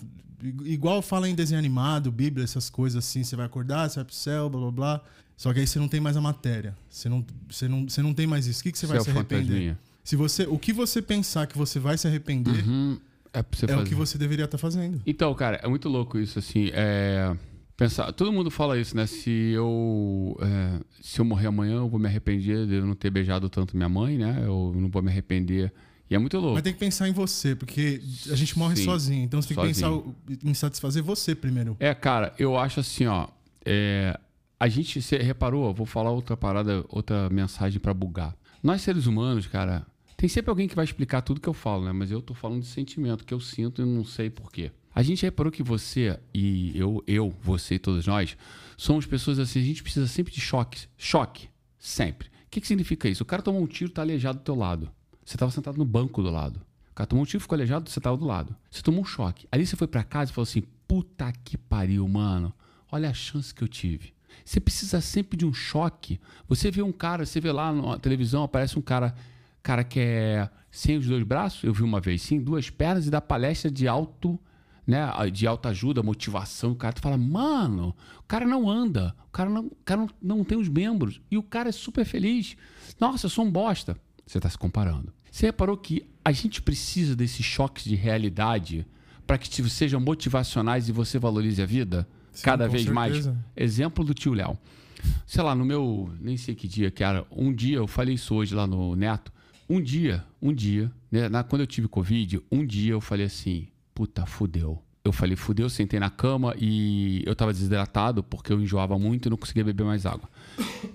[0.64, 3.22] Igual fala em desenho animado, Bíblia, essas coisas assim.
[3.22, 5.00] Você vai acordar, você vai pro céu, blá blá blá.
[5.36, 6.76] Só que aí você não tem mais a matéria.
[6.88, 8.60] Você não, você não, você não tem mais isso.
[8.60, 9.44] O que, que você vai Seu se arrepender?
[9.44, 9.78] fantasminha.
[10.02, 12.98] Se você, o que você pensar que você vai se arrepender Uhum,
[13.32, 15.00] é é o que você deveria estar fazendo.
[15.06, 16.70] Então, cara, é muito louco isso, assim.
[16.72, 17.34] É...
[17.76, 19.04] Pensar, todo mundo fala isso, né?
[19.04, 23.10] Se eu, é, se eu morrer amanhã, eu vou me arrepender de eu não ter
[23.10, 24.42] beijado tanto minha mãe, né?
[24.44, 25.72] Eu não vou me arrepender.
[26.14, 26.54] E é muito louco.
[26.54, 28.00] Mas tem que pensar em você, porque
[28.30, 29.24] a gente morre Sim, sozinho.
[29.24, 30.14] Então você tem que sozinho.
[30.28, 31.76] pensar em satisfazer você primeiro.
[31.80, 33.26] É, cara, eu acho assim, ó.
[33.66, 34.16] é,
[34.60, 35.74] a gente, você reparou?
[35.74, 38.36] Vou falar outra parada, outra mensagem pra bugar.
[38.62, 39.84] Nós seres humanos, cara,
[40.16, 41.90] tem sempre alguém que vai explicar tudo que eu falo, né?
[41.90, 44.70] Mas eu tô falando de sentimento que eu sinto e não sei porquê.
[44.94, 48.36] A gente reparou que você e eu, eu, você e todos nós,
[48.76, 50.86] somos pessoas assim, a gente precisa sempre de choque.
[50.96, 51.48] Choque.
[51.76, 52.28] Sempre.
[52.28, 53.24] O que, que significa isso?
[53.24, 54.88] O cara tomou um tiro, tá aleijado do teu lado.
[55.24, 56.60] Você tava sentado no banco do lado.
[56.90, 58.54] O cara tomou um tiro, ficou aleijado, você tava do lado.
[58.70, 59.48] Você tomou um choque.
[59.50, 62.52] Ali você foi pra casa e falou assim: puta que pariu, mano.
[62.90, 64.14] Olha a chance que eu tive.
[64.44, 66.20] Você precisa sempre de um choque.
[66.48, 69.14] Você vê um cara, você vê lá na televisão, aparece um cara,
[69.62, 73.10] cara que é sem os dois braços, eu vi uma vez, sim, duas pernas e
[73.10, 74.36] dá palestra de alto,
[74.84, 76.72] né, de alta ajuda, motivação.
[76.72, 80.10] O cara tu fala, mano, o cara não anda, o cara não, o cara não,
[80.20, 82.56] não tem os membros e o cara é super feliz.
[82.98, 83.96] Nossa, eu sou um bosta.
[84.26, 85.12] Você está se comparando.
[85.30, 88.86] Você reparou que a gente precisa desses choques de realidade
[89.26, 93.14] para que tipo, sejam motivacionais e você valorize a vida Sim, cada vez mais?
[93.14, 93.44] certeza.
[93.56, 94.56] Exemplo do tio Léo.
[95.26, 96.10] Sei lá, no meu.
[96.20, 97.26] Nem sei que dia que era.
[97.30, 99.32] Um dia, eu falei isso hoje lá no Neto.
[99.68, 103.68] Um dia, um dia, né, na- quando eu tive Covid, um dia eu falei assim:
[103.94, 104.80] puta, fudeu.
[105.04, 109.30] Eu falei, fudeu, sentei na cama e eu tava desidratado porque eu enjoava muito e
[109.30, 110.26] não conseguia beber mais água.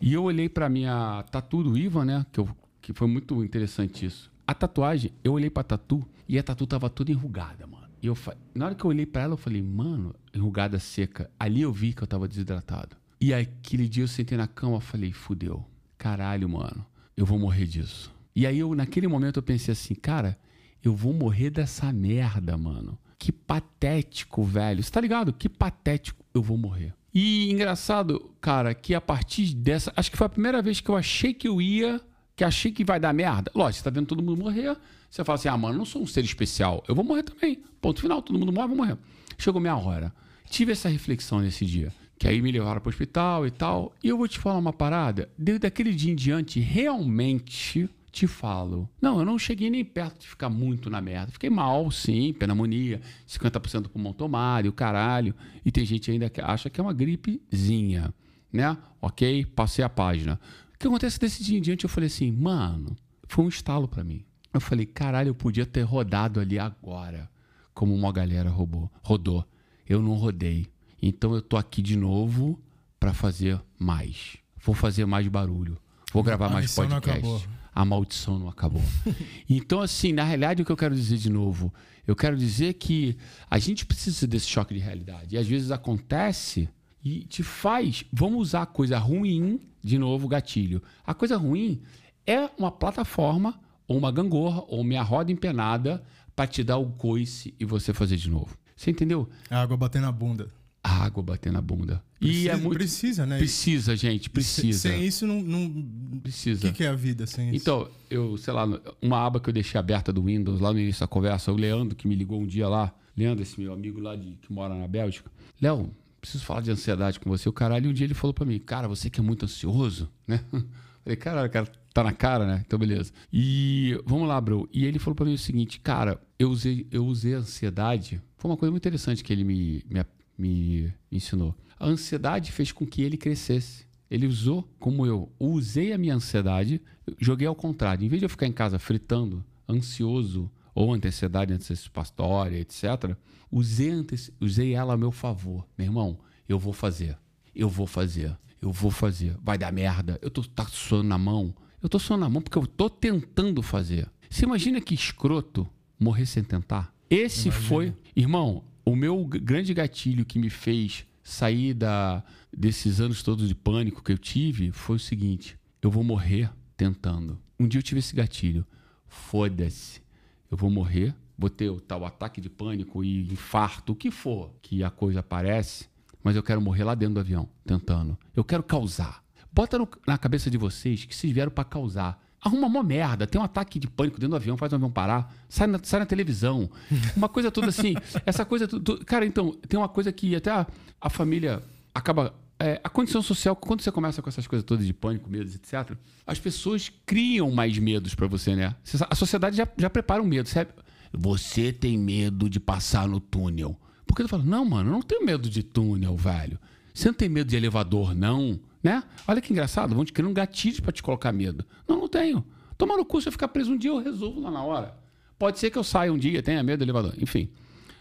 [0.01, 2.25] E eu olhei pra minha tatu do Ivan, né?
[2.31, 2.49] Que, eu,
[2.93, 4.31] que foi muito interessante isso.
[4.47, 7.87] A tatuagem, eu olhei pra tatu e a tatu tava toda enrugada, mano.
[8.01, 8.17] E eu,
[8.55, 11.29] na hora que eu olhei pra ela, eu falei, mano, enrugada seca.
[11.39, 12.95] Ali eu vi que eu tava desidratado.
[13.19, 15.65] E aquele dia eu sentei na cama falei, fudeu.
[15.97, 16.85] Caralho, mano,
[17.15, 18.13] eu vou morrer disso.
[18.35, 20.39] E aí eu, naquele momento, eu pensei assim, cara,
[20.83, 22.97] eu vou morrer dessa merda, mano.
[23.17, 24.81] Que patético, velho.
[24.81, 25.33] Você tá ligado?
[25.33, 26.93] Que patético eu vou morrer.
[27.13, 29.91] E engraçado, cara, que a partir dessa.
[29.95, 31.99] Acho que foi a primeira vez que eu achei que eu ia.
[32.39, 33.51] Que achei que vai dar merda.
[33.53, 34.77] Lógico, você tá vendo todo mundo morrer.
[35.09, 36.81] Você fala assim: ah, mano, não sou um ser especial.
[36.87, 37.61] Eu vou morrer também.
[37.81, 38.97] Ponto final, todo mundo morre, vou morrer.
[39.37, 40.13] Chegou minha hora.
[40.49, 41.91] Tive essa reflexão nesse dia.
[42.17, 43.93] Que aí me levaram pro hospital e tal.
[44.01, 45.27] E eu vou te falar uma parada.
[45.37, 48.89] Desde aquele dia em diante, realmente te falo.
[49.01, 51.33] Não, eu não cheguei nem perto de ficar muito na merda.
[51.33, 55.35] Fiquei mal, sim, pneumonia, 50% do pulmão tomado, o caralho.
[55.65, 58.13] E tem gente ainda que acha que é uma gripezinha,
[58.49, 58.77] né?
[59.01, 60.39] Ok, passei a página.
[60.79, 61.83] O que acontece desse dia em diante?
[61.83, 62.95] Eu falei assim, mano,
[63.27, 64.23] foi um estalo pra mim.
[64.53, 67.29] Eu falei, caralho, eu podia ter rodado ali agora,
[67.73, 69.45] como uma galera roubou, rodou.
[69.85, 70.67] Eu não rodei.
[71.01, 72.57] Então eu tô aqui de novo
[72.97, 74.37] pra fazer mais.
[74.63, 75.77] Vou fazer mais barulho.
[76.13, 77.49] Vou gravar A mais podcast.
[77.75, 78.81] A maldição não acabou.
[79.49, 81.73] então, assim, na realidade, o que eu quero dizer de novo?
[82.07, 83.17] Eu quero dizer que
[83.49, 85.35] a gente precisa desse choque de realidade.
[85.35, 86.69] E às vezes acontece
[87.03, 88.03] e te faz.
[88.11, 90.81] Vamos usar a coisa ruim, de novo, gatilho.
[91.05, 91.81] A coisa ruim
[92.25, 96.03] é uma plataforma, ou uma gangorra, ou minha roda empenada
[96.35, 98.57] para te dar o coice e você fazer de novo.
[98.75, 99.29] Você entendeu?
[99.49, 100.47] A água bater na bunda.
[100.81, 102.01] A água bater na bunda.
[102.17, 102.77] Precisa, e é muito.
[102.77, 103.37] precisa, né?
[103.37, 104.79] Precisa, gente, precisa.
[104.79, 105.41] Sem, sem isso, não.
[105.41, 106.19] não...
[106.21, 106.59] Precisa.
[106.59, 107.57] O que, que, é a vida sem isso?
[107.57, 108.65] Então, eu, sei lá,
[109.01, 111.95] uma aba que eu deixei aberta do Windows lá no início da conversa, o Leandro,
[111.95, 112.93] que me ligou um dia lá.
[113.17, 115.29] Leandro, esse meu amigo lá de, que mora na Bélgica.
[115.61, 117.47] Léo, preciso falar de ansiedade com você.
[117.47, 120.43] O caralho, um dia ele falou para mim, cara, você que é muito ansioso, né?
[121.03, 122.63] Falei, caralho, cara, tá na cara, né?
[122.65, 123.11] Então, beleza.
[123.31, 124.69] E vamos lá, bro.
[124.71, 128.21] E ele falou para mim o seguinte, cara, eu usei, eu usei a ansiedade.
[128.37, 130.05] Foi uma coisa muito interessante que ele me, me,
[130.37, 131.55] me ensinou.
[131.79, 133.87] A ansiedade fez com que ele crescesse.
[134.11, 136.81] Ele usou como eu usei a minha ansiedade,
[137.19, 138.03] joguei ao contrário.
[138.03, 143.13] Em vez de eu ficar em casa fritando, ansioso, ou antecedade antecipatória, etc.,
[143.51, 143.91] usei,
[144.39, 145.67] usei ela a meu favor.
[145.77, 147.17] Meu irmão, eu vou fazer.
[147.53, 148.37] Eu vou fazer.
[148.61, 149.35] Eu vou fazer.
[149.43, 150.17] Vai dar merda.
[150.21, 151.53] Eu tô tá suando na mão.
[151.83, 154.09] Eu tô suando na mão porque eu tô tentando fazer.
[154.29, 155.67] Você imagina que escroto
[155.99, 156.95] morrer sem tentar?
[157.09, 157.67] Esse imagina.
[157.67, 162.23] foi, irmão, o meu grande gatilho que me fez sair da,
[162.55, 167.37] desses anos todos de pânico que eu tive foi o seguinte: eu vou morrer tentando.
[167.59, 168.65] Um dia eu tive esse gatilho.
[169.09, 170.07] Foda-se.
[170.49, 174.51] Eu vou morrer, vou ter o tal ataque de pânico e infarto, o que for
[174.61, 175.87] que a coisa aparece,
[176.23, 178.17] mas eu quero morrer lá dentro do avião, tentando.
[178.35, 179.23] Eu quero causar.
[179.51, 182.21] Bota no, na cabeça de vocês que vocês vieram para causar.
[182.41, 185.33] Arruma uma merda, tem um ataque de pânico dentro do avião, faz o avião parar,
[185.49, 186.69] sai na, sai na televisão.
[187.15, 187.95] Uma coisa toda assim.
[188.25, 188.67] essa coisa.
[188.67, 190.65] Tudo, cara, então, tem uma coisa que até a,
[191.01, 191.61] a família
[191.93, 192.33] acaba.
[192.61, 195.95] É, a condição social, quando você começa com essas coisas todas de pânico, medos, etc.,
[196.27, 198.75] as pessoas criam mais medos para você, né?
[199.09, 200.71] A sociedade já, já prepara um medo, sabe?
[201.13, 203.79] Você tem medo de passar no túnel.
[204.05, 206.59] Porque eu falo, não, mano, eu não tenho medo de túnel, velho.
[206.93, 208.59] Você não tem medo de elevador, não?
[208.83, 209.03] Né?
[209.25, 211.65] Olha que engraçado, vão te criar um gatilho para te colocar medo.
[211.87, 212.45] Não, não tenho.
[212.77, 214.97] Tomar no cu, se eu ficar preso um dia, eu resolvo lá na hora.
[215.37, 217.49] Pode ser que eu saia um dia, tenha medo do elevador, enfim.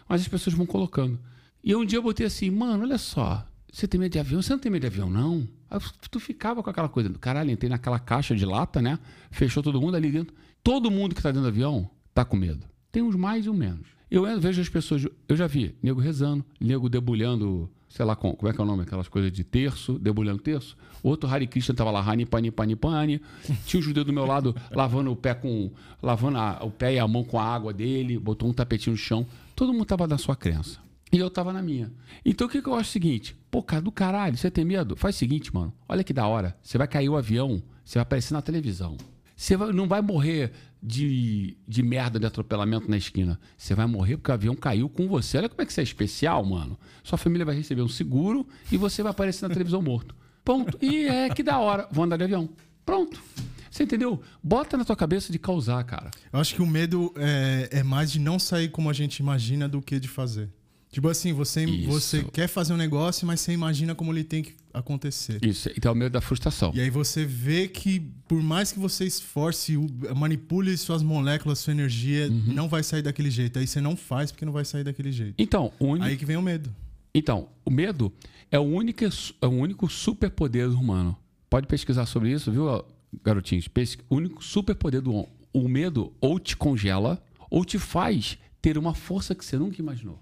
[0.07, 1.17] Mas as pessoas vão colocando.
[1.63, 4.41] E um dia eu botei assim, mano, olha só, você tem medo de avião?
[4.41, 5.47] Você não tem medo de avião, não?
[5.69, 5.79] Aí
[6.09, 8.99] tu ficava com aquela coisa, caralho, entrei naquela caixa de lata, né?
[9.31, 10.35] Fechou todo mundo ali dentro.
[10.63, 12.65] Todo mundo que tá dentro do avião tá com medo.
[12.91, 13.87] Tem uns mais e uns menos.
[14.09, 18.49] Eu vejo as pessoas, eu já vi, nego rezando, nego debulhando sei lá como, como
[18.49, 20.77] é que é o nome, aquelas coisas de terço, debulhando terço.
[21.01, 23.21] Outro Hare Krishna tava lá, Hani Pani Pani Pani.
[23.65, 25.71] Tinha um judeu do meu lado lavando o pé com.
[26.01, 28.97] lavando a, o pé e a mão com a água dele, botou um tapetinho no
[28.97, 29.25] chão.
[29.55, 30.79] Todo mundo tava na sua crença.
[31.11, 31.91] E eu tava na minha.
[32.23, 33.35] Então o que, que eu acho o seguinte?
[33.49, 34.95] Pô, cara do caralho, você tem medo?
[34.95, 35.73] Faz o seguinte, mano.
[35.87, 36.55] Olha que da hora.
[36.61, 38.95] Você vai cair o avião, você vai aparecer na televisão.
[39.35, 40.51] Você vai, não vai morrer
[40.83, 43.39] de, de merda de atropelamento na esquina.
[43.57, 45.37] Você vai morrer porque o avião caiu com você.
[45.37, 46.77] Olha como é que você é especial, mano.
[47.03, 50.15] Sua família vai receber um seguro e você vai aparecer na televisão morto.
[50.43, 50.77] Ponto.
[50.81, 51.87] E é que da hora.
[51.91, 52.49] Vou andar de avião.
[52.85, 53.21] Pronto.
[53.69, 54.21] Você entendeu?
[54.43, 56.11] Bota na tua cabeça de causar, cara.
[56.33, 59.69] Eu acho que o medo é, é mais de não sair como a gente imagina
[59.69, 60.49] do que de fazer.
[60.91, 64.55] Tipo assim, você, você quer fazer um negócio, mas você imagina como ele tem que
[64.73, 65.37] acontecer.
[65.45, 66.71] Isso, então é o medo da frustração.
[66.73, 69.77] E aí você vê que, por mais que você esforce,
[70.15, 72.53] manipule suas moléculas, sua energia, uhum.
[72.53, 73.59] não vai sair daquele jeito.
[73.59, 75.35] Aí você não faz porque não vai sair daquele jeito.
[75.37, 76.73] Então, o Aí que vem o medo.
[77.13, 78.11] Então, o medo
[78.51, 81.15] é o único, é o único superpoder humano.
[81.51, 82.83] Pode pesquisar sobre isso, viu,
[83.23, 83.69] garotinhos?
[84.09, 85.29] O único superpoder do homem.
[85.53, 90.19] O medo ou te congela ou te faz ter uma força que você nunca imaginou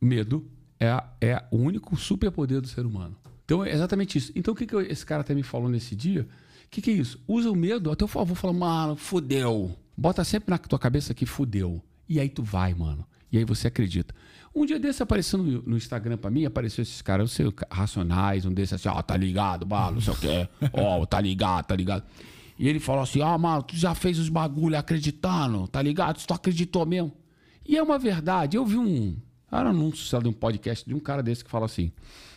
[0.00, 0.46] medo
[0.78, 3.16] é, é o único superpoder do ser humano.
[3.44, 4.32] Então é exatamente isso.
[4.34, 6.22] Então o que, que esse cara até me falou nesse dia?
[6.66, 7.20] O que, que é isso?
[7.26, 8.34] Usa o medo a teu favor.
[8.34, 9.76] Fala, mano, fudeu.
[9.96, 11.82] Bota sempre na tua cabeça que fudeu.
[12.08, 13.04] E aí tu vai, mano.
[13.30, 14.14] E aí você acredita.
[14.54, 18.44] Um dia desse apareceu no, no Instagram pra mim, apareceu esses caras, eu sei, racionais,
[18.44, 20.48] um desses assim, ó, oh, tá ligado, mano, não sei o quê.
[20.72, 22.04] Ó, oh, tá ligado, tá ligado.
[22.58, 26.24] E ele falou assim, ó, oh, mano, tu já fez os bagulho acreditando, tá ligado?
[26.24, 27.12] Tu acreditou mesmo.
[27.66, 28.56] E é uma verdade.
[28.56, 29.16] Eu vi um,
[29.58, 31.92] era um anúncio de um podcast de um cara desse que fala assim: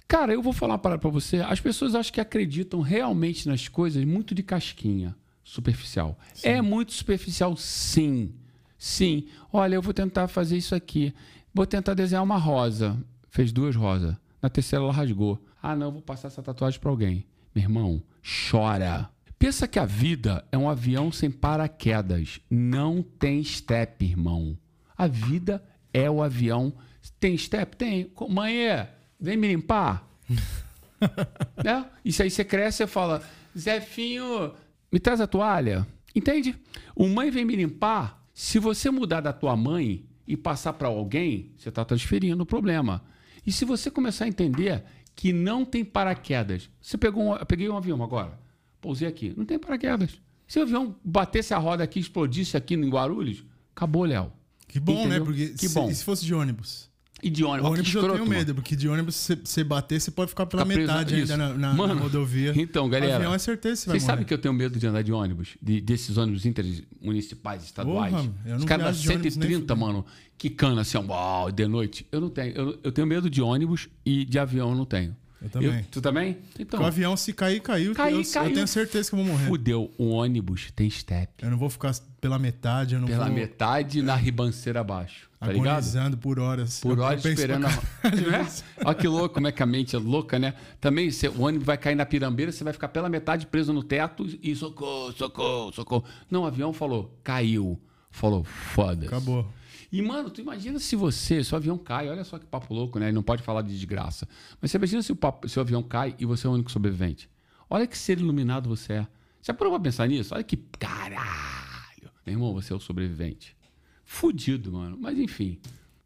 [0.08, 1.38] Cara, eu vou falar para você.
[1.38, 6.18] As pessoas acham que acreditam realmente nas coisas muito de casquinha, superficial.
[6.34, 6.50] Sim.
[6.50, 8.34] É muito superficial, sim.
[8.78, 9.28] Sim.
[9.52, 11.14] Olha, eu vou tentar fazer isso aqui.
[11.54, 12.98] Vou tentar desenhar uma rosa.
[13.30, 14.16] Fez duas rosas.
[14.42, 15.44] Na terceira ela rasgou.
[15.62, 17.26] Ah, não, vou passar essa tatuagem para alguém.
[17.56, 18.04] Meu irmão,
[18.50, 19.10] chora.
[19.40, 22.40] Pensa que a vida é um avião sem paraquedas.
[22.50, 24.58] Não tem step, irmão.
[24.98, 25.64] A vida
[25.94, 26.74] é o avião
[27.20, 27.76] tem step?
[27.78, 28.12] Tem.
[28.30, 30.08] Mãe, é, vem me limpar.
[31.64, 31.86] né?
[32.04, 33.22] Isso aí você cresce e fala,
[33.58, 34.54] Zefinho,
[34.92, 35.88] me traz a toalha.
[36.16, 36.56] Entende?
[36.96, 38.24] O mãe vem me limpar.
[38.34, 43.04] Se você mudar da tua mãe e passar para alguém, você está transferindo o problema.
[43.46, 44.84] E se você começar a entender
[45.16, 46.70] que não tem paraquedas.
[46.82, 48.40] Você pegou um, eu peguei um avião agora,
[48.82, 50.20] pousei aqui, não tem paraquedas.
[50.48, 53.44] Se o avião batesse a roda aqui, explodisse aqui em Guarulhos,
[53.76, 54.32] acabou, Léo.
[54.68, 55.20] Que bom, Entendeu?
[55.20, 55.26] né?
[55.26, 55.94] Porque Que se, bom.
[55.94, 56.90] se fosse de ônibus?
[57.24, 58.40] E de ônibus, que ônibus eu escroto, tenho mano.
[58.40, 61.74] medo, porque de ônibus se você bater, você pode ficar pela metade ainda na, na-
[61.74, 62.52] Mano, na rodovia.
[62.56, 65.02] então, galera, Avião é certeza você vai Vocês sabem que eu tenho medo de andar
[65.02, 65.56] de ônibus?
[65.62, 68.12] De- desses ônibus intermunicipais, estaduais.
[68.14, 70.06] Porra, eu não Os caras nem 130, mano,
[70.38, 72.06] que cana assim, uau, de noite.
[72.12, 72.54] Eu não tenho.
[72.56, 75.16] Eu, eu tenho medo de ônibus e de avião eu não tenho.
[75.42, 75.86] Eu também.
[75.92, 76.38] tu também?
[76.58, 77.94] Então, o avião, se cair, caiu.
[77.94, 78.54] Cair, eu, eu caiu.
[78.54, 79.48] tenho certeza que eu vou morrer.
[79.48, 79.92] fudeu.
[79.98, 81.30] O ônibus tem step.
[81.42, 85.30] Eu não vou ficar pela metade, eu não Pela vou metade na ribanceira abaixo.
[85.48, 86.18] Tá ligado?
[86.18, 86.80] por horas.
[86.80, 87.66] Por Eu- horas esperando.
[87.68, 87.70] A...
[88.10, 88.48] Né?
[88.86, 90.54] Olha que louco, como é que a mente é louca, né?
[90.80, 93.84] Também você- o ônibus vai cair na pirambeira, você vai ficar pela metade preso no
[93.84, 96.04] teto e socorro, socorro, socorro.
[96.30, 97.80] Não, o avião falou, caiu.
[98.12, 99.08] Falou, foda-se.
[99.08, 99.48] Acabou.
[99.92, 102.98] E, mano, tu imagina se você, se o avião cai, olha só que papo louco,
[103.00, 103.06] né?
[103.08, 104.28] Ele não pode falar de desgraça.
[104.62, 107.30] Mas você imagina se o, papo- avião cai e você é o único sobrevivente.
[107.70, 109.08] Olha que ser iluminado você é.
[109.42, 110.34] Já parou pra pensar nisso?
[110.34, 112.10] Olha que caralho.
[112.26, 113.56] Meu irmão, você é o sobrevivente.
[114.06, 114.98] Fudido, mano.
[115.00, 115.58] Mas enfim.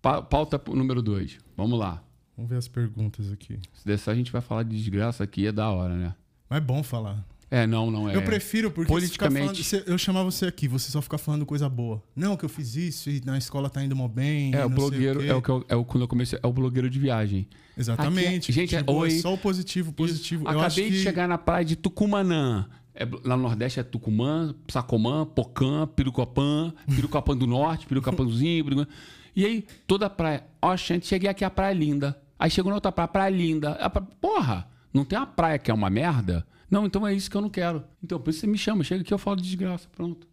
[0.02, 1.38] Pa- Pauta número dois.
[1.56, 2.04] Vamos lá.
[2.36, 3.60] Vamos ver as perguntas aqui.
[3.74, 6.14] Se dessa a gente vai falar de desgraça aqui, é da hora, né?
[6.50, 7.26] Mas é bom falar.
[7.50, 8.16] É, não, não é.
[8.16, 11.70] Eu prefiro, porque politicamente- falando- se eu chamar você aqui, você só ficar falando coisa
[11.70, 12.04] boa.
[12.14, 14.54] Não, que eu fiz isso e na escola tá indo mó bem.
[14.54, 15.28] É, o blogueiro, quê.
[15.28, 17.48] é o que eu, é o, quando eu comecei, é o blogueiro de viagem.
[17.78, 18.52] Exatamente.
[18.52, 19.12] Aqui é- gente, é- oi.
[19.20, 20.44] só o positivo, positivo.
[20.44, 22.68] Eu acho Acabei de que- chegar na praia de Tucumanã.
[23.00, 28.66] É, lá no Nordeste é Tucumã, Sacomã, Pocã, Pirucopã, Pirucopã do Norte, Pirucopãzinho.
[28.66, 28.92] Pirucopã.
[29.36, 30.44] E aí, toda a praia.
[30.62, 32.20] Ó, gente, cheguei aqui, a praia é linda.
[32.40, 33.74] Aí chegou na outra praia, praia linda.
[33.74, 36.46] A pra- Porra, não tem uma praia que é uma merda?
[36.72, 37.84] Não, então é isso que eu não quero.
[38.04, 40.28] Então, por isso você me chama, chega aqui eu falo de desgraça, pronto.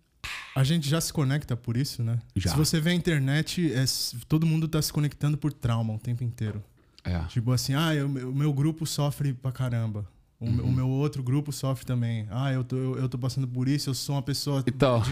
[0.56, 2.18] A gente já se conecta por isso, né?
[2.34, 2.50] Já.
[2.50, 3.84] Se você vê a internet, é
[4.26, 6.62] todo mundo tá se conectando por trauma o tempo inteiro.
[7.04, 7.18] É.
[7.24, 10.08] Tipo assim, ah, o meu grupo sofre pra caramba.
[10.44, 12.26] O, meu- o meu outro grupo sofre também.
[12.30, 15.02] Ah, eu tô, eu, eu tô passando por isso, eu sou uma pessoa, Então,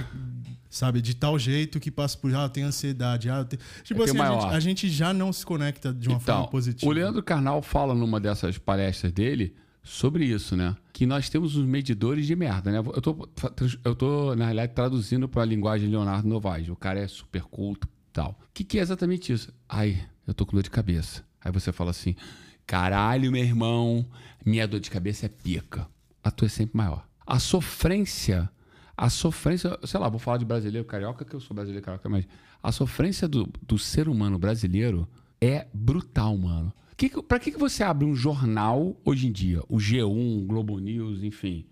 [0.70, 2.34] sabe, de tal jeito que passa por.
[2.34, 3.28] Ah, eu tenho ansiedade.
[3.30, 3.60] Ah, eu tenho...
[3.82, 6.18] Tipo É que assim, é a gente, a gente já não se conecta de uma
[6.20, 6.90] forma então positiva.
[6.90, 10.76] o Leandro Carnal fala numa dessas palestras dele sobre isso, né?
[10.92, 12.78] Que nós temos os medidores de merda, né?
[12.78, 13.28] Eu tô,
[13.84, 16.68] eu tô na realidade, traduzindo para a linguagem Leonardo Novaes.
[16.68, 18.38] O cara é super culto e tal.
[18.42, 19.52] O que, que é exatamente isso?
[19.68, 21.24] Ai, eu tô com dor de cabeça.
[21.44, 22.14] Aí você fala assim:
[22.66, 24.06] caralho, meu irmão,
[24.44, 25.86] minha dor de cabeça é pica.
[26.22, 27.06] A tua é sempre maior.
[27.26, 28.50] A sofrência,
[28.96, 32.26] a sofrência, sei lá, vou falar de brasileiro carioca, que eu sou brasileiro carioca, mas
[32.62, 35.08] a sofrência do, do ser humano brasileiro
[35.40, 36.72] é brutal, mano.
[36.96, 39.60] Que, pra que, que você abre um jornal hoje em dia?
[39.68, 41.64] O G1, o Globo News, enfim,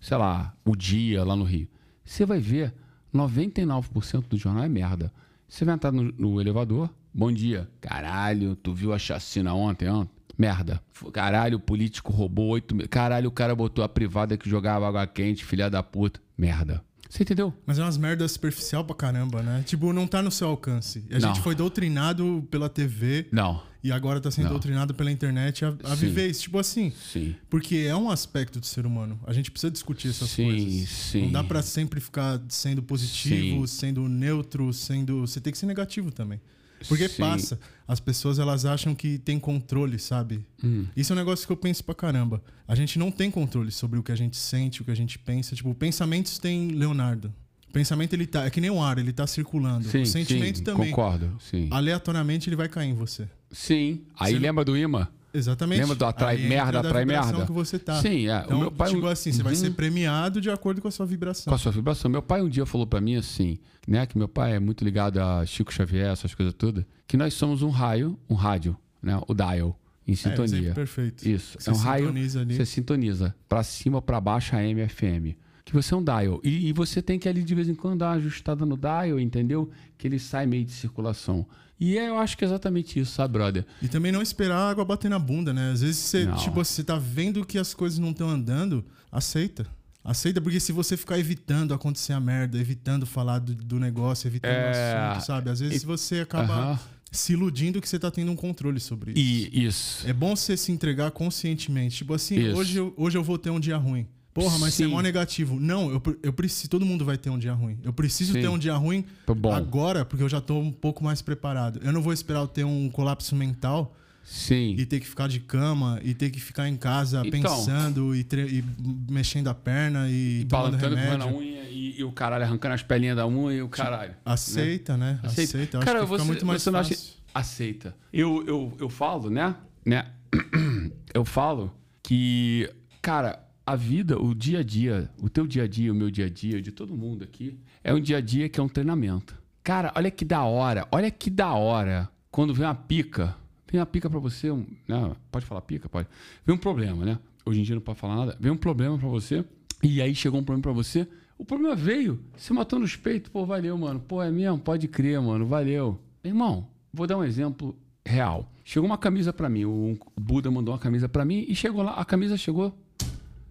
[0.00, 1.68] sei lá, o Dia lá no Rio.
[2.04, 2.74] Você vai ver
[3.14, 5.12] 99% do jornal é merda.
[5.48, 7.68] Você vai entrar no, no elevador, bom dia.
[7.80, 10.17] Caralho, tu viu a chacina ontem, ontem?
[10.38, 10.80] Merda.
[11.12, 12.88] Caralho, o político roubou 8 mil.
[12.88, 16.20] Caralho, o cara botou a privada que jogava água quente, filha da puta.
[16.38, 16.82] Merda.
[17.10, 17.52] Você entendeu?
[17.66, 19.62] Mas é umas merdas superficial pra caramba, né?
[19.66, 21.04] Tipo, não tá no seu alcance.
[21.10, 21.28] A Não.
[21.34, 23.62] gente foi doutrinado pela TV Não.
[23.82, 24.50] e agora tá sendo Não.
[24.52, 26.42] doutrinado pela internet a, a viver isso.
[26.42, 27.34] Tipo assim, Sim.
[27.48, 29.18] porque é um aspecto do ser humano.
[29.26, 30.88] A gente precisa discutir essas Sim, coisas.
[30.90, 31.22] sim.
[31.24, 33.78] Não dá pra sempre ficar sendo positivo, Sim.
[33.78, 35.22] sendo neutro, sendo.
[35.26, 36.38] Você tem que ser negativo também.
[36.86, 37.22] Porque Sim.
[37.22, 37.58] passa.
[37.86, 40.44] As pessoas elas acham que tem controle, sabe?
[40.62, 40.84] Hum.
[40.94, 42.42] Isso é um negócio que eu penso pra caramba.
[42.66, 45.18] A gente não tem controle sobre o que a gente sente, o que a gente
[45.18, 45.56] pensa.
[45.56, 47.32] Tipo, pensamentos tem Leonardo.
[47.68, 48.44] O pensamento ele tá.
[48.44, 49.88] É que nem o ar, ele tá circulando.
[49.88, 50.90] Sim, o sentimento sim, também.
[50.90, 51.68] Concordo, sim.
[51.70, 53.28] Aleatoriamente ele vai cair em você.
[53.50, 54.02] Sim.
[54.18, 55.08] Aí Você- lembra do imã?
[55.38, 55.80] Exatamente.
[55.80, 57.46] Lembra do atrai Aí merda, da atrai merda?
[57.46, 58.00] que você tá.
[58.02, 58.42] Sim, é.
[58.44, 59.58] Então, o meu pai tipo assim, você vai Uhum.
[59.58, 61.50] ser premiado de acordo com a sua vibração.
[61.50, 62.10] com a sua vibração.
[62.10, 65.18] Meu pai um dia falou pra mim assim, né, que meu pai é muito ligado
[65.18, 69.34] a Chico Xavier, essas coisas todas, que nós somos um raio, um rádio, né, o
[69.34, 70.72] dial em É, sintonia.
[70.74, 71.28] perfeito.
[71.28, 72.56] Isso, Você é um raio, sintoniza ali.
[72.56, 75.36] você sintoniza pra cima pra baixo AM, FM.
[75.64, 76.40] Que você é um dial.
[76.42, 79.20] E, e você tem que ali de vez em quando dar uma ajustada no dial,
[79.20, 79.68] entendeu?
[79.98, 81.44] Que ele sai meio de circulação.
[81.80, 83.64] E é, eu acho que é exatamente isso, sabe, brother?
[83.80, 85.70] E também não esperar a água bater na bunda, né?
[85.72, 86.36] Às vezes você, Não.
[86.36, 89.66] tipo, você tá vendo que as coisas não estão andando, aceita.
[90.04, 94.50] Aceita, porque se você ficar evitando acontecer a merda, evitando falar do, do negócio, evitando
[94.52, 95.50] É, o assunto, sabe?
[95.50, 96.78] Às vezes e- você acaba Aham.
[97.12, 99.20] se iludindo que você tá tendo um controle sobre isso.
[99.20, 100.08] E isso.
[100.08, 101.98] É bom você se entregar conscientemente.
[101.98, 102.56] Tipo assim, Isso.
[102.58, 104.06] hoje eu, hoje eu vou ter um dia ruim.
[104.34, 104.92] Porra, mas você é Sim.
[104.92, 105.58] mó negativo.
[105.58, 106.68] Não, eu, eu preciso.
[106.70, 107.78] Todo mundo vai ter um dia ruim.
[107.82, 108.40] Eu preciso Sim.
[108.42, 109.04] ter um dia ruim
[109.52, 111.80] agora, porque eu já tô um pouco mais preparado.
[111.82, 114.76] Eu não vou esperar eu ter um colapso mental sim.
[114.78, 117.40] e ter que ficar de cama e ter que ficar em casa Então.
[117.40, 118.64] pensando e, e
[119.10, 120.46] mexendo a perna e, E
[120.76, 120.78] remédio.
[120.88, 124.14] comendo a unha e, e o caralho arrancando as pelinhas da unha e o caralho.
[124.24, 125.18] Aceita, né?
[125.22, 125.56] Aceita.
[125.56, 125.76] Aceita.
[125.78, 127.12] Eu acho Cara, você- muito mais você não acha- fácil.
[127.34, 127.96] Aceita.
[128.12, 129.56] Eu, eu, eu falo, né?
[129.84, 130.06] né?
[131.14, 131.72] eu falo
[132.02, 132.70] que,
[133.02, 136.24] cara, a vida, o dia a dia, o teu dia a dia, o meu dia
[136.24, 139.36] a dia, de todo mundo aqui, é um dia a dia que é um treinamento.
[139.62, 143.36] Cara, olha que da hora, olha que da hora quando vem uma pica.
[143.70, 145.86] Vem uma pica pra você, um, não, pode falar pica?
[145.86, 146.08] Pode.
[146.46, 147.18] Vem um problema, né?
[147.44, 148.38] Hoje em dia não pode falar nada.
[148.40, 149.44] Vem um problema pra você,
[149.82, 151.06] e aí chegou um problema pra você.
[151.36, 154.00] O problema veio, você matou nos peitos, pô, valeu, mano.
[154.00, 154.58] Pô, é mesmo?
[154.58, 156.00] Pode crer, mano, valeu.
[156.24, 158.50] Irmão, vou dar um exemplo real.
[158.64, 161.92] Chegou uma camisa para mim, o Buda mandou uma camisa para mim e chegou lá,
[161.92, 162.74] a camisa chegou,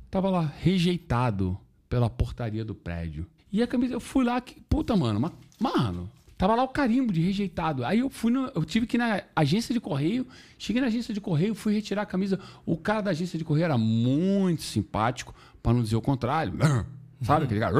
[0.09, 1.57] tava lá rejeitado
[1.89, 3.25] pela portaria do prédio.
[3.51, 7.13] E a camisa, eu fui lá, que, puta, mano, mas, mano, tava lá o carimbo
[7.13, 7.85] de rejeitado.
[7.85, 10.27] Aí eu fui, no, eu tive que ir na agência de correio,
[10.57, 12.39] cheguei na agência de correio, fui retirar a camisa.
[12.65, 16.53] O cara da agência de correio era muito simpático, para não dizer o contrário.
[17.21, 17.75] Sabe aquele cara?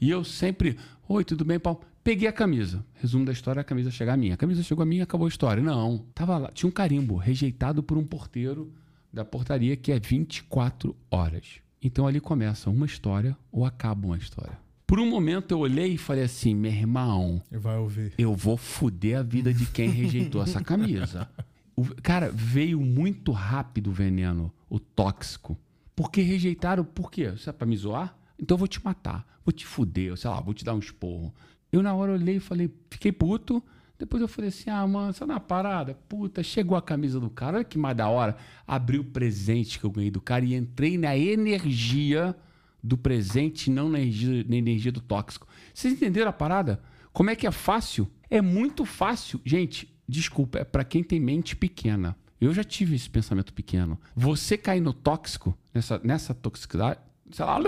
[0.00, 0.76] E eu sempre,
[1.08, 1.80] oi, tudo bem, Paulo?
[2.04, 2.84] Peguei a camisa.
[2.94, 4.32] Resumo da história, a camisa chega a mim.
[4.32, 5.62] A camisa chegou a e acabou a história.
[5.62, 6.04] Não.
[6.14, 8.72] Tava lá, tinha um carimbo rejeitado por um porteiro
[9.12, 11.60] da portaria que é 24 horas.
[11.82, 14.58] Então ali começa uma história ou acaba uma história.
[14.86, 18.14] Por um momento eu olhei e falei assim, meu irmão, vai ouvir.
[18.16, 21.28] eu vou foder a vida de quem rejeitou essa camisa.
[21.76, 25.56] O, cara, veio muito rápido o veneno, o tóxico.
[25.94, 27.32] Porque rejeitaram, por quê?
[27.34, 28.16] Isso é pra me zoar?
[28.38, 31.34] Então eu vou te matar, vou te fuder, sei lá, vou te dar um esporro.
[31.70, 33.62] Eu na hora olhei e falei, fiquei puto.
[33.98, 37.56] Depois eu falei assim: ah, mano, só na parada, puta, chegou a camisa do cara,
[37.56, 38.36] olha que mais da hora.
[38.66, 42.36] Abri o presente que eu ganhei do cara e entrei na energia
[42.82, 45.48] do presente, não na energia, na energia do tóxico.
[45.74, 46.80] Vocês entenderam a parada?
[47.12, 48.08] Como é que é fácil?
[48.30, 49.40] É muito fácil.
[49.44, 52.16] Gente, desculpa, é para quem tem mente pequena.
[52.40, 53.98] Eu já tive esse pensamento pequeno.
[54.14, 57.00] Você cair no tóxico, nessa, nessa toxicidade,
[57.32, 57.58] sei lá,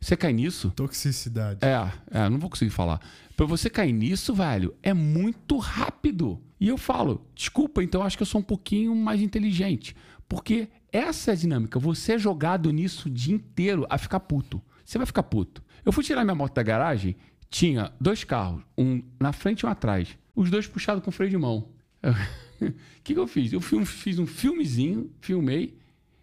[0.00, 0.70] você cai nisso.
[0.74, 1.60] Toxicidade.
[1.62, 3.00] É, é, não vou conseguir falar.
[3.36, 6.40] Pra você cair nisso, velho, é muito rápido.
[6.60, 9.96] E eu falo, desculpa, então acho que eu sou um pouquinho mais inteligente.
[10.28, 11.78] Porque essa é a dinâmica.
[11.78, 14.62] Você é jogado nisso o dia inteiro a ficar puto.
[14.84, 15.62] Você vai ficar puto.
[15.84, 17.16] Eu fui tirar minha moto da garagem,
[17.48, 20.16] tinha dois carros, um na frente e um atrás.
[20.34, 21.68] Os dois puxados com freio de mão.
[22.60, 23.54] O que, que eu fiz?
[23.54, 25.78] Eu fiz um filmezinho, filmei,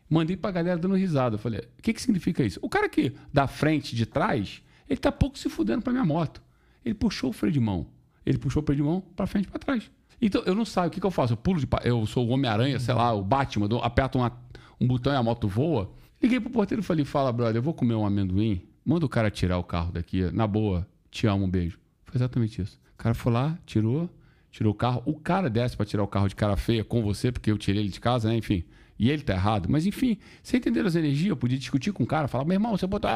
[0.09, 1.35] Mandei pra galera dando risada.
[1.35, 2.59] Eu falei, o que, que significa isso?
[2.61, 6.41] O cara que da frente, de trás, ele tá pouco se fudendo pra minha moto.
[6.83, 7.87] Ele puxou o freio de mão.
[8.25, 9.91] Ele puxou o freio de mão pra frente e pra trás.
[10.21, 10.87] Então, eu não saio.
[10.87, 11.33] O que, que eu faço?
[11.33, 11.67] Eu pulo de.
[11.83, 14.31] Eu sou o Homem-Aranha, sei lá, o Batman, eu aperto uma,
[14.79, 15.91] um botão e a moto voa.
[16.21, 18.61] Liguei pro porteiro e falei: fala, brother, eu vou comer um amendoim.
[18.85, 20.31] Manda o cara tirar o carro daqui.
[20.31, 21.77] Na boa, te amo, um beijo.
[22.05, 22.79] Foi exatamente isso.
[22.93, 24.09] O cara foi lá, tirou,
[24.49, 25.03] tirou o carro.
[25.05, 27.81] O cara desce para tirar o carro de cara feia com você, porque eu tirei
[27.81, 28.37] ele de casa, né?
[28.37, 28.63] Enfim
[28.99, 29.67] e ele tá errado.
[29.69, 32.77] Mas enfim, você entender as energias, eu podia discutir com o cara, falar, meu irmão,
[32.77, 33.09] você botou.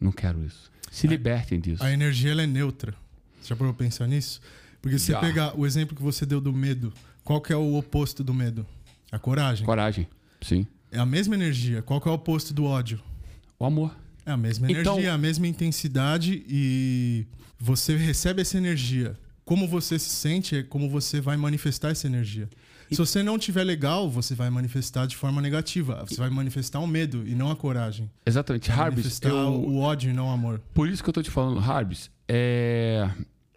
[0.00, 0.70] Não quero isso.
[0.90, 1.82] Se libertem disso.
[1.82, 2.94] A energia ela é neutra.
[3.40, 4.40] Você já parou pensar nisso?
[4.80, 6.92] Porque se você pegar o exemplo que você deu do medo,
[7.24, 8.66] qual que é o oposto do medo?
[9.10, 9.64] A coragem.
[9.64, 10.06] Coragem,
[10.40, 10.66] sim.
[10.90, 11.82] É a mesma energia.
[11.82, 13.00] Qual que é o oposto do ódio?
[13.58, 13.94] O amor.
[14.24, 15.14] É a mesma então energia, então...
[15.14, 17.26] a mesma intensidade e
[17.58, 19.18] você recebe essa energia.
[19.44, 22.48] Como você se sente é como você vai manifestar essa energia.
[22.90, 26.04] Se você não tiver legal, você vai manifestar de forma negativa.
[26.06, 28.10] Você vai manifestar o medo e não a coragem.
[28.24, 28.70] Exatamente.
[28.70, 29.52] Vai Harbis, manifestar eu...
[29.52, 30.60] o ódio e não o amor.
[30.72, 33.08] Por isso que eu tô te falando, Harbis, é...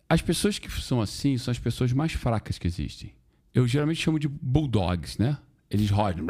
[0.09, 3.13] as pessoas que são assim são as pessoas mais fracas que existem.
[3.53, 5.37] Eu geralmente chamo de bulldogs, né?
[5.69, 6.25] Eles rodam.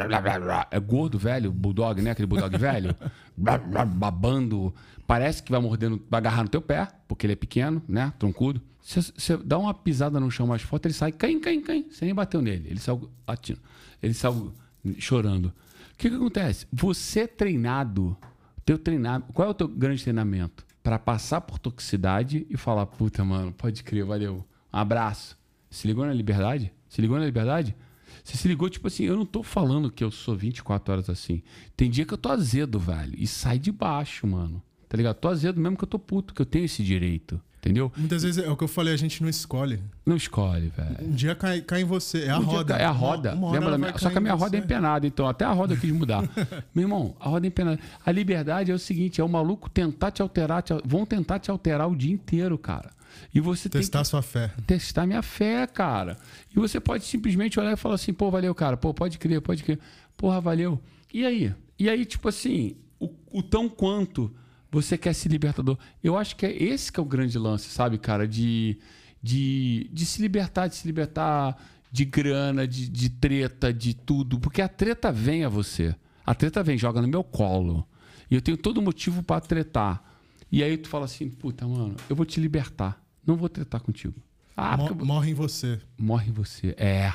[0.70, 2.12] É gordo, velho, bulldog, né?
[2.12, 2.96] Aquele bulldog velho.
[3.36, 4.72] babando.
[5.04, 8.12] Parece que vai mordendo, vai agarrar no teu pé, porque ele é pequeno, né?
[8.20, 8.62] Troncudo.
[8.82, 11.86] Você dá uma pisada no chão mais forte, ele sai, cai, cai, cai.
[11.88, 12.68] Você nem bateu nele.
[12.68, 13.60] Ele saiu latindo.
[14.02, 14.52] Ele saiu
[14.98, 15.46] chorando.
[15.46, 16.66] O que, que acontece?
[16.72, 18.16] Você treinado,
[18.64, 19.26] teu treinado.
[19.32, 20.66] Qual é o teu grande treinamento?
[20.82, 24.44] Para passar por toxicidade e falar, puta, mano, pode crer, valeu.
[24.72, 25.38] Um abraço.
[25.70, 26.72] Se ligou na liberdade?
[26.88, 27.76] Se ligou na liberdade?
[28.24, 31.42] Você se ligou, tipo assim, eu não tô falando que eu sou 24 horas assim.
[31.76, 33.14] Tem dia que eu tô azedo, velho.
[33.16, 34.62] E sai de baixo, mano.
[34.92, 35.16] Tá ligado?
[35.16, 37.40] Tô azedo mesmo que eu tô puto, que eu tenho esse direito.
[37.56, 37.90] Entendeu?
[37.96, 39.80] Muitas vezes é o que eu falei, a gente não escolhe.
[40.04, 41.08] Não escolhe, velho.
[41.08, 42.24] Um dia cai, cai em você.
[42.24, 42.76] É a um roda.
[42.76, 43.32] é a roda.
[43.32, 43.96] Uma, uma Lembra minha...
[43.96, 46.28] Só que a minha roda é empenada, então até a roda eu quis mudar.
[46.74, 47.80] Meu irmão, a roda é empenada.
[48.04, 50.74] A liberdade é o seguinte: é o maluco tentar te alterar, te...
[50.84, 52.90] vão tentar te alterar o dia inteiro, cara.
[53.34, 54.50] E você testar tem que sua fé.
[54.66, 56.18] Testar minha fé, cara.
[56.54, 58.76] E você pode simplesmente olhar e falar assim, pô, valeu, cara.
[58.76, 59.78] Pô, pode crer, pode crer.
[60.18, 60.78] Porra, valeu.
[61.14, 61.54] E aí?
[61.78, 64.30] E aí, tipo assim, o, o tão quanto
[64.72, 65.78] você quer se libertador.
[66.02, 68.26] Eu acho que é esse que é o grande lance, sabe, cara?
[68.26, 68.78] De,
[69.22, 71.62] de, de se libertar, de se libertar
[71.92, 74.40] de grana, de, de treta, de tudo.
[74.40, 75.94] Porque a treta vem a você.
[76.24, 77.86] A treta vem, joga no meu colo.
[78.30, 80.02] E eu tenho todo motivo para tretar.
[80.50, 83.04] E aí tu fala assim, puta, mano, eu vou te libertar.
[83.26, 84.14] Não vou tretar contigo.
[84.56, 85.78] Ah, Mor Morre em você.
[85.98, 86.74] Morre em você.
[86.78, 87.12] É.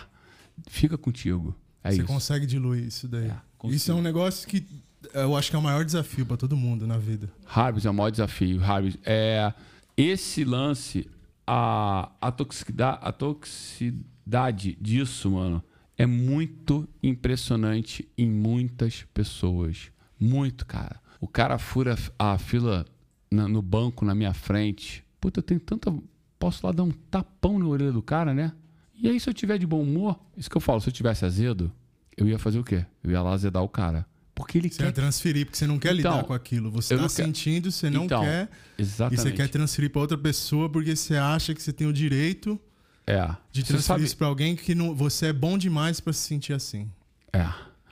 [0.67, 1.55] Fica contigo.
[1.84, 2.05] É Você isso.
[2.05, 3.29] consegue diluir isso daí.
[3.29, 4.65] É, isso é um negócio que
[5.14, 7.30] eu acho que é o maior desafio pra todo mundo na vida.
[7.48, 8.60] Harris é o maior desafio.
[8.60, 9.53] Harris, é,
[9.95, 11.07] esse lance,
[11.45, 15.64] a, a, toxicidade, a toxicidade disso, mano,
[15.98, 19.91] é muito impressionante em muitas pessoas.
[20.19, 20.99] Muito, cara.
[21.19, 22.86] O cara fura a fila
[23.32, 25.03] na- no banco na minha frente.
[25.19, 25.94] Puta, eu tenho tanta.
[26.40, 28.52] Posso lá dar um tapão na orelha do cara, né?
[28.99, 31.26] E aí, se eu tiver de bom humor, isso que eu falo, se eu tivesse
[31.26, 31.72] azedo,
[32.15, 32.86] eu ia fazer o quê?
[33.03, 34.06] Eu ia lá azedar o cara.
[34.38, 34.91] Porque ele Você quer.
[34.91, 36.69] transferir, porque você não quer Então, lidar com aquilo.
[36.69, 38.47] Você tá quero- sentindo, você não Então, quer.
[38.77, 39.22] E Exatamente.
[39.23, 42.59] você quer transferir pra outra pessoa porque você acha que você tem o direito
[43.07, 43.27] É.
[43.51, 46.53] de transferir sabe- isso pra alguém que não, você é bom demais pra se sentir
[46.53, 46.88] assim.
[47.34, 47.39] É.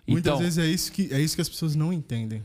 [0.07, 2.43] Muitas Então, vezes é isso, que, é isso que as pessoas não entendem.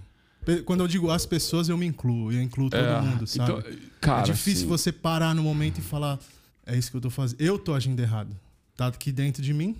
[0.64, 2.32] Quando eu digo as pessoas, eu me incluo.
[2.32, 3.52] Eu incluo todo é, mundo, sabe?
[3.52, 3.62] então,
[4.00, 6.18] cara, é difícil assim, você parar no momento e falar:
[6.66, 7.38] é isso que eu tô fazendo.
[7.40, 8.34] Eu tô agindo errado.
[8.74, 9.76] Tá aqui dentro de mim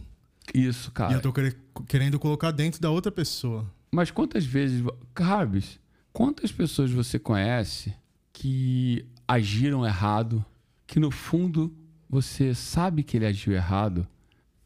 [0.54, 1.14] Isso, e cara.
[1.14, 1.56] eu tô quere-
[1.88, 3.64] querendo colocar dentro da outra pessoa.
[3.92, 4.82] Mas quantas vezes.
[5.16, 5.78] Rabis,
[6.12, 7.94] quantas pessoas você conhece
[8.32, 10.44] que agiram errado,
[10.86, 11.74] que no fundo
[12.08, 14.06] você sabe que ele agiu errado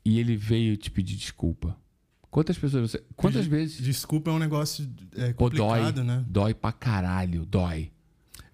[0.04, 1.76] e ele veio te pedir desculpa?
[2.30, 3.02] Quantas pessoas você.
[3.16, 3.82] Quantas vezes.
[3.82, 5.68] Desculpa, é um negócio é, Pô, dói.
[5.68, 6.24] complicado, né?
[6.28, 7.92] Dói pra caralho, dói.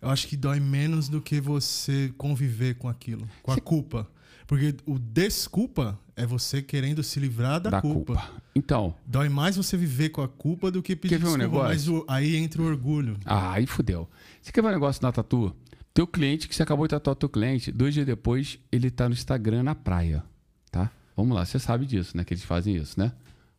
[0.01, 4.11] Eu acho que dói menos do que você conviver com aquilo, com a culpa.
[4.51, 8.15] Porque o desculpa é você querendo se livrar da, Da, culpa.
[8.17, 8.43] culpa.
[8.53, 11.69] Então, Dói mais você viver com a culpa do que pedir Quer ver um desculpa.
[11.69, 12.05] mas negócio?
[12.05, 13.17] o- aí entra o orgulho.
[13.25, 14.09] Ah, aí fudeu.
[14.43, 15.55] Você quer ver um negócio na tatu?
[15.95, 19.13] Teu cliente, que você acabou de tatuar teu cliente, dois dias depois, ele tá no
[19.15, 20.25] Instagram na praia,
[20.69, 20.91] tá?
[21.17, 22.25] Vamos lá, você sabe disso, né?
[22.25, 23.13] Que eles fazem isso, né?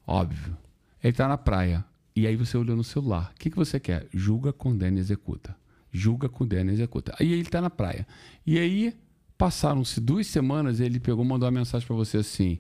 [0.06, 0.58] Óbvio.
[1.02, 1.86] Ele tá na praia.
[2.14, 3.32] E aí você olhou no celular.
[3.34, 4.08] O que, que você quer?
[4.14, 5.56] Julga, condena e executa.
[5.90, 7.16] Julga, condena e executa.
[7.18, 8.06] Aí ele tá na praia.
[8.46, 8.94] E aí,
[9.42, 12.60] passaram-se duas semanas, ele pegou, mandou uma mensagem pra você assim: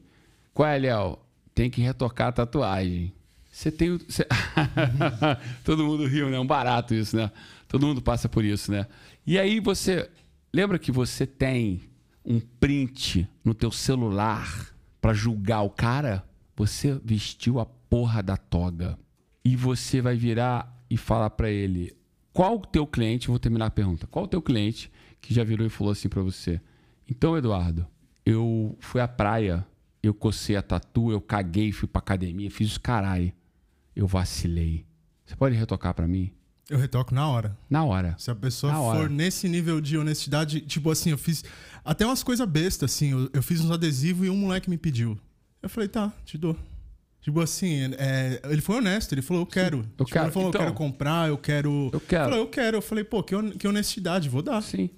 [0.51, 1.19] Qual é, Léo?
[1.53, 3.13] Tem que retocar a tatuagem.
[3.51, 3.99] Você tem o.
[5.63, 6.39] Todo mundo riu, né?
[6.39, 7.31] Um barato isso, né?
[7.67, 8.87] Todo mundo passa por isso, né?
[9.27, 10.09] E aí você.
[10.51, 11.81] Lembra que você tem
[12.25, 16.25] um print no teu celular pra julgar o cara?
[16.55, 18.97] Você vestiu a porra da toga.
[19.45, 21.95] E você vai virar e falar pra ele:
[22.33, 23.27] qual o teu cliente?
[23.27, 24.07] Vou terminar a pergunta.
[24.07, 24.91] Qual o teu cliente
[25.21, 26.59] que já virou e falou assim pra você?
[27.07, 27.85] Então, Eduardo,
[28.25, 29.65] eu fui à praia,
[30.01, 33.31] eu cocei a tatu, eu caguei, fui pra academia, fiz os caralho.
[33.95, 34.85] Eu vacilei.
[35.25, 36.31] Você pode retocar pra mim?
[36.69, 37.57] Eu retoco na hora.
[37.69, 38.15] Na hora.
[38.17, 38.99] Se a pessoa Na hora.
[38.99, 41.43] for nesse nível de honestidade, tipo assim, eu fiz
[41.83, 43.11] até umas coisas bestas, assim.
[43.11, 45.17] Eu, eu fiz uns adesivos e um moleque me pediu.
[45.61, 46.55] Eu falei, tá, te dou.
[47.19, 49.79] Tipo assim, é, ele foi honesto, ele falou, eu quero.
[49.79, 50.25] eu Tipo, quero.
[50.25, 51.89] Ele falou, Então, eu quero comprar, eu quero.
[51.91, 52.23] Eu quero.
[52.23, 52.77] Falou, eu quero.
[52.77, 54.61] Eu falei, pô, que honestidade, vou dar.
[54.61, 54.89] Sim.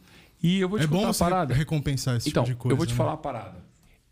[0.43, 1.53] E eu vou te É contar bom você parada.
[1.53, 2.73] recompensar esse Então, tipo de coisa.
[2.73, 2.97] eu vou te né?
[2.97, 3.63] falar uma parada.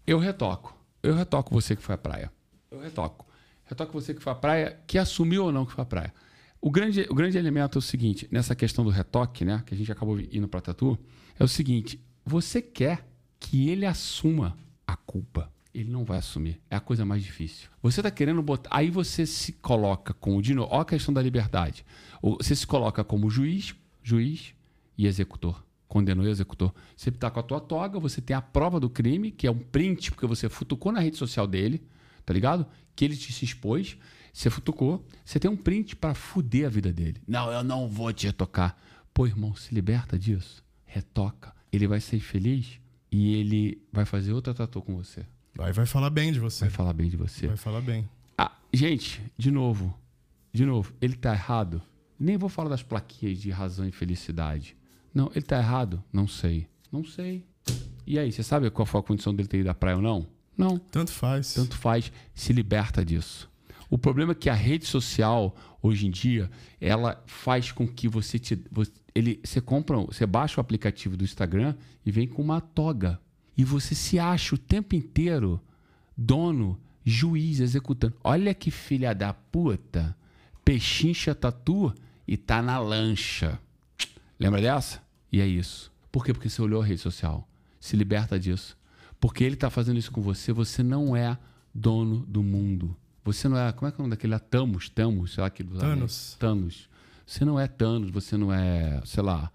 [0.08, 0.76] Eu retoco.
[1.04, 2.32] Eu retoco você que foi à praia.
[2.72, 3.26] Eu retoco.
[3.66, 6.14] Retoco você que foi à praia, que assumiu ou não que foi à praia.
[6.62, 9.78] O grande, o grande elemento é o seguinte, nessa questão do retoque, né, que a
[9.78, 10.98] gente acabou indo pra tatu,
[11.40, 13.06] é o seguinte, você quer
[13.40, 14.56] que ele assuma
[14.88, 15.52] a culpa.
[15.74, 16.62] Ele não vai assumir.
[16.70, 17.70] É a coisa mais difícil.
[17.82, 18.70] Você tá querendo botar.
[18.74, 20.42] Aí você se coloca como.
[20.42, 21.86] De novo, ó a questão da liberdade.
[22.22, 24.54] O- Você se coloca como juiz, juiz
[24.98, 25.64] e executor.
[25.92, 26.74] Condenou e executor.
[26.96, 29.60] Você tá com a tua toga, você tem a prova do crime, que é um
[29.60, 31.84] print, porque você futucou na rede social dele,
[32.26, 32.66] tá ligado?
[32.96, 33.98] Que ele te se expôs.
[34.32, 35.06] Você futucou.
[35.26, 37.22] Você tem um print pra fuder a vida dele.
[37.28, 38.78] Não, eu não vou te retocar.
[39.14, 40.64] Pô, irmão, se liberta disso.
[40.86, 41.54] Retoca.
[41.74, 42.80] Ele vai ser feliz
[43.12, 45.26] e ele vai fazer outra tatu com você.
[45.54, 46.62] Vai, vai falar bem de você.
[46.62, 47.48] Vai falar bem de você.
[47.48, 48.08] Vai falar bem.
[48.38, 49.94] Ah, gente, de novo.
[50.54, 51.82] De novo, ele tá errado.
[52.18, 54.80] Nem vou falar das plaquinhas de razão e felicidade.
[55.14, 56.04] Não, ele tá errado?
[56.12, 56.68] Não sei.
[56.92, 57.46] Não sei.
[58.08, 60.28] E aí, você sabe qual foi a condição dele ter ido à praia ou não?
[60.58, 60.78] Não.
[60.78, 61.54] Tanto faz.
[61.54, 63.50] Tanto faz, se liberta disso.
[63.90, 68.40] O problema é que a rede social, hoje em dia, ela faz com que você
[68.40, 68.58] te.
[68.72, 71.76] você- ele, você compra, você baixa o aplicativo do Instagram
[72.06, 73.20] e vem com uma toga.
[73.58, 75.60] E você se acha o tempo inteiro
[76.18, 78.16] dono, juiz, executando.
[78.24, 80.16] Olha que filha da puta.
[80.64, 81.94] Pechincha tatu
[82.28, 83.60] e tá na lancha.
[84.42, 85.02] Lembra dessa?
[85.32, 85.92] E é isso.
[86.12, 86.34] Por quê?
[86.34, 87.48] Porque você olhou a rede social.
[87.80, 88.78] Se liberta disso.
[89.20, 91.38] Porque ele tá fazendo isso com você, você não é
[91.74, 92.98] dono do mundo.
[93.24, 93.72] Você não é.
[93.72, 94.34] Como é que é o nome daquele?
[94.34, 94.40] lá?
[94.40, 96.36] Thanos, Thanos, sei lá que Thanos.
[96.40, 96.90] Thanos.
[97.26, 99.52] Você não é Thanos, você não é, sei lá,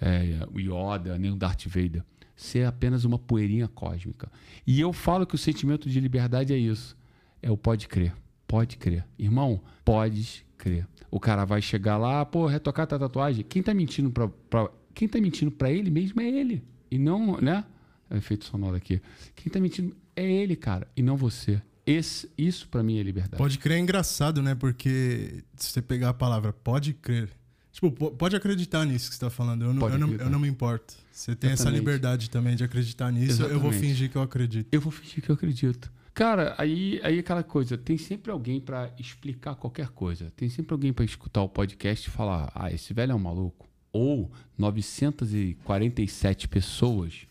[0.00, 2.04] é, o Yoda, nem o Darth Vader.
[2.36, 4.30] Você é apenas uma poeirinha cósmica.
[4.66, 6.96] E eu falo que o sentimento de liberdade é isso.
[7.42, 8.14] É o pode crer.
[8.46, 9.04] Pode crer.
[9.18, 10.86] Irmão, pode crer.
[11.10, 13.44] O cara vai chegar lá, pô, retocar tua tatuagem.
[13.48, 16.62] Quem tá mentindo pra, pra- quem tá mentindo pra ele mesmo é ele.
[16.90, 17.64] E não, né?
[18.10, 19.00] É efeito sonoro aqui.
[19.34, 21.60] Quem tá mentindo é ele, cara, e não você.
[21.86, 23.38] esse, isso para mim é liberdade.
[23.38, 24.54] Pode crer é engraçado, né?
[24.54, 27.30] Porque se você pegar a palavra pode crer.
[27.72, 29.64] Tipo, pode acreditar nisso que você tá falando.
[29.64, 30.94] Eu não, eu não, eu não, me importo.
[31.12, 31.74] Você tem Exatamente.
[31.74, 33.32] essa liberdade também de acreditar nisso.
[33.32, 33.54] Exatamente.
[33.54, 34.68] Eu vou fingir que eu acredito.
[34.72, 35.90] Eu vou fingir que eu acredito.
[36.12, 40.30] Cara, aí, aí aquela coisa, tem sempre alguém para explicar qualquer coisa.
[40.36, 43.68] Tem sempre alguém para escutar o podcast e falar: "Ah, esse velho é um maluco".
[43.92, 47.26] Ou 947 pessoas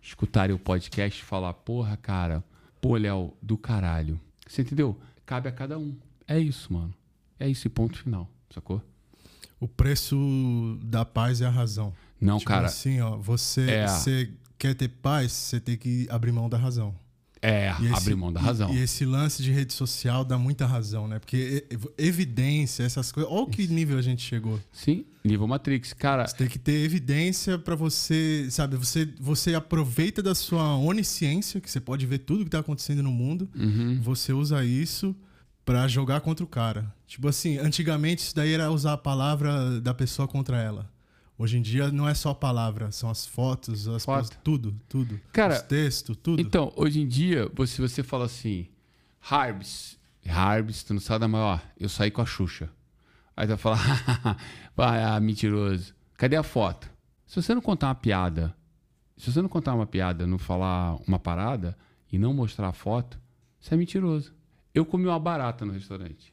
[0.00, 2.42] escutarem o podcast e falar: "Porra, cara,
[2.80, 4.20] pô, Léo, do caralho".
[4.46, 4.98] Você entendeu?
[5.24, 5.96] Cabe a cada um.
[6.26, 6.92] É isso, mano.
[7.38, 8.82] É isso ponto final, sacou?
[9.58, 11.92] O preço da paz é a razão.
[12.20, 12.66] Não, tipo cara.
[12.66, 13.86] Assim, ó, você, é.
[13.88, 16.94] você quer ter paz, você tem que abrir mão da razão.
[17.44, 18.72] É, abrir mão da razão.
[18.72, 21.18] E, e, esse lance de rede social dá muita razão, né?
[21.18, 21.66] Porque
[21.98, 23.30] evidência, essas coisas.
[23.32, 24.60] Olha que nível a gente chegou.
[24.70, 25.92] Sim, nível Matrix.
[25.92, 26.24] Cara.
[26.24, 28.76] Você tem que ter evidência para você, sabe?
[28.76, 33.10] Você, você aproveita da sua onisciência, que você pode ver tudo que tá acontecendo no
[33.10, 33.50] mundo.
[33.56, 34.00] Uhum.
[34.00, 35.12] Você usa isso
[35.64, 36.94] para jogar contra o cara.
[37.08, 40.91] Tipo assim, antigamente isso daí era usar a palavra da pessoa contra ela.
[41.42, 44.38] Hoje em dia não é só a palavra, são as fotos, as Foto.
[44.44, 45.20] tudo, tudo.
[45.32, 46.40] Cara, os textos, tudo.
[46.40, 48.68] Então, hoje em dia, se você, você fala assim,
[49.20, 52.70] Harbs, Harbs, tu não sabe da maior, eu saí com a Xuxa.
[53.36, 54.38] Aí tu vai falar,
[54.76, 55.92] vai, ah, mentiroso.
[56.16, 56.88] Cadê a foto?
[57.26, 58.54] Se você não contar uma piada,
[59.16, 61.76] se você não contar uma piada, não falar uma parada
[62.12, 63.18] e não mostrar a foto,
[63.58, 64.32] você é mentiroso.
[64.72, 66.32] Eu comi uma barata no restaurante.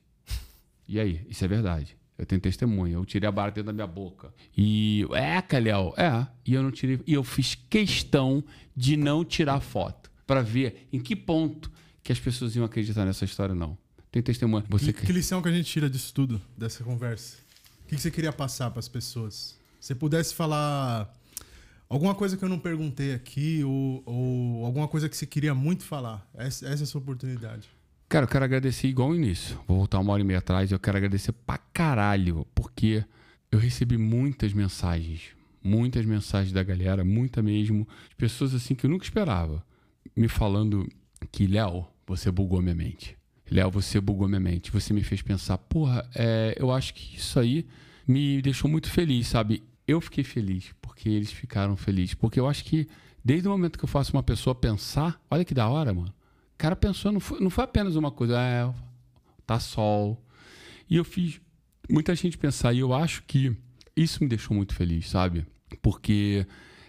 [0.87, 1.25] E aí?
[1.27, 1.98] Isso é verdade.
[2.19, 2.95] Eu tenho testemunha.
[2.95, 4.33] Eu tirei a barra dentro da minha boca.
[4.55, 5.07] E.
[5.13, 6.27] É, Calhau, é.
[6.45, 6.99] E eu não tirei.
[7.07, 8.43] E eu fiz questão
[8.75, 10.11] de não tirar foto.
[10.27, 11.71] para ver em que ponto
[12.03, 13.77] que as pessoas iam acreditar nessa história, não.
[14.11, 14.65] Tem testemunha.
[14.67, 14.91] Você...
[14.91, 17.37] Que, que lição que a gente tira disso tudo, dessa conversa?
[17.83, 19.57] O que, que você queria passar para as pessoas?
[19.79, 21.11] Se pudesse falar
[21.87, 25.83] alguma coisa que eu não perguntei aqui, ou, ou alguma coisa que você queria muito
[25.85, 27.69] falar, essa, essa é a sua oportunidade.
[28.09, 29.55] Cara, eu quero agradecer igual o início.
[29.67, 30.71] Vou voltar uma hora e meia atrás.
[30.71, 33.05] Eu quero agradecer pra caralho, porque
[33.51, 35.29] eu recebi muitas mensagens.
[35.63, 37.87] Muitas mensagens da galera, muita mesmo.
[38.09, 39.63] De pessoas assim que eu nunca esperava.
[40.15, 40.89] Me falando
[41.31, 43.15] que, Léo, você bugou minha mente.
[43.51, 44.71] Léo, você bugou minha mente.
[44.71, 47.63] Você me fez pensar, porra, é, eu acho que isso aí
[48.07, 49.61] me deixou muito feliz, sabe?
[49.87, 52.15] Eu fiquei feliz porque eles ficaram felizes.
[52.15, 52.87] Porque eu acho que
[53.23, 56.11] desde o momento que eu faço uma pessoa pensar, olha que da hora, mano
[56.59, 58.71] cara pensou, não foi, não foi apenas uma coisa, é,
[59.47, 60.21] tá sol.
[60.89, 61.39] E eu fiz
[61.89, 63.55] muita gente pensar, e eu acho que
[63.95, 65.45] isso me deixou muito feliz, sabe?
[65.81, 66.45] Porque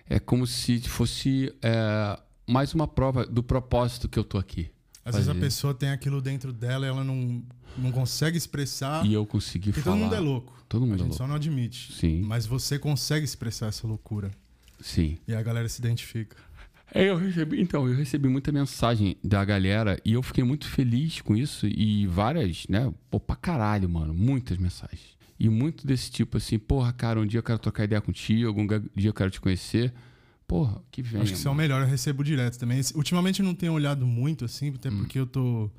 [0.08, 4.70] é como se fosse é, mais uma prova do propósito que eu tô aqui.
[5.04, 5.18] Às fazer.
[5.18, 7.42] vezes a pessoa tem aquilo dentro dela e ela não,
[7.78, 9.06] não consegue expressar.
[9.06, 9.96] E eu consegui Porque falar.
[9.96, 10.64] todo mundo é louco.
[10.68, 11.16] Todo mundo a é gente louco.
[11.18, 11.92] só não admite.
[11.92, 12.22] Sim.
[12.22, 14.32] Mas você consegue expressar essa loucura.
[14.80, 15.18] Sim.
[15.28, 16.36] E a galera se identifica.
[16.92, 21.20] É, eu recebi, então, eu recebi muita mensagem da galera e eu fiquei muito feliz
[21.20, 22.92] com isso e várias, né?
[23.10, 25.16] Pô, pra caralho, mano, muitas mensagens.
[25.38, 28.66] E muito desse tipo assim, porra, cara, um dia eu quero trocar ideia contigo, algum
[28.66, 29.92] dia eu quero te conhecer.
[30.46, 31.22] Porra, que vem.
[31.22, 32.80] Acho que isso é o melhor, eu recebo direto também.
[32.94, 34.98] Ultimamente eu não tenho olhado muito assim, até hum.
[34.98, 35.70] porque eu tô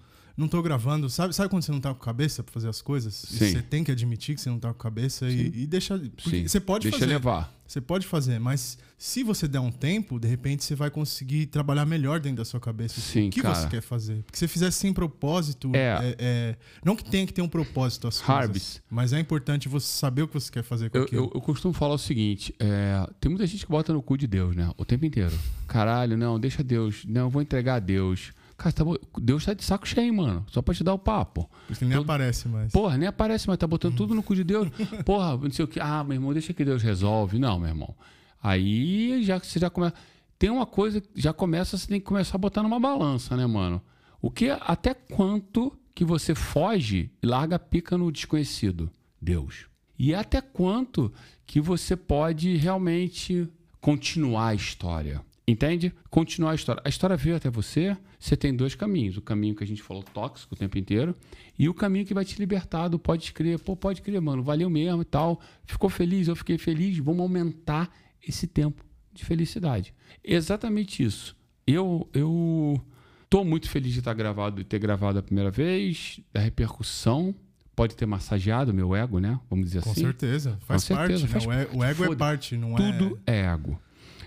[0.41, 1.09] não tô gravando.
[1.09, 3.13] Sabe, sabe quando você não tá com cabeça pra fazer as coisas?
[3.13, 3.51] Sim.
[3.51, 5.99] Você tem que admitir que você não tá com cabeça e, e deixar.
[6.18, 6.47] Sim.
[6.47, 7.11] Você pode Deixa fazer.
[7.11, 7.61] levar.
[7.72, 11.85] Você pode fazer, mas se você der um tempo, de repente você vai conseguir trabalhar
[11.85, 12.99] melhor dentro da sua cabeça.
[12.99, 13.55] Sim, o que cara.
[13.55, 14.23] você quer fazer?
[14.23, 15.80] Porque se você fizer sem propósito, é.
[15.80, 19.88] É, é, não que tenha que ter um propósito as coisas, mas é importante você
[19.88, 21.23] saber o que você quer fazer com eu, aquilo.
[21.27, 24.27] Eu, eu costumo falar o seguinte: é, tem muita gente que bota no cu de
[24.27, 24.69] Deus, né?
[24.77, 25.38] O tempo inteiro.
[25.65, 27.05] Caralho, não, deixa Deus.
[27.07, 28.34] Não, eu vou entregar a Deus.
[28.61, 28.83] Cara, tá,
[29.19, 30.45] Deus tá de saco cheio, mano.
[30.51, 31.49] Só pra te dar o papo.
[31.65, 32.03] Porque nem Todo...
[32.03, 32.71] aparece mais.
[32.71, 33.57] Porra, nem aparece mais.
[33.57, 34.69] Tá botando tudo no cu de Deus.
[35.03, 35.79] Porra, não sei o que.
[35.79, 37.39] Ah, meu irmão, deixa que Deus resolve.
[37.39, 37.95] Não, meu irmão.
[38.41, 39.95] Aí já você já começa.
[40.38, 43.81] Tem uma coisa, já começa, você tem que começar a botar numa balança, né, mano?
[44.21, 48.91] O que, até quanto que você foge e larga a pica no desconhecido?
[49.19, 49.65] Deus.
[49.97, 51.11] E até quanto
[51.47, 55.23] que você pode realmente continuar a história?
[55.51, 55.93] Entende?
[56.09, 56.81] Continuar a história.
[56.85, 59.17] A história veio até você, você tem dois caminhos.
[59.17, 61.13] O caminho que a gente falou tóxico o tempo inteiro
[61.59, 63.59] e o caminho que vai te libertar do pode crer.
[63.59, 65.41] Pô, pode crer, mano, valeu mesmo e tal.
[65.65, 66.97] Ficou feliz, eu fiquei feliz.
[66.99, 67.93] Vamos aumentar
[68.25, 69.93] esse tempo de felicidade.
[70.23, 71.35] Exatamente isso.
[71.67, 72.81] Eu eu
[73.29, 77.35] tô muito feliz de estar gravado e ter gravado a primeira vez, da repercussão
[77.75, 79.37] pode ter massageado meu ego, né?
[79.49, 80.01] Vamos dizer Com assim.
[80.01, 80.57] Certeza.
[80.61, 81.59] Faz Com certeza, faz parte.
[81.59, 81.77] Né?
[81.77, 82.91] O ego é parte, não Tudo é.
[82.91, 83.81] Tudo é ego.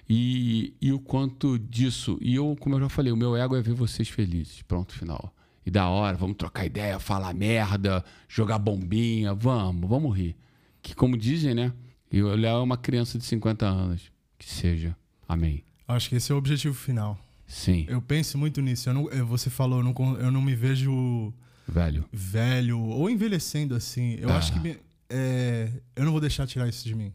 [0.08, 2.18] E, e o quanto disso.
[2.20, 4.62] E eu, como eu já falei, o meu ego é ver vocês felizes.
[4.62, 5.34] Pronto, final.
[5.64, 10.36] E da hora, vamos trocar ideia, falar merda, jogar bombinha, vamos, vamos rir.
[10.82, 11.72] Que como dizem, né?
[12.12, 14.12] E o Léo é uma criança de 50 anos.
[14.38, 14.94] Que seja.
[15.26, 15.64] Amém.
[15.88, 17.18] Acho que esse é o objetivo final.
[17.46, 17.86] Sim.
[17.88, 18.88] Eu penso muito nisso.
[18.90, 21.32] Eu não, você falou, eu não, eu não me vejo
[21.66, 22.04] velho.
[22.12, 24.16] velho ou envelhecendo assim.
[24.20, 24.36] Eu Ah.
[24.36, 24.78] acho que
[25.08, 27.12] é, eu não vou deixar tirar isso de mim.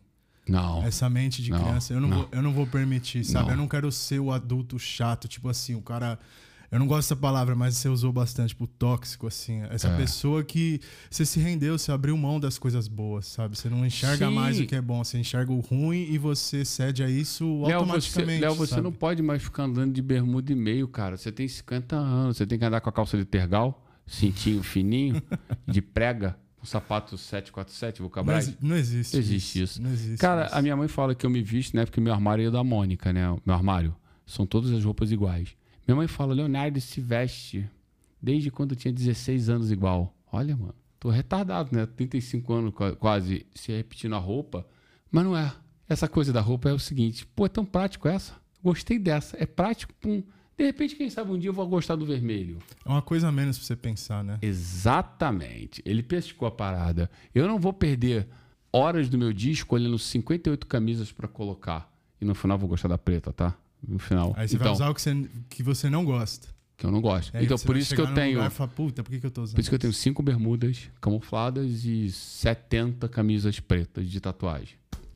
[0.49, 0.83] Não.
[0.83, 2.17] Essa mente de Não, criança, eu não, não.
[2.17, 3.45] Vou, eu não vou permitir, sabe?
[3.45, 3.51] Não.
[3.53, 6.19] Eu não quero ser o adulto chato, tipo assim, o cara.
[6.71, 9.63] Eu não gosto dessa palavra, mas você usou bastante, tipo, tóxico, assim.
[9.71, 9.97] Essa É.
[9.97, 13.57] pessoa que você se rendeu, você abriu mão das coisas boas, sabe?
[13.57, 14.33] Você não enxerga Sim.
[14.35, 17.65] mais o que é bom, você enxerga o ruim e você cede a isso Léo,
[17.65, 18.41] você, automaticamente.
[18.41, 18.83] Léo, você sabe?
[18.83, 21.17] não pode mais ficar andando de bermuda e meio, cara.
[21.17, 25.19] Você tem 50 anos, você tem que andar com a calça de tergal, cintinho fininho,
[25.67, 28.47] de prega, um sapato 747, não, Vulcabras.
[28.47, 29.17] exi- não existe.
[29.17, 29.81] Existe isso.
[29.81, 30.17] Não existe.
[30.19, 30.55] Cara, isso.
[30.55, 31.85] a minha mãe fala que eu me visto, né?
[31.85, 33.35] Porque meu armário é da Mônica, né?
[33.45, 33.95] Meu armário.
[34.25, 35.55] São todas as roupas iguais.
[35.87, 37.67] Minha mãe fala, Leonardo se veste
[38.21, 40.13] desde quando eu tinha 16 anos igual.
[40.31, 41.85] Olha, mano, tô retardado, né?
[41.85, 44.67] 35 anos qua- quase se repetindo a roupa.
[45.11, 45.51] Mas não é.
[45.87, 48.33] Essa coisa da roupa é o seguinte, pô, é tão prático essa.
[48.61, 49.35] Gostei dessa.
[49.41, 50.21] É prático, pum.
[50.59, 52.57] De repente, quem sabe um dia eu vou gostar do vermelho.
[52.85, 54.37] É uma coisa a menos pra você pensar, né?
[54.41, 55.81] Exatamente.
[55.85, 57.09] Ele pescou a parada.
[57.33, 58.27] Eu não vou perder
[58.69, 61.89] horas do meu dia escolhendo 58 camisas pra colocar.
[62.19, 63.55] E no final eu vou gostar da preta, tá?
[63.81, 64.33] No final.
[64.35, 66.49] Aí você então, vai usar o que você, que você não gosta.
[66.75, 67.37] que eu não gosto.
[67.37, 68.39] Aí então, por isso que eu tenho.
[68.39, 69.55] lugar falar, Puta, por que, que eu tô usando?
[69.55, 74.75] Por isso que eu tenho cinco bermudas camufladas e 70 camisas pretas de tatuagem.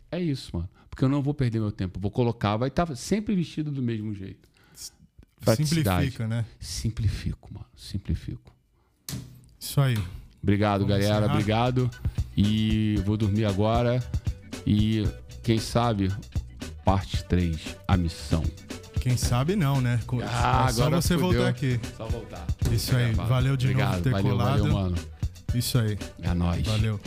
[0.10, 0.70] É isso, mano.
[0.90, 2.00] Porque eu não vou perder meu tempo.
[2.00, 4.53] Vou colocar, vai estar sempre vestido do mesmo jeito.
[5.44, 6.06] Praticidade.
[6.06, 6.46] Simplifica, né?
[6.60, 7.66] Simplifico, mano.
[7.76, 8.54] Simplifico.
[9.60, 9.98] Isso aí.
[10.42, 11.18] Obrigado, Vamos galera.
[11.26, 11.34] encerrar?
[11.34, 11.90] Obrigado.
[12.36, 14.04] E vou dormir agora.
[14.66, 15.08] E
[15.42, 16.12] quem sabe,
[16.84, 18.44] parte 3, a missão.
[19.00, 20.00] Quem sabe não, né?
[20.26, 21.34] Ah, é só você fudeu.
[21.34, 21.80] voltar aqui.
[21.98, 22.46] Só voltar.
[22.72, 23.14] Isso aí.
[23.14, 24.60] Valeu de Obrigado, novo por ter valeu, colado.
[24.60, 24.96] valeu, mano.
[25.54, 25.98] Isso aí.
[26.22, 26.66] É nóis.
[26.66, 27.00] Valeu.